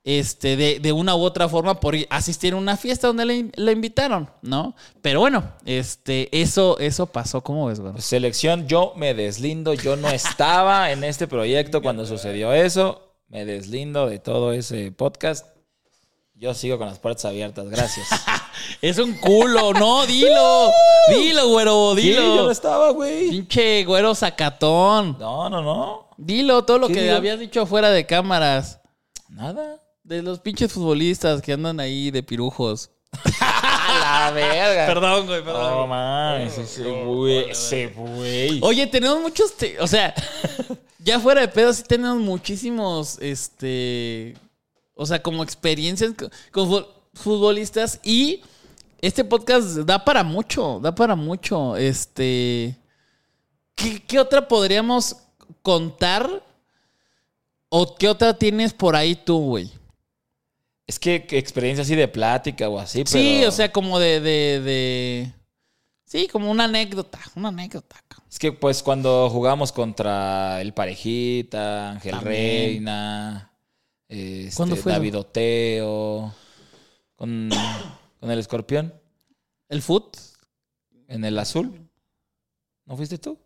este, 0.04 0.58
de, 0.58 0.80
de 0.82 0.92
una 0.92 1.16
u 1.16 1.22
otra 1.22 1.48
forma 1.48 1.80
por 1.80 1.96
asistir 2.10 2.52
a 2.52 2.58
una 2.58 2.76
fiesta 2.76 3.08
donde 3.08 3.24
le, 3.24 3.52
le 3.56 3.72
invitaron, 3.72 4.30
¿no? 4.42 4.76
Pero 5.02 5.22
bueno, 5.22 5.50
este, 5.66 6.28
eso, 6.42 6.78
eso 6.80 7.06
pasó, 7.06 7.42
¿cómo 7.42 7.68
ves, 7.68 7.80
güey? 7.80 7.94
Selección, 8.00 8.68
yo 8.68 8.92
me 8.98 9.14
deslindo. 9.14 9.74
Yo 9.74 9.96
no 9.96 10.10
estaba 10.10 10.92
en 10.92 11.06
este 11.06 11.26
proyecto 11.26 11.82
cuando 11.82 12.06
sucedió 12.06 12.52
eso. 12.52 13.14
Me 13.30 13.46
deslindo 13.46 14.10
de 14.10 14.20
todo 14.20 14.52
ese 14.52 14.92
podcast. 14.92 15.48
Yo 16.44 16.54
sigo 16.54 16.78
con 16.78 16.88
las 16.88 17.00
puertas 17.00 17.24
abiertas. 17.24 17.70
Gracias. 17.70 18.06
Es 18.82 18.98
un 18.98 19.14
culo, 19.14 19.72
no, 19.74 20.06
dilo, 20.06 20.70
dilo, 21.10 21.48
güero, 21.48 21.96
Sí, 21.96 22.02
dilo. 22.02 22.36
yo 22.36 22.44
no 22.44 22.52
estaba, 22.52 22.90
güey. 22.92 23.30
Pinche 23.30 23.86
güero 23.86 24.14
sacatón. 24.14 25.16
No, 25.20 25.50
no, 25.50 25.62
no. 25.62 26.10
Dilo 26.18 26.64
todo 26.66 26.80
lo 26.80 26.88
¿Qué 26.88 26.96
que 26.96 27.04
digo? 27.04 27.16
habías 27.16 27.40
dicho 27.40 27.66
fuera 27.66 27.92
de 27.92 28.06
cámaras. 28.06 28.80
Nada. 29.30 29.82
De 30.04 30.22
los 30.22 30.40
pinches 30.42 30.72
futbolistas 30.74 31.42
que 31.42 31.54
andan 31.54 31.80
ahí 31.80 32.12
de 32.12 32.22
pirujos. 32.24 32.92
La 33.40 34.32
verga. 34.34 34.86
Perdón, 34.88 35.26
güey, 35.28 35.44
No 35.46 35.88
mames, 35.88 36.58
ese 36.58 36.84
güey, 37.04 37.50
ese 37.52 37.88
güey. 37.88 38.60
Oye, 38.62 38.86
tenemos 38.88 39.22
muchos, 39.22 39.56
te- 39.56 39.80
o 39.80 39.88
sea, 39.88 40.14
ya 41.00 41.20
fuera 41.22 41.40
de 41.42 41.48
pedo 41.48 41.72
sí 41.74 41.84
tenemos 41.88 42.18
muchísimos, 42.18 43.18
este, 43.22 44.36
o 44.96 45.06
sea, 45.06 45.22
como 45.22 45.44
experiencias 45.44 46.14
co- 46.18 46.30
con, 46.52 46.68
fu- 46.70 46.88
futbolistas 47.14 48.00
y 48.04 48.42
este 49.02 49.24
podcast 49.24 49.78
da 49.80 50.04
para 50.04 50.24
mucho, 50.24 50.80
da 50.82 50.94
para 50.96 51.16
mucho, 51.16 51.76
este, 51.78 52.78
¿qué, 53.76 54.02
qué 54.06 54.20
otra 54.20 54.48
podríamos 54.48 55.18
contar 55.62 56.44
o 57.70 57.96
qué 57.96 58.08
otra 58.08 58.34
tienes 58.38 58.74
por 58.74 58.96
ahí 58.96 59.16
tú, 59.16 59.40
güey? 59.40 59.72
Es 60.86 61.00
que, 61.00 61.26
que 61.26 61.38
experiencia 61.38 61.84
así 61.84 61.96
de 61.96 62.08
plática 62.08 62.68
o 62.70 62.78
así, 62.78 63.00
pero. 63.04 63.10
Sí, 63.12 63.46
o 63.46 63.52
sea, 63.52 63.72
como 63.72 64.00
de, 64.00 64.20
de, 64.20 64.62
de, 64.62 65.34
sí, 66.06 66.28
como 66.28 66.52
una 66.52 66.66
anécdota, 66.66 67.20
una 67.36 67.50
anécdota. 67.50 67.96
Es 68.30 68.40
que 68.40 68.52
pues 68.52 68.82
cuando 68.84 69.30
jugamos 69.30 69.72
contra 69.72 70.60
el 70.62 70.74
Parejita, 70.74 71.92
Ángel 71.92 72.12
También. 72.16 72.34
Reina, 72.34 73.53
este, 74.14 74.56
¿Cuándo 74.56 74.76
fue 74.76 74.92
eso? 74.92 75.00
David 75.00 75.18
Oteo, 75.18 76.34
con, 77.16 77.50
con 78.20 78.32
el 78.32 78.40
escorpión, 78.40 78.94
El 79.70 79.82
foot. 79.82 80.18
en 81.08 81.26
el 81.26 81.38
azul. 81.40 81.90
¿No 82.86 82.96
fuiste 82.98 83.18
tú? 83.18 83.38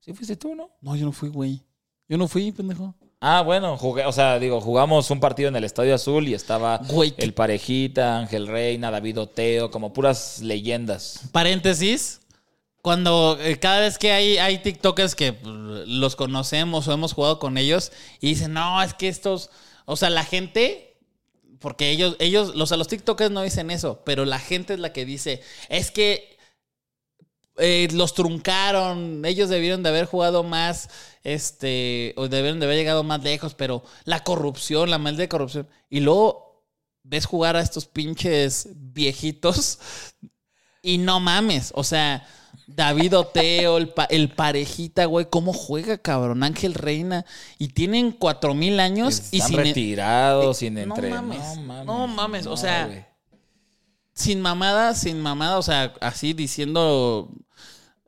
Sí 0.00 0.12
fuiste 0.12 0.36
tú, 0.36 0.54
¿no? 0.54 0.70
No, 0.80 0.96
yo 0.96 1.04
no 1.04 1.12
fui, 1.12 1.28
güey. 1.28 1.62
Yo 2.08 2.18
no 2.18 2.26
fui, 2.26 2.50
pendejo. 2.52 2.94
Ah, 3.20 3.42
bueno, 3.42 3.76
jugué, 3.78 4.04
o 4.04 4.12
sea, 4.12 4.38
digo, 4.40 4.60
jugamos 4.60 5.08
un 5.12 5.20
partido 5.20 5.48
en 5.48 5.54
el 5.54 5.62
Estadio 5.62 5.94
Azul 5.94 6.26
y 6.26 6.34
estaba 6.34 6.78
Güey, 6.78 7.14
el 7.18 7.34
Parejita, 7.34 8.18
Ángel 8.18 8.48
Reina, 8.48 8.90
David 8.90 9.20
Oteo, 9.20 9.70
como 9.70 9.92
puras 9.92 10.40
leyendas. 10.40 11.20
paréntesis. 11.30 12.20
Cuando 12.82 13.38
eh, 13.40 13.60
cada 13.60 13.78
vez 13.78 13.96
que 13.96 14.10
hay, 14.10 14.38
hay 14.38 14.58
TikTokers 14.58 15.14
que 15.14 15.34
pues, 15.34 15.54
los 15.86 16.16
conocemos 16.16 16.88
o 16.88 16.92
hemos 16.92 17.12
jugado 17.12 17.38
con 17.38 17.56
ellos 17.56 17.92
y 18.20 18.30
dicen, 18.30 18.54
no, 18.54 18.82
es 18.82 18.92
que 18.94 19.06
estos, 19.06 19.50
o 19.84 19.96
sea, 19.96 20.10
la 20.10 20.24
gente, 20.24 20.96
porque 21.58 21.90
ellos, 21.90 22.16
ellos, 22.18 22.54
los, 22.54 22.70
los 22.70 22.88
TikTokers 22.88 23.30
no 23.30 23.42
dicen 23.42 23.70
eso, 23.70 24.02
pero 24.04 24.24
la 24.24 24.38
gente 24.38 24.74
es 24.74 24.80
la 24.80 24.92
que 24.92 25.04
dice, 25.04 25.42
es 25.68 25.90
que 25.90 26.32
eh, 27.58 27.88
los 27.92 28.14
truncaron, 28.14 29.24
ellos 29.24 29.50
debieron 29.50 29.82
de 29.82 29.90
haber 29.90 30.06
jugado 30.06 30.42
más, 30.42 30.88
este, 31.22 32.14
o 32.16 32.28
debieron 32.28 32.60
de 32.60 32.66
haber 32.66 32.78
llegado 32.78 33.04
más 33.04 33.22
lejos, 33.22 33.54
pero 33.54 33.84
la 34.04 34.24
corrupción, 34.24 34.90
la 34.90 34.98
maldita 34.98 35.28
corrupción. 35.28 35.68
Y 35.90 36.00
luego 36.00 36.64
ves 37.02 37.26
jugar 37.26 37.56
a 37.56 37.60
estos 37.60 37.86
pinches 37.86 38.68
viejitos 38.74 39.78
y 40.82 40.98
no 40.98 41.20
mames, 41.20 41.72
o 41.74 41.84
sea, 41.84 42.26
David 42.74 43.16
Oteo, 43.16 43.76
el, 43.78 43.88
pa- 43.90 44.04
el 44.04 44.28
parejita, 44.30 45.04
güey, 45.06 45.26
¿cómo 45.28 45.52
juega, 45.52 45.98
cabrón? 45.98 46.42
Ángel 46.42 46.74
Reina. 46.74 47.24
Y 47.58 47.68
tienen 47.68 48.12
cuatro 48.12 48.54
mil 48.54 48.80
años 48.80 49.28
y 49.32 49.36
Están 49.38 49.50
sin, 49.50 49.60
e- 49.60 49.62
retirados, 49.64 50.56
eh, 50.56 50.58
sin 50.60 50.74
no 50.74 50.80
entrenar. 50.80 51.22
mames, 51.22 51.56
No 51.56 51.62
mames. 51.62 51.86
no 51.86 52.06
mames, 52.06 52.46
o 52.46 52.56
sea, 52.56 52.86
güey. 52.86 53.04
sin 54.14 54.40
mamada, 54.40 54.94
sin 54.94 55.20
mamada, 55.20 55.58
o 55.58 55.62
sea, 55.62 55.94
así 56.00 56.32
diciendo 56.32 57.30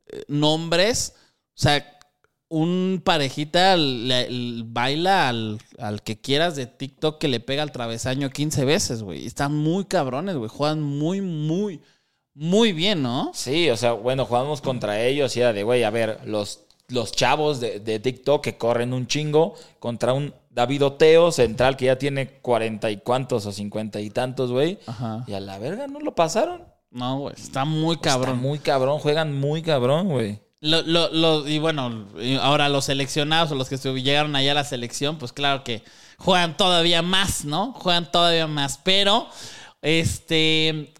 eh, 0.08 0.24
nombres, 0.28 1.14
o 1.56 1.60
sea, 1.60 1.90
un 2.48 3.00
parejita 3.04 3.76
le- 3.76 4.30
le 4.30 4.62
baila 4.66 5.28
al, 5.28 5.58
al 5.78 6.02
que 6.02 6.20
quieras 6.20 6.54
de 6.56 6.66
TikTok 6.66 7.18
que 7.18 7.26
le 7.28 7.40
pega 7.40 7.62
al 7.62 7.72
travesaño 7.72 8.30
15 8.30 8.64
veces, 8.64 9.02
güey. 9.02 9.26
Están 9.26 9.54
muy 9.56 9.86
cabrones, 9.86 10.36
güey. 10.36 10.48
Juegan 10.50 10.80
muy, 10.82 11.20
muy, 11.20 11.80
muy 12.34 12.72
bien, 12.72 13.02
¿no? 13.02 13.30
Sí, 13.34 13.70
o 13.70 13.76
sea, 13.76 13.92
bueno, 13.92 14.24
jugamos 14.26 14.60
contra 14.60 15.00
ellos 15.00 15.36
y 15.36 15.40
era 15.40 15.52
de, 15.52 15.62
güey, 15.62 15.84
a 15.84 15.90
ver, 15.90 16.20
los, 16.26 16.60
los 16.88 17.12
chavos 17.12 17.60
de, 17.60 17.80
de 17.80 17.98
TikTok 18.00 18.42
que 18.42 18.56
corren 18.56 18.92
un 18.92 19.06
chingo 19.06 19.54
contra 19.78 20.12
un 20.12 20.34
David 20.50 20.84
Oteo 20.84 21.32
central 21.32 21.76
que 21.76 21.86
ya 21.86 21.96
tiene 21.98 22.28
cuarenta 22.40 22.90
y 22.90 22.98
cuantos 22.98 23.46
o 23.46 23.52
cincuenta 23.52 24.00
y 24.00 24.10
tantos, 24.10 24.50
güey. 24.52 24.78
Ajá. 24.86 25.24
Y 25.26 25.32
a 25.32 25.40
la 25.40 25.58
verga 25.58 25.86
no 25.86 26.00
lo 26.00 26.14
pasaron. 26.14 26.64
No, 26.90 27.18
güey. 27.20 27.34
Está 27.36 27.64
muy 27.64 27.96
cabrón. 27.96 28.34
Está 28.34 28.42
muy 28.42 28.58
cabrón, 28.60 28.98
juegan 29.00 29.38
muy 29.38 29.62
cabrón, 29.62 30.08
güey. 30.08 30.40
Lo- 30.60 30.82
lo- 30.82 31.10
lo- 31.12 31.48
y 31.48 31.58
bueno, 31.58 32.06
ahora 32.40 32.68
los 32.68 32.84
seleccionados 32.86 33.50
o 33.52 33.54
los 33.54 33.68
que 33.68 33.76
llegaron 33.76 34.34
allá 34.36 34.52
a 34.52 34.54
la 34.54 34.64
selección, 34.64 35.18
pues 35.18 35.32
claro 35.32 35.62
que 35.64 35.82
juegan 36.18 36.56
todavía 36.56 37.02
más, 37.02 37.44
¿no? 37.44 37.72
Juegan 37.72 38.10
todavía 38.10 38.46
más. 38.46 38.78
Pero, 38.82 39.26
este, 39.82 40.92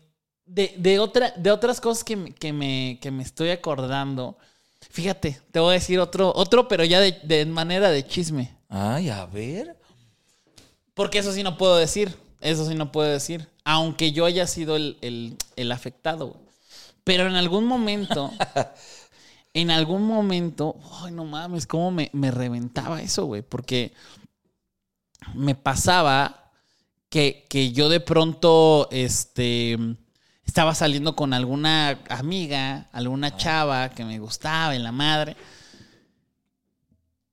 de, 0.55 0.75
de 0.79 0.99
otra, 1.01 1.33
de 1.37 1.51
otras 1.51 1.81
cosas 1.81 2.05
que, 2.05 2.17
me- 2.17 2.33
que, 2.33 2.53
me, 2.53 2.99
que 3.01 3.11
me 3.11 3.23
estoy 3.23 3.51
acordando, 3.51 4.37
fíjate, 4.91 5.41
te 5.51 5.59
voy 5.61 5.71
a 5.71 5.75
decir 5.81 5.99
otro, 5.99 6.33
otro 6.35 6.69
pero 6.69 6.85
ya 6.85 7.01
de, 7.01 7.13
de 7.25 7.45
manera 7.47 7.91
de 7.91 8.07
chisme. 8.07 8.57
Ay, 8.69 9.09
a 9.11 9.27
ver. 9.27 9.77
Porque 10.95 11.19
eso 11.19 11.33
sí 11.33 11.43
no 11.43 11.57
puedo 11.57 11.77
decir. 11.77 12.17
Eso 12.41 12.67
sí 12.69 12.75
no 12.75 12.93
puedo 12.93 13.09
decir. 13.11 13.49
Aunque 13.65 14.13
yo 14.13 14.27
haya 14.27 14.47
sido 14.47 14.77
el, 14.77 14.97
el- 15.01 15.37
el 15.57 15.73
afectado. 15.73 16.29
güey. 16.29 16.41
Pero 17.03 17.27
en 17.27 17.35
algún 17.35 17.65
momento. 17.67 18.31
en 19.55 19.71
algún 19.71 20.03
momento. 20.07 20.77
Ay, 21.03 21.13
no 21.13 21.25
mames, 21.25 21.67
cómo 21.67 21.91
me, 21.91 22.11
me 22.13 22.31
reventaba 22.31 23.03
eso, 23.03 23.25
güey. 23.27 23.43
Porque 23.43 23.93
me 25.35 25.55
pasaba 25.55 26.53
que, 27.09 27.45
que 27.49 27.73
yo 27.73 27.89
de 27.89 28.01
pronto. 28.01 28.89
Este. 28.93 29.77
Estaba 30.45 30.75
saliendo 30.75 31.17
con 31.17 31.33
alguna 31.33 32.01
amiga, 32.09 32.89
alguna 32.93 33.37
chava 33.37 33.91
que 33.91 34.05
me 34.05 34.19
gustaba 34.19 34.75
en 34.75 34.85
la 34.85 34.93
madre. 34.93 35.37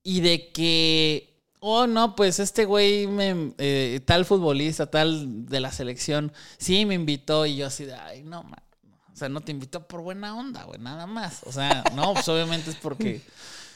Y 0.02 0.20
de 0.20 0.50
que 0.50 1.32
oh, 1.64 1.86
no, 1.86 2.16
pues 2.16 2.40
este 2.40 2.64
güey, 2.64 3.06
me, 3.06 3.54
eh, 3.58 4.00
tal 4.04 4.24
futbolista, 4.24 4.90
tal 4.90 5.46
de 5.46 5.60
la 5.60 5.70
selección, 5.70 6.32
sí 6.58 6.84
me 6.84 6.94
invitó 6.94 7.46
y 7.46 7.56
yo 7.56 7.68
así 7.68 7.84
de, 7.84 7.94
ay, 7.94 8.24
no, 8.24 8.42
man. 8.42 8.60
O 9.12 9.16
sea, 9.16 9.28
no 9.28 9.42
te 9.42 9.52
invitó 9.52 9.86
por 9.86 10.00
buena 10.00 10.36
onda, 10.36 10.64
güey, 10.64 10.80
nada 10.80 11.06
más. 11.06 11.42
O 11.44 11.52
sea, 11.52 11.84
no, 11.94 12.14
pues 12.14 12.28
obviamente 12.28 12.70
es 12.70 12.76
porque... 12.76 13.20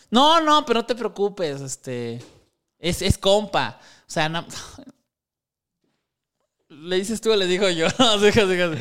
No, 0.08 0.40
no, 0.40 0.64
pero 0.64 0.80
no 0.80 0.86
te 0.86 0.94
preocupes, 0.94 1.60
este... 1.60 2.22
Es, 2.78 3.02
es 3.02 3.18
compa. 3.18 3.80
O 4.06 4.10
sea, 4.10 4.28
no... 4.28 4.46
Le 6.68 6.96
dices 6.96 7.20
tú 7.20 7.32
o 7.32 7.36
le 7.36 7.46
digo 7.46 7.68
yo. 7.70 7.88
No, 7.98 8.18
déjate. 8.18 8.78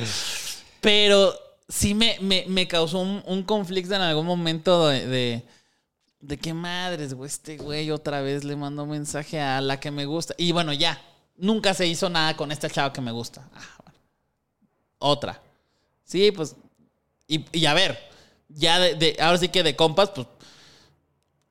Pero 0.82 1.34
sí 1.68 1.94
me, 1.94 2.18
me, 2.22 2.46
me 2.48 2.68
causó 2.68 3.00
un, 3.00 3.24
un 3.26 3.44
conflicto 3.44 3.96
en 3.96 4.02
algún 4.02 4.26
momento 4.26 4.88
de, 4.88 5.44
de, 6.20 6.38
qué 6.38 6.54
madres, 6.54 7.14
güey, 7.14 7.28
este 7.28 7.58
güey 7.58 7.92
otra 7.92 8.22
vez 8.22 8.44
le 8.44 8.56
mandó 8.56 8.86
mensaje 8.86 9.40
a 9.40 9.62
la 9.62 9.80
que 9.80 9.92
me 9.92 10.06
gusta. 10.06 10.36
Y 10.38 10.52
bueno, 10.52 10.74
ya, 10.74 11.02
nunca 11.38 11.74
se 11.74 11.88
hizo 11.88 12.10
nada 12.10 12.36
con 12.36 12.52
esta 12.52 12.70
chava 12.70 12.94
que 12.94 13.02
me 13.02 13.12
gusta. 13.12 13.48
Ah. 13.54 13.92
Otra. 15.00 15.42
Sí, 16.04 16.32
pues, 16.32 16.56
y, 17.28 17.66
a 17.66 17.74
ver, 17.74 17.98
ya 18.50 18.80
de, 18.80 19.18
ahora 19.20 19.38
sí 19.38 19.50
que 19.50 19.64
de 19.64 19.76
compas, 19.76 20.10
pues, 20.12 20.28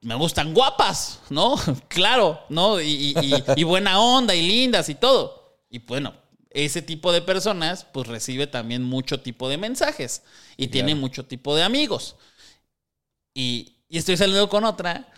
me 0.01 0.15
gustan 0.15 0.55
guapas, 0.55 1.21
¿no? 1.31 1.57
claro, 1.89 2.41
¿no? 2.49 2.81
Y 2.81 3.65
buena 3.65 4.01
onda 4.01 4.35
y 4.35 4.47
lindas 4.47 4.89
y 4.89 4.95
todo. 4.95 5.59
Y 5.71 5.81
bueno, 5.81 6.15
ese 6.55 6.83
tipo 6.83 7.13
de 7.13 7.21
personas, 7.21 7.85
pues 7.85 8.07
recibe 8.07 8.47
también 8.47 8.83
mucho 8.83 9.21
tipo 9.21 9.49
de 9.49 9.59
mensajes 9.59 10.23
y 10.57 10.69
tiene 10.69 10.95
mucho 10.95 11.27
tipo 11.27 11.55
de 11.57 11.65
amigos. 11.65 12.17
Y, 13.35 13.75
y 13.89 13.99
estoy 13.99 14.17
saliendo 14.17 14.49
con 14.49 14.65
otra. 14.65 15.09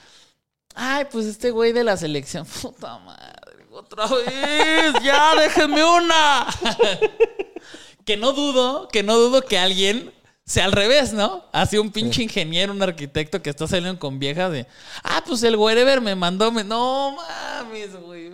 Ay, 0.74 1.05
pues 1.11 1.26
este 1.26 1.51
güey 1.51 1.72
de 1.72 1.84
la 1.84 1.97
selección. 1.97 2.47
Puta 2.62 2.99
madre, 2.99 3.66
otra 3.70 4.07
vez. 4.07 4.95
Ya, 5.03 5.34
déjenme 5.34 5.84
una. 5.84 6.47
que 8.07 8.16
no 8.16 8.32
dudo, 8.32 8.89
que 8.89 9.03
no 9.03 9.16
dudo 9.18 9.43
que 9.43 9.59
alguien 9.59 10.12
sea 10.47 10.64
al 10.64 10.72
revés, 10.72 11.12
¿no? 11.12 11.45
Así 11.53 11.76
un 11.76 11.91
pinche 11.91 12.22
ingeniero, 12.22 12.72
un 12.72 12.82
arquitecto 12.82 13.43
que 13.43 13.51
está 13.51 13.66
saliendo 13.66 13.99
con 13.99 14.18
viejas 14.18 14.53
de. 14.53 14.66
Ah, 15.03 15.22
pues 15.26 15.43
el 15.43 15.57
wherever 15.57 16.01
me 16.01 16.14
mandó. 16.14 16.51
Me... 16.51 16.64
No 16.64 17.14
mames, 17.14 17.95
güey. 18.01 18.32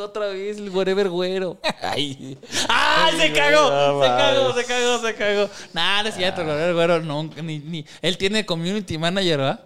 Otra 0.00 0.26
vez 0.28 0.58
el 0.58 0.70
wherever 0.70 1.08
güero. 1.08 1.58
Ay. 1.82 2.38
¡Ay, 2.68 3.18
se 3.18 3.32
cagó! 3.32 3.70
no 3.70 4.02
se 4.02 4.08
cagó, 4.08 4.52
se 4.54 4.64
cagó, 4.64 4.98
se 4.98 5.14
cagó. 5.14 5.50
Nah, 5.72 6.02
no 6.02 6.08
es 6.08 6.14
cierto, 6.14 6.40
el 6.40 6.46
wherever 6.48 6.74
güero 6.74 7.00
no, 7.00 7.24
ni, 7.42 7.58
ni. 7.58 7.84
Él 8.02 8.16
tiene 8.18 8.44
community 8.46 8.98
manager, 8.98 9.38
¿verdad? 9.38 9.64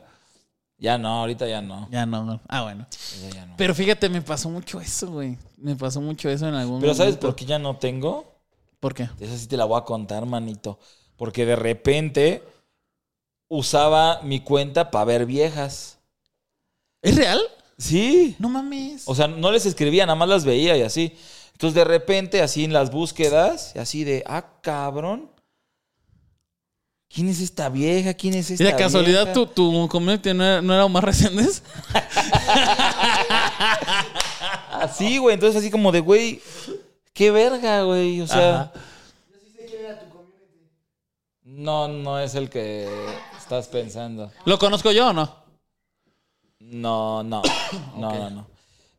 Ya 0.78 0.96
no, 0.96 1.08
ahorita 1.20 1.46
ya 1.48 1.60
no. 1.60 1.88
Ya 1.90 2.06
no, 2.06 2.24
no. 2.24 2.40
Ah, 2.48 2.62
bueno. 2.62 2.86
Ya, 3.22 3.30
ya 3.30 3.46
no. 3.46 3.54
Pero 3.56 3.74
fíjate, 3.74 4.08
me 4.08 4.22
pasó 4.22 4.48
mucho 4.48 4.80
eso, 4.80 5.10
güey. 5.10 5.36
Me 5.56 5.74
pasó 5.74 6.00
mucho 6.00 6.28
eso 6.30 6.46
en 6.46 6.54
algún 6.54 6.80
Pero 6.80 6.94
¿sabes 6.94 7.16
por 7.16 7.34
qué 7.34 7.44
ya 7.44 7.58
no 7.58 7.76
tengo? 7.76 8.38
¿Por 8.78 8.94
qué? 8.94 9.08
Esa 9.18 9.36
sí 9.36 9.48
te 9.48 9.56
la 9.56 9.64
voy 9.64 9.80
a 9.80 9.84
contar, 9.84 10.24
manito. 10.24 10.78
Porque 11.16 11.44
de 11.44 11.56
repente 11.56 12.42
usaba 13.48 14.20
mi 14.22 14.40
cuenta 14.40 14.90
para 14.92 15.04
ver 15.04 15.26
viejas. 15.26 15.98
¿Es 17.02 17.16
real? 17.16 17.40
Sí. 17.78 18.36
No 18.38 18.48
mames. 18.48 19.04
O 19.06 19.14
sea, 19.14 19.28
no 19.28 19.50
les 19.50 19.64
escribía, 19.64 20.04
nada 20.04 20.16
más 20.16 20.28
las 20.28 20.44
veía 20.44 20.76
y 20.76 20.82
así. 20.82 21.16
Entonces 21.52 21.74
de 21.74 21.84
repente, 21.84 22.42
así 22.42 22.64
en 22.64 22.72
las 22.72 22.90
búsquedas, 22.90 23.72
y 23.74 23.78
así 23.78 24.04
de, 24.04 24.24
ah, 24.26 24.44
cabrón. 24.60 25.30
¿Quién 27.08 27.28
es 27.28 27.40
esta 27.40 27.70
vieja? 27.70 28.12
¿Quién 28.14 28.34
es 28.34 28.50
esta 28.50 28.62
¿Y 28.62 28.66
de 28.66 28.76
casualidad 28.76 29.24
vieja? 29.24 29.32
tu, 29.32 29.46
tu 29.46 29.88
community 29.88 30.34
no 30.34 30.44
era, 30.44 30.60
no 30.60 30.74
era 30.74 30.84
Omar 30.84 31.06
Reséndez? 31.06 31.62
Así, 34.70 35.16
güey. 35.18 35.34
Entonces 35.34 35.58
así 35.58 35.70
como 35.70 35.90
de, 35.90 36.00
güey, 36.00 36.40
qué 37.12 37.30
verga, 37.30 37.82
güey. 37.82 38.20
O 38.20 38.26
sea... 38.26 38.60
Ajá. 38.60 38.72
No, 41.58 41.88
no 41.88 42.20
es 42.20 42.36
el 42.36 42.48
que 42.48 42.88
estás 43.36 43.66
pensando. 43.66 44.30
¿Lo 44.44 44.60
conozco 44.60 44.92
yo 44.92 45.08
o 45.08 45.12
no? 45.12 45.47
No, 46.60 47.22
no. 47.22 47.42
No, 47.96 48.12
no, 48.18 48.30
no. 48.30 48.46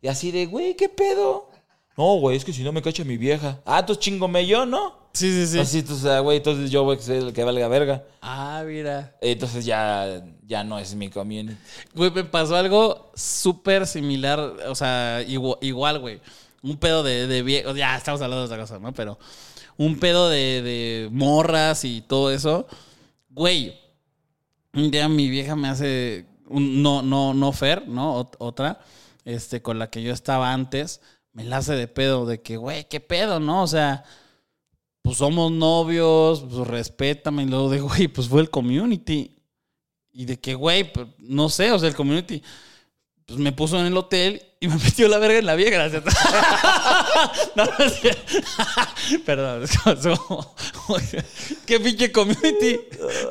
Y 0.02 0.08
así 0.08 0.32
de, 0.32 0.46
güey, 0.46 0.76
¿qué 0.76 0.90
pedo? 0.90 1.50
No, 1.98 2.16
güey, 2.20 2.38
es 2.38 2.46
que 2.46 2.54
si 2.54 2.64
no 2.64 2.72
me 2.72 2.82
cacha 2.82 3.04
mi 3.04 3.18
vieja. 3.18 3.60
Ah, 3.66 3.80
entonces 3.80 4.04
chingome 4.04 4.46
yo, 4.48 4.66
¿no? 4.66 4.98
Sí, 5.12 5.30
sí, 5.32 5.48
sí. 5.48 5.60
Así, 5.60 5.80
entonces, 5.80 6.22
güey, 6.22 6.38
entonces 6.38 6.72
yo 6.72 6.84
voy 6.84 6.96
a 6.96 7.00
ser 7.02 7.18
el 7.18 7.34
que 7.34 7.44
valga 7.44 7.68
verga. 7.68 8.06
Ah, 8.22 8.64
mira. 8.66 9.18
Entonces 9.22 9.66
ya, 9.66 10.24
ya 10.46 10.64
no 10.64 10.80
es 10.80 10.96
mi 10.96 11.10
community. 11.10 11.58
Güey, 11.96 12.12
me 12.12 12.24
pasó 12.24 12.56
algo 12.56 13.12
súper 13.16 13.86
similar, 13.88 14.40
o 14.68 14.76
sea, 14.76 15.22
igual, 15.28 16.00
güey. 16.00 16.22
Un 16.62 16.78
pedo 16.78 17.04
de, 17.04 17.28
de 17.28 17.44
vie- 17.44 17.76
Ya, 17.76 17.98
estamos 17.98 18.22
hablando 18.22 18.42
de 18.48 18.54
otra 18.54 18.60
cosa, 18.60 18.80
¿no? 18.80 18.94
Pero 18.94 19.18
un 19.78 20.00
pedo 20.00 20.30
de, 20.30 20.62
de 20.62 21.10
morras 21.12 21.84
y 21.86 22.02
todo 22.02 22.32
eso. 22.32 22.68
Güey, 23.30 23.78
un 24.74 24.92
día 24.92 25.10
mi 25.10 25.28
vieja 25.30 25.56
me 25.56 25.68
hace. 25.70 26.26
No, 26.50 27.02
no, 27.02 27.34
no 27.34 27.52
Fer, 27.52 27.88
¿no? 27.88 28.20
Ot- 28.20 28.36
otra, 28.40 28.80
este, 29.26 29.62
con 29.62 29.80
la 29.80 29.90
que 29.90 30.02
yo 30.02 30.14
estaba 30.14 30.52
antes, 30.54 31.02
me 31.34 31.44
la 31.44 31.58
hace 31.58 31.74
de 31.76 31.88
pedo, 31.88 32.26
de 32.26 32.42
que, 32.42 32.58
güey, 32.58 32.88
¿qué 32.90 33.00
pedo, 33.00 33.40
no? 33.40 33.64
O 33.64 33.68
sea, 33.68 34.04
pues 35.02 35.18
somos 35.18 35.52
novios, 35.52 36.44
pues 36.50 36.68
respétame. 36.68 37.44
Y 37.44 37.48
luego 37.48 37.70
de, 37.70 37.80
güey, 37.82 38.08
pues 38.08 38.28
fue 38.28 38.42
el 38.42 38.50
community. 38.50 39.36
Y 40.12 40.26
de 40.26 40.40
que, 40.40 40.56
güey, 40.56 40.92
pues, 40.92 41.08
no 41.20 41.50
sé, 41.50 41.72
o 41.72 41.80
sea, 41.80 41.88
el 41.88 41.96
community 41.96 42.42
pues 43.26 43.38
me 43.40 43.52
puso 43.52 43.80
en 43.80 43.86
el 43.86 43.96
hotel 43.96 44.42
y 44.60 44.68
me 44.68 44.76
metió 44.84 45.08
la 45.08 45.20
verga 45.20 45.38
en 45.38 45.46
la 45.46 45.54
vieja, 45.54 45.88
no, 45.88 46.02
no 47.64 47.86
es 47.86 48.00
cierto. 48.02 48.22
Perdón, 49.26 49.64
es 49.64 49.78
como- 49.78 50.56
qué 51.68 51.80
pinche 51.80 52.12
community. 52.12 52.80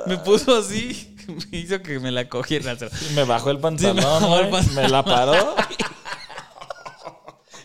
Me 0.06 0.18
puso 0.18 0.56
así, 0.56 1.16
me 1.28 1.44
hizo 1.58 1.80
que 1.82 1.98
me 2.00 2.10
la 2.10 2.28
cogiera. 2.28 2.76
Me 3.14 3.24
bajó 3.24 3.50
el 3.50 3.58
pantalón, 3.58 3.96
me 3.96 4.04
bajó 4.04 4.38
el 4.40 4.48
güey, 4.48 4.50
pantalón. 4.62 4.74
me 4.82 4.88
la 4.88 5.04
paró. 5.04 5.56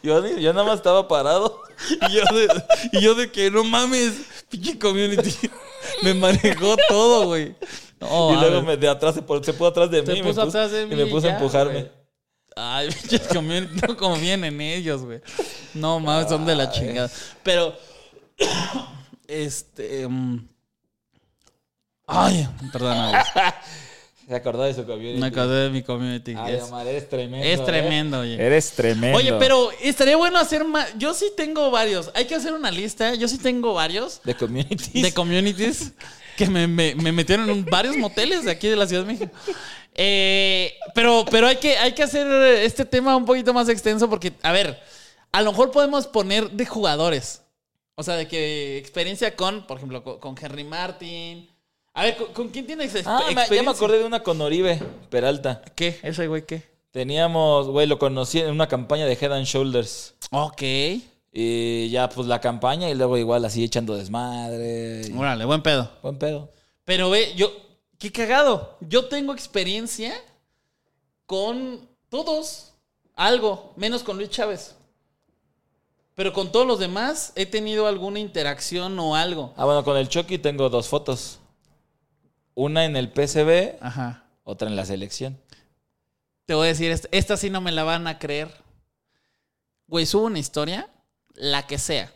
Yo, 0.03 0.25
yo 0.37 0.51
nada 0.51 0.65
más 0.67 0.75
estaba 0.79 1.07
parado. 1.07 1.61
Y 2.09 2.13
yo 2.13 2.23
de, 2.35 2.63
y 2.91 3.01
yo 3.01 3.15
de 3.15 3.31
que 3.31 3.49
no 3.49 3.63
mames, 3.63 4.11
pinche 4.49 4.77
community. 4.77 5.33
Me 6.03 6.13
manejó 6.13 6.75
todo, 6.89 7.25
güey. 7.27 7.55
No, 8.01 8.33
y 8.33 8.35
luego 8.37 8.61
me, 8.63 8.75
de 8.75 8.89
atrás 8.89 9.15
se, 9.15 9.21
pu- 9.25 9.41
se 9.43 9.53
puso 9.53 9.67
atrás 9.67 9.89
de 9.91 10.05
Se 10.05 10.11
mí. 10.11 10.19
y 10.19 10.23
puso 10.23 10.41
me 10.41 10.45
puso, 10.45 10.57
atrás 10.59 10.71
de 10.71 10.85
mí 10.85 10.93
Y 10.93 10.97
me 10.97 11.05
puso 11.05 11.27
a 11.27 11.31
empujarme. 11.31 11.89
Ay, 12.55 12.89
pinches 12.89 13.21
community, 13.29 13.79
no 13.87 13.95
como 13.95 14.17
vienen 14.17 14.59
ellos, 14.59 15.03
güey. 15.03 15.21
No 15.73 16.01
mames, 16.01 16.27
son 16.29 16.45
de 16.45 16.55
la 16.55 16.69
chingada. 16.69 17.09
Pero, 17.43 17.73
este. 19.27 20.05
mm, 20.07 20.49
ay, 22.07 22.47
perdón. 22.71 23.13
Se 24.27 24.33
acordó 24.35 24.63
de 24.63 24.73
su 24.73 24.85
community. 24.85 25.19
Me 25.19 25.27
acordé 25.27 25.63
de 25.65 25.69
mi 25.69 25.83
community. 25.83 26.33
Ay, 26.37 26.55
es, 26.55 26.63
Omar, 26.63 26.87
eres 26.87 27.09
tremendo. 27.09 27.45
es 27.45 27.59
¿eh? 27.59 27.63
tremendo, 27.65 28.19
oye. 28.21 28.35
Eres 28.41 28.71
tremendo. 28.71 29.17
Oye, 29.17 29.33
pero 29.33 29.69
estaría 29.81 30.15
bueno 30.15 30.39
hacer 30.39 30.63
más. 30.63 30.97
Yo 30.97 31.13
sí 31.13 31.31
tengo 31.35 31.69
varios. 31.71 32.09
Hay 32.15 32.25
que 32.25 32.35
hacer 32.35 32.53
una 32.53 32.71
lista. 32.71 33.15
Yo 33.15 33.27
sí 33.27 33.37
tengo 33.37 33.73
varios 33.73 34.21
De 34.23 34.33
community. 34.33 35.01
de 35.01 35.13
communities 35.13 35.91
que 36.37 36.47
me, 36.47 36.67
me- 36.67 36.95
me 36.95 37.11
metieron 37.11 37.49
en 37.49 37.65
varios 37.65 37.97
moteles 37.97 38.45
de 38.45 38.51
aquí 38.51 38.69
de 38.69 38.77
la 38.77 38.87
Ciudad 38.87 39.03
de 39.03 39.11
México. 39.13 39.31
Eh, 39.93 40.73
pero 40.95 41.25
pero 41.29 41.45
hay, 41.47 41.57
que, 41.57 41.77
hay 41.77 41.93
que 41.93 42.03
hacer 42.03 42.25
este 42.63 42.85
tema 42.85 43.15
un 43.17 43.25
poquito 43.25 43.53
más 43.53 43.67
extenso 43.67 44.09
porque, 44.09 44.31
a 44.41 44.53
ver, 44.53 44.81
a 45.33 45.41
lo 45.41 45.51
mejor 45.51 45.69
podemos 45.71 46.07
poner 46.07 46.49
de 46.49 46.65
jugadores. 46.65 47.41
O 47.95 48.03
sea, 48.03 48.15
de 48.15 48.27
que 48.29 48.77
experiencia 48.77 49.35
con, 49.35 49.67
por 49.67 49.77
ejemplo, 49.77 50.01
con, 50.01 50.19
con 50.19 50.35
Henry 50.41 50.63
Martin. 50.63 51.49
A 51.93 52.03
ver, 52.03 52.17
¿con, 52.17 52.27
con 52.33 52.49
quién 52.49 52.65
tienes 52.65 52.93
ex- 52.95 53.05
Ah, 53.07 53.19
experiencia? 53.19 53.55
ya 53.55 53.63
me 53.63 53.71
acordé 53.71 53.99
de 53.99 54.05
una 54.05 54.23
con 54.23 54.41
Oribe 54.41 54.81
Peralta. 55.09 55.61
¿Qué? 55.75 55.99
¿Ese 56.03 56.27
güey 56.27 56.45
qué? 56.45 56.63
Teníamos, 56.91 57.67
güey, 57.67 57.87
lo 57.87 57.97
conocí 57.99 58.39
en 58.39 58.49
una 58.51 58.67
campaña 58.67 59.05
de 59.05 59.13
Head 59.13 59.31
and 59.33 59.45
Shoulders. 59.45 60.13
Ok. 60.31 60.61
Y 61.31 61.89
ya, 61.89 62.09
pues 62.09 62.27
la 62.27 62.39
campaña 62.39 62.89
y 62.89 62.95
luego 62.95 63.17
igual 63.17 63.45
así 63.45 63.63
echando 63.63 63.95
desmadre. 63.95 65.01
y- 65.07 65.13
Órale, 65.17 65.45
buen 65.45 65.61
pedo. 65.61 65.89
Buen 66.01 66.17
pedo. 66.17 66.49
Pero 66.85 67.09
ve, 67.09 67.33
yo, 67.35 67.51
qué 67.97 68.11
cagado. 68.11 68.77
Yo 68.81 69.05
tengo 69.05 69.33
experiencia 69.33 70.13
con 71.25 71.87
todos, 72.09 72.73
algo, 73.15 73.73
menos 73.75 74.03
con 74.03 74.17
Luis 74.17 74.29
Chávez. 74.29 74.75
Pero 76.15 76.31
con 76.33 76.51
todos 76.51 76.67
los 76.67 76.77
demás 76.79 77.33
he 77.35 77.45
tenido 77.47 77.87
alguna 77.87 78.19
interacción 78.19 78.99
o 78.99 79.15
algo. 79.15 79.53
Ah, 79.57 79.65
bueno, 79.65 79.83
con 79.83 79.97
el 79.97 80.09
Chucky 80.09 80.37
tengo 80.37 80.69
dos 80.69 80.87
fotos. 80.87 81.39
Una 82.55 82.85
en 82.85 82.95
el 82.95 83.11
PCB, 83.11 83.77
Ajá. 83.81 84.25
otra 84.43 84.67
en 84.67 84.75
la 84.75 84.85
selección. 84.85 85.39
Te 86.45 86.53
voy 86.53 86.65
a 86.65 86.69
decir, 86.69 86.91
esta, 86.91 87.07
esta 87.11 87.37
sí 87.37 87.49
no 87.49 87.61
me 87.61 87.71
la 87.71 87.83
van 87.83 88.07
a 88.07 88.19
creer. 88.19 88.49
Güey, 89.87 90.05
subo 90.05 90.25
una 90.25 90.39
historia, 90.39 90.89
la 91.33 91.65
que 91.67 91.77
sea. 91.77 92.11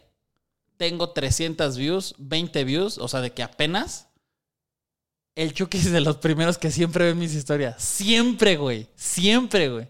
Tengo 0.78 1.10
300 1.12 1.78
views, 1.78 2.16
20 2.18 2.64
views, 2.64 2.98
o 2.98 3.08
sea, 3.08 3.22
de 3.22 3.32
que 3.32 3.44
apenas. 3.44 4.08
El 5.36 5.54
Chucky 5.54 5.78
es 5.78 5.92
de 5.92 6.02
los 6.02 6.18
primeros 6.18 6.58
que 6.58 6.72
siempre 6.72 7.06
ven 7.06 7.20
mis 7.20 7.34
historias. 7.34 7.82
Siempre, 7.82 8.58
güey. 8.58 8.88
Siempre, 8.96 9.70
güey. 9.70 9.88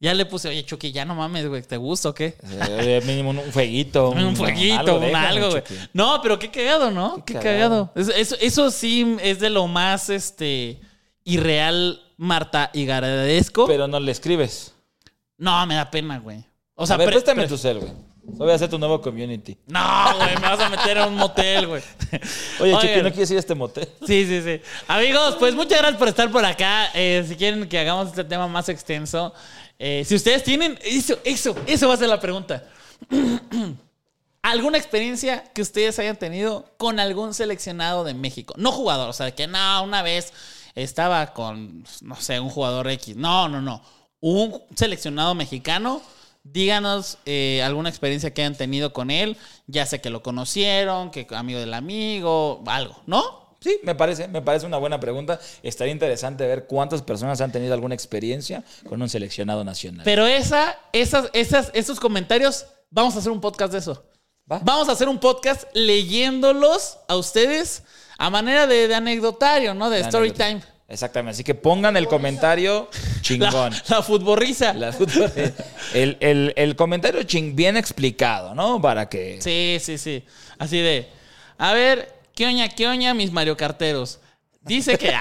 Ya 0.00 0.14
le 0.14 0.26
puse, 0.26 0.48
oye, 0.48 0.64
Chucky, 0.64 0.92
ya 0.92 1.04
no 1.04 1.16
mames, 1.16 1.48
güey, 1.48 1.62
¿te 1.62 1.76
gusta 1.76 2.10
o 2.10 2.14
qué? 2.14 2.36
Eh, 2.68 3.02
mínimo 3.04 3.30
un 3.30 3.52
fueguito. 3.52 4.10
Un 4.16 4.36
fueguito, 4.36 4.98
un 5.00 5.16
algo, 5.16 5.50
güey. 5.50 5.62
No, 5.92 6.20
pero 6.22 6.38
qué 6.38 6.50
cagado, 6.50 6.92
¿no? 6.92 7.24
Qué, 7.24 7.34
Qué 7.34 7.40
cagado. 7.40 7.90
cagado. 7.94 8.12
Eso, 8.16 8.36
eso, 8.40 8.70
sí 8.70 9.16
es 9.20 9.40
de 9.40 9.50
lo 9.50 9.66
más, 9.66 10.08
este, 10.08 10.78
irreal, 11.24 12.00
Marta, 12.16 12.70
y 12.72 12.88
agradezco. 12.88 13.66
Pero 13.66 13.88
no 13.88 13.98
le 13.98 14.12
escribes. 14.12 14.72
no, 15.36 15.66
me 15.66 15.74
da 15.74 15.90
pena, 15.90 16.18
güey. 16.18 16.44
O 16.74 16.86
sea, 16.86 16.94
a 16.94 16.98
ver, 16.98 17.08
préstame 17.08 17.48
tu 17.48 17.58
cel, 17.58 17.80
güey. 17.80 17.92
Voy 18.36 18.50
a 18.50 18.54
hacer 18.54 18.68
tu 18.68 18.78
nuevo 18.78 19.00
community. 19.00 19.56
No, 19.66 20.16
güey, 20.16 20.34
me 20.36 20.42
vas 20.42 20.60
a 20.60 20.68
meter 20.68 20.98
a 20.98 21.06
un 21.06 21.16
motel, 21.16 21.66
güey. 21.66 21.82
Oye, 22.60 22.74
Oigan. 22.74 23.02
¿no 23.04 23.10
quieres 23.10 23.30
ir 23.30 23.36
a 23.36 23.40
este 23.40 23.54
motel? 23.54 23.88
Sí, 24.06 24.26
sí, 24.26 24.42
sí. 24.42 24.60
Amigos, 24.86 25.36
pues 25.38 25.54
muchas 25.54 25.78
gracias 25.78 25.98
por 25.98 26.08
estar 26.08 26.30
por 26.30 26.44
acá. 26.44 26.90
Eh, 26.94 27.24
si 27.26 27.36
quieren 27.36 27.68
que 27.68 27.78
hagamos 27.78 28.08
este 28.08 28.24
tema 28.24 28.46
más 28.46 28.68
extenso, 28.68 29.32
eh, 29.78 30.04
si 30.06 30.14
ustedes 30.14 30.44
tienen, 30.44 30.78
eso, 30.84 31.18
eso, 31.24 31.56
eso 31.66 31.88
va 31.88 31.94
a 31.94 31.96
ser 31.96 32.08
la 32.08 32.20
pregunta. 32.20 32.64
¿Alguna 34.42 34.78
experiencia 34.78 35.44
que 35.52 35.62
ustedes 35.62 35.98
hayan 35.98 36.16
tenido 36.16 36.72
con 36.76 37.00
algún 37.00 37.34
seleccionado 37.34 38.04
de 38.04 38.14
México? 38.14 38.54
No 38.56 38.72
jugador, 38.72 39.08
o 39.08 39.12
sea, 39.12 39.30
que 39.34 39.46
no, 39.46 39.82
una 39.82 40.02
vez 40.02 40.32
estaba 40.74 41.34
con, 41.34 41.84
no 42.02 42.16
sé, 42.16 42.38
un 42.40 42.48
jugador 42.48 42.88
X. 42.88 43.16
No, 43.16 43.48
no, 43.48 43.60
no. 43.60 43.82
Un 44.20 44.62
seleccionado 44.74 45.34
mexicano. 45.34 46.02
Díganos 46.52 47.18
eh, 47.26 47.62
alguna 47.62 47.88
experiencia 47.88 48.32
que 48.32 48.42
hayan 48.42 48.56
tenido 48.56 48.92
con 48.92 49.10
él, 49.10 49.36
ya 49.66 49.84
sea 49.86 50.00
que 50.00 50.10
lo 50.10 50.22
conocieron, 50.22 51.10
que 51.10 51.26
amigo 51.30 51.60
del 51.60 51.74
amigo, 51.74 52.62
algo, 52.66 53.02
¿no? 53.06 53.48
Sí, 53.60 53.80
me 53.82 53.94
parece, 53.94 54.28
me 54.28 54.40
parece 54.40 54.66
una 54.66 54.78
buena 54.78 55.00
pregunta. 55.00 55.40
Estaría 55.62 55.92
interesante 55.92 56.46
ver 56.46 56.66
cuántas 56.66 57.02
personas 57.02 57.40
han 57.40 57.50
tenido 57.50 57.74
alguna 57.74 57.94
experiencia 57.94 58.64
con 58.88 59.02
un 59.02 59.08
seleccionado 59.08 59.64
nacional. 59.64 60.02
Pero 60.04 60.26
esa, 60.26 60.78
esas, 60.92 61.28
esas, 61.32 61.70
esos 61.74 61.98
comentarios, 61.98 62.66
vamos 62.90 63.16
a 63.16 63.18
hacer 63.18 63.32
un 63.32 63.40
podcast 63.40 63.72
de 63.72 63.80
eso. 63.80 64.04
¿Va? 64.50 64.60
Vamos 64.62 64.88
a 64.88 64.92
hacer 64.92 65.08
un 65.08 65.18
podcast 65.18 65.64
leyéndolos 65.74 66.98
a 67.08 67.16
ustedes 67.16 67.82
a 68.16 68.30
manera 68.30 68.66
de, 68.66 68.88
de 68.88 68.94
anecdotario, 68.94 69.74
¿no? 69.74 69.90
De 69.90 70.00
story 70.00 70.30
time. 70.30 70.62
Exactamente. 70.88 71.34
Así 71.34 71.44
que 71.44 71.54
pongan 71.54 71.96
el 71.98 72.08
comentario 72.08 72.88
chingón. 73.20 73.74
La, 74.74 74.90
la 74.90 74.92
el, 75.94 76.16
el- 76.20 76.52
el 76.56 76.76
comentario 76.76 77.22
ching 77.24 77.54
bien 77.54 77.76
explicado, 77.76 78.54
¿no? 78.54 78.80
Para 78.80 79.08
que. 79.08 79.38
Sí, 79.42 79.76
sí, 79.80 79.98
sí. 79.98 80.24
Así 80.58 80.78
de, 80.78 81.06
a 81.58 81.72
ver, 81.74 82.12
¿qué 82.34 82.46
oña, 82.46 82.68
qué 82.70 82.86
oña, 82.88 83.12
mis 83.12 83.30
Mario 83.32 83.56
Carteros? 83.56 84.18
Dice 84.68 84.98
que... 84.98 85.12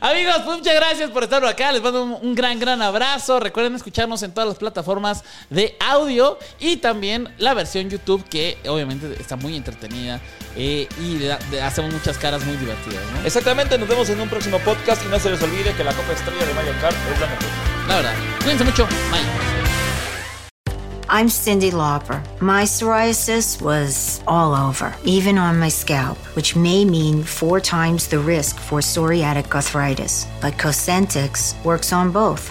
Amigos, 0.00 0.34
pues 0.44 0.58
muchas 0.58 0.74
gracias 0.74 1.10
por 1.10 1.24
estar 1.24 1.44
acá. 1.44 1.72
Les 1.72 1.82
mando 1.82 2.02
un, 2.04 2.16
un 2.20 2.34
gran, 2.34 2.58
gran 2.58 2.82
abrazo. 2.82 3.40
Recuerden 3.40 3.74
escucharnos 3.74 4.22
en 4.22 4.32
todas 4.32 4.48
las 4.48 4.58
plataformas 4.58 5.24
de 5.50 5.76
audio 5.80 6.38
y 6.60 6.76
también 6.76 7.32
la 7.38 7.54
versión 7.54 7.88
YouTube 7.88 8.24
que 8.28 8.58
obviamente 8.68 9.14
está 9.18 9.36
muy 9.36 9.56
entretenida 9.56 10.20
eh, 10.56 10.88
y 11.00 11.16
de- 11.18 11.62
hacemos 11.62 11.92
muchas 11.92 12.18
caras 12.18 12.44
muy 12.44 12.56
divertidas, 12.56 13.02
¿no? 13.14 13.26
Exactamente, 13.26 13.78
nos 13.78 13.88
vemos 13.88 14.08
en 14.10 14.20
un 14.20 14.28
próximo 14.28 14.58
podcast 14.60 15.02
y 15.04 15.08
no 15.08 15.18
se 15.18 15.30
les 15.30 15.42
olvide 15.42 15.72
que 15.74 15.84
la 15.84 15.92
Copa 15.92 16.12
Estrella 16.12 16.44
de 16.46 16.54
Mario 16.54 16.72
Kart 16.80 16.96
es 17.12 17.20
la 17.20 17.26
mejor. 17.26 17.44
La 17.88 17.96
verdad. 17.96 18.14
Cuídense 18.42 18.64
mucho. 18.64 18.86
Bye. 19.10 19.43
I'm 21.14 21.28
Cindy 21.28 21.70
Lauper. 21.70 22.20
My 22.40 22.64
psoriasis 22.64 23.62
was 23.62 24.20
all 24.26 24.52
over, 24.52 24.92
even 25.04 25.38
on 25.38 25.60
my 25.60 25.68
scalp, 25.68 26.18
which 26.34 26.56
may 26.56 26.84
mean 26.84 27.22
four 27.22 27.60
times 27.60 28.08
the 28.08 28.18
risk 28.18 28.58
for 28.58 28.80
psoriatic 28.80 29.54
arthritis. 29.54 30.26
But 30.40 30.54
Cosentix 30.54 31.54
works 31.64 31.92
on 31.92 32.10
both. 32.10 32.50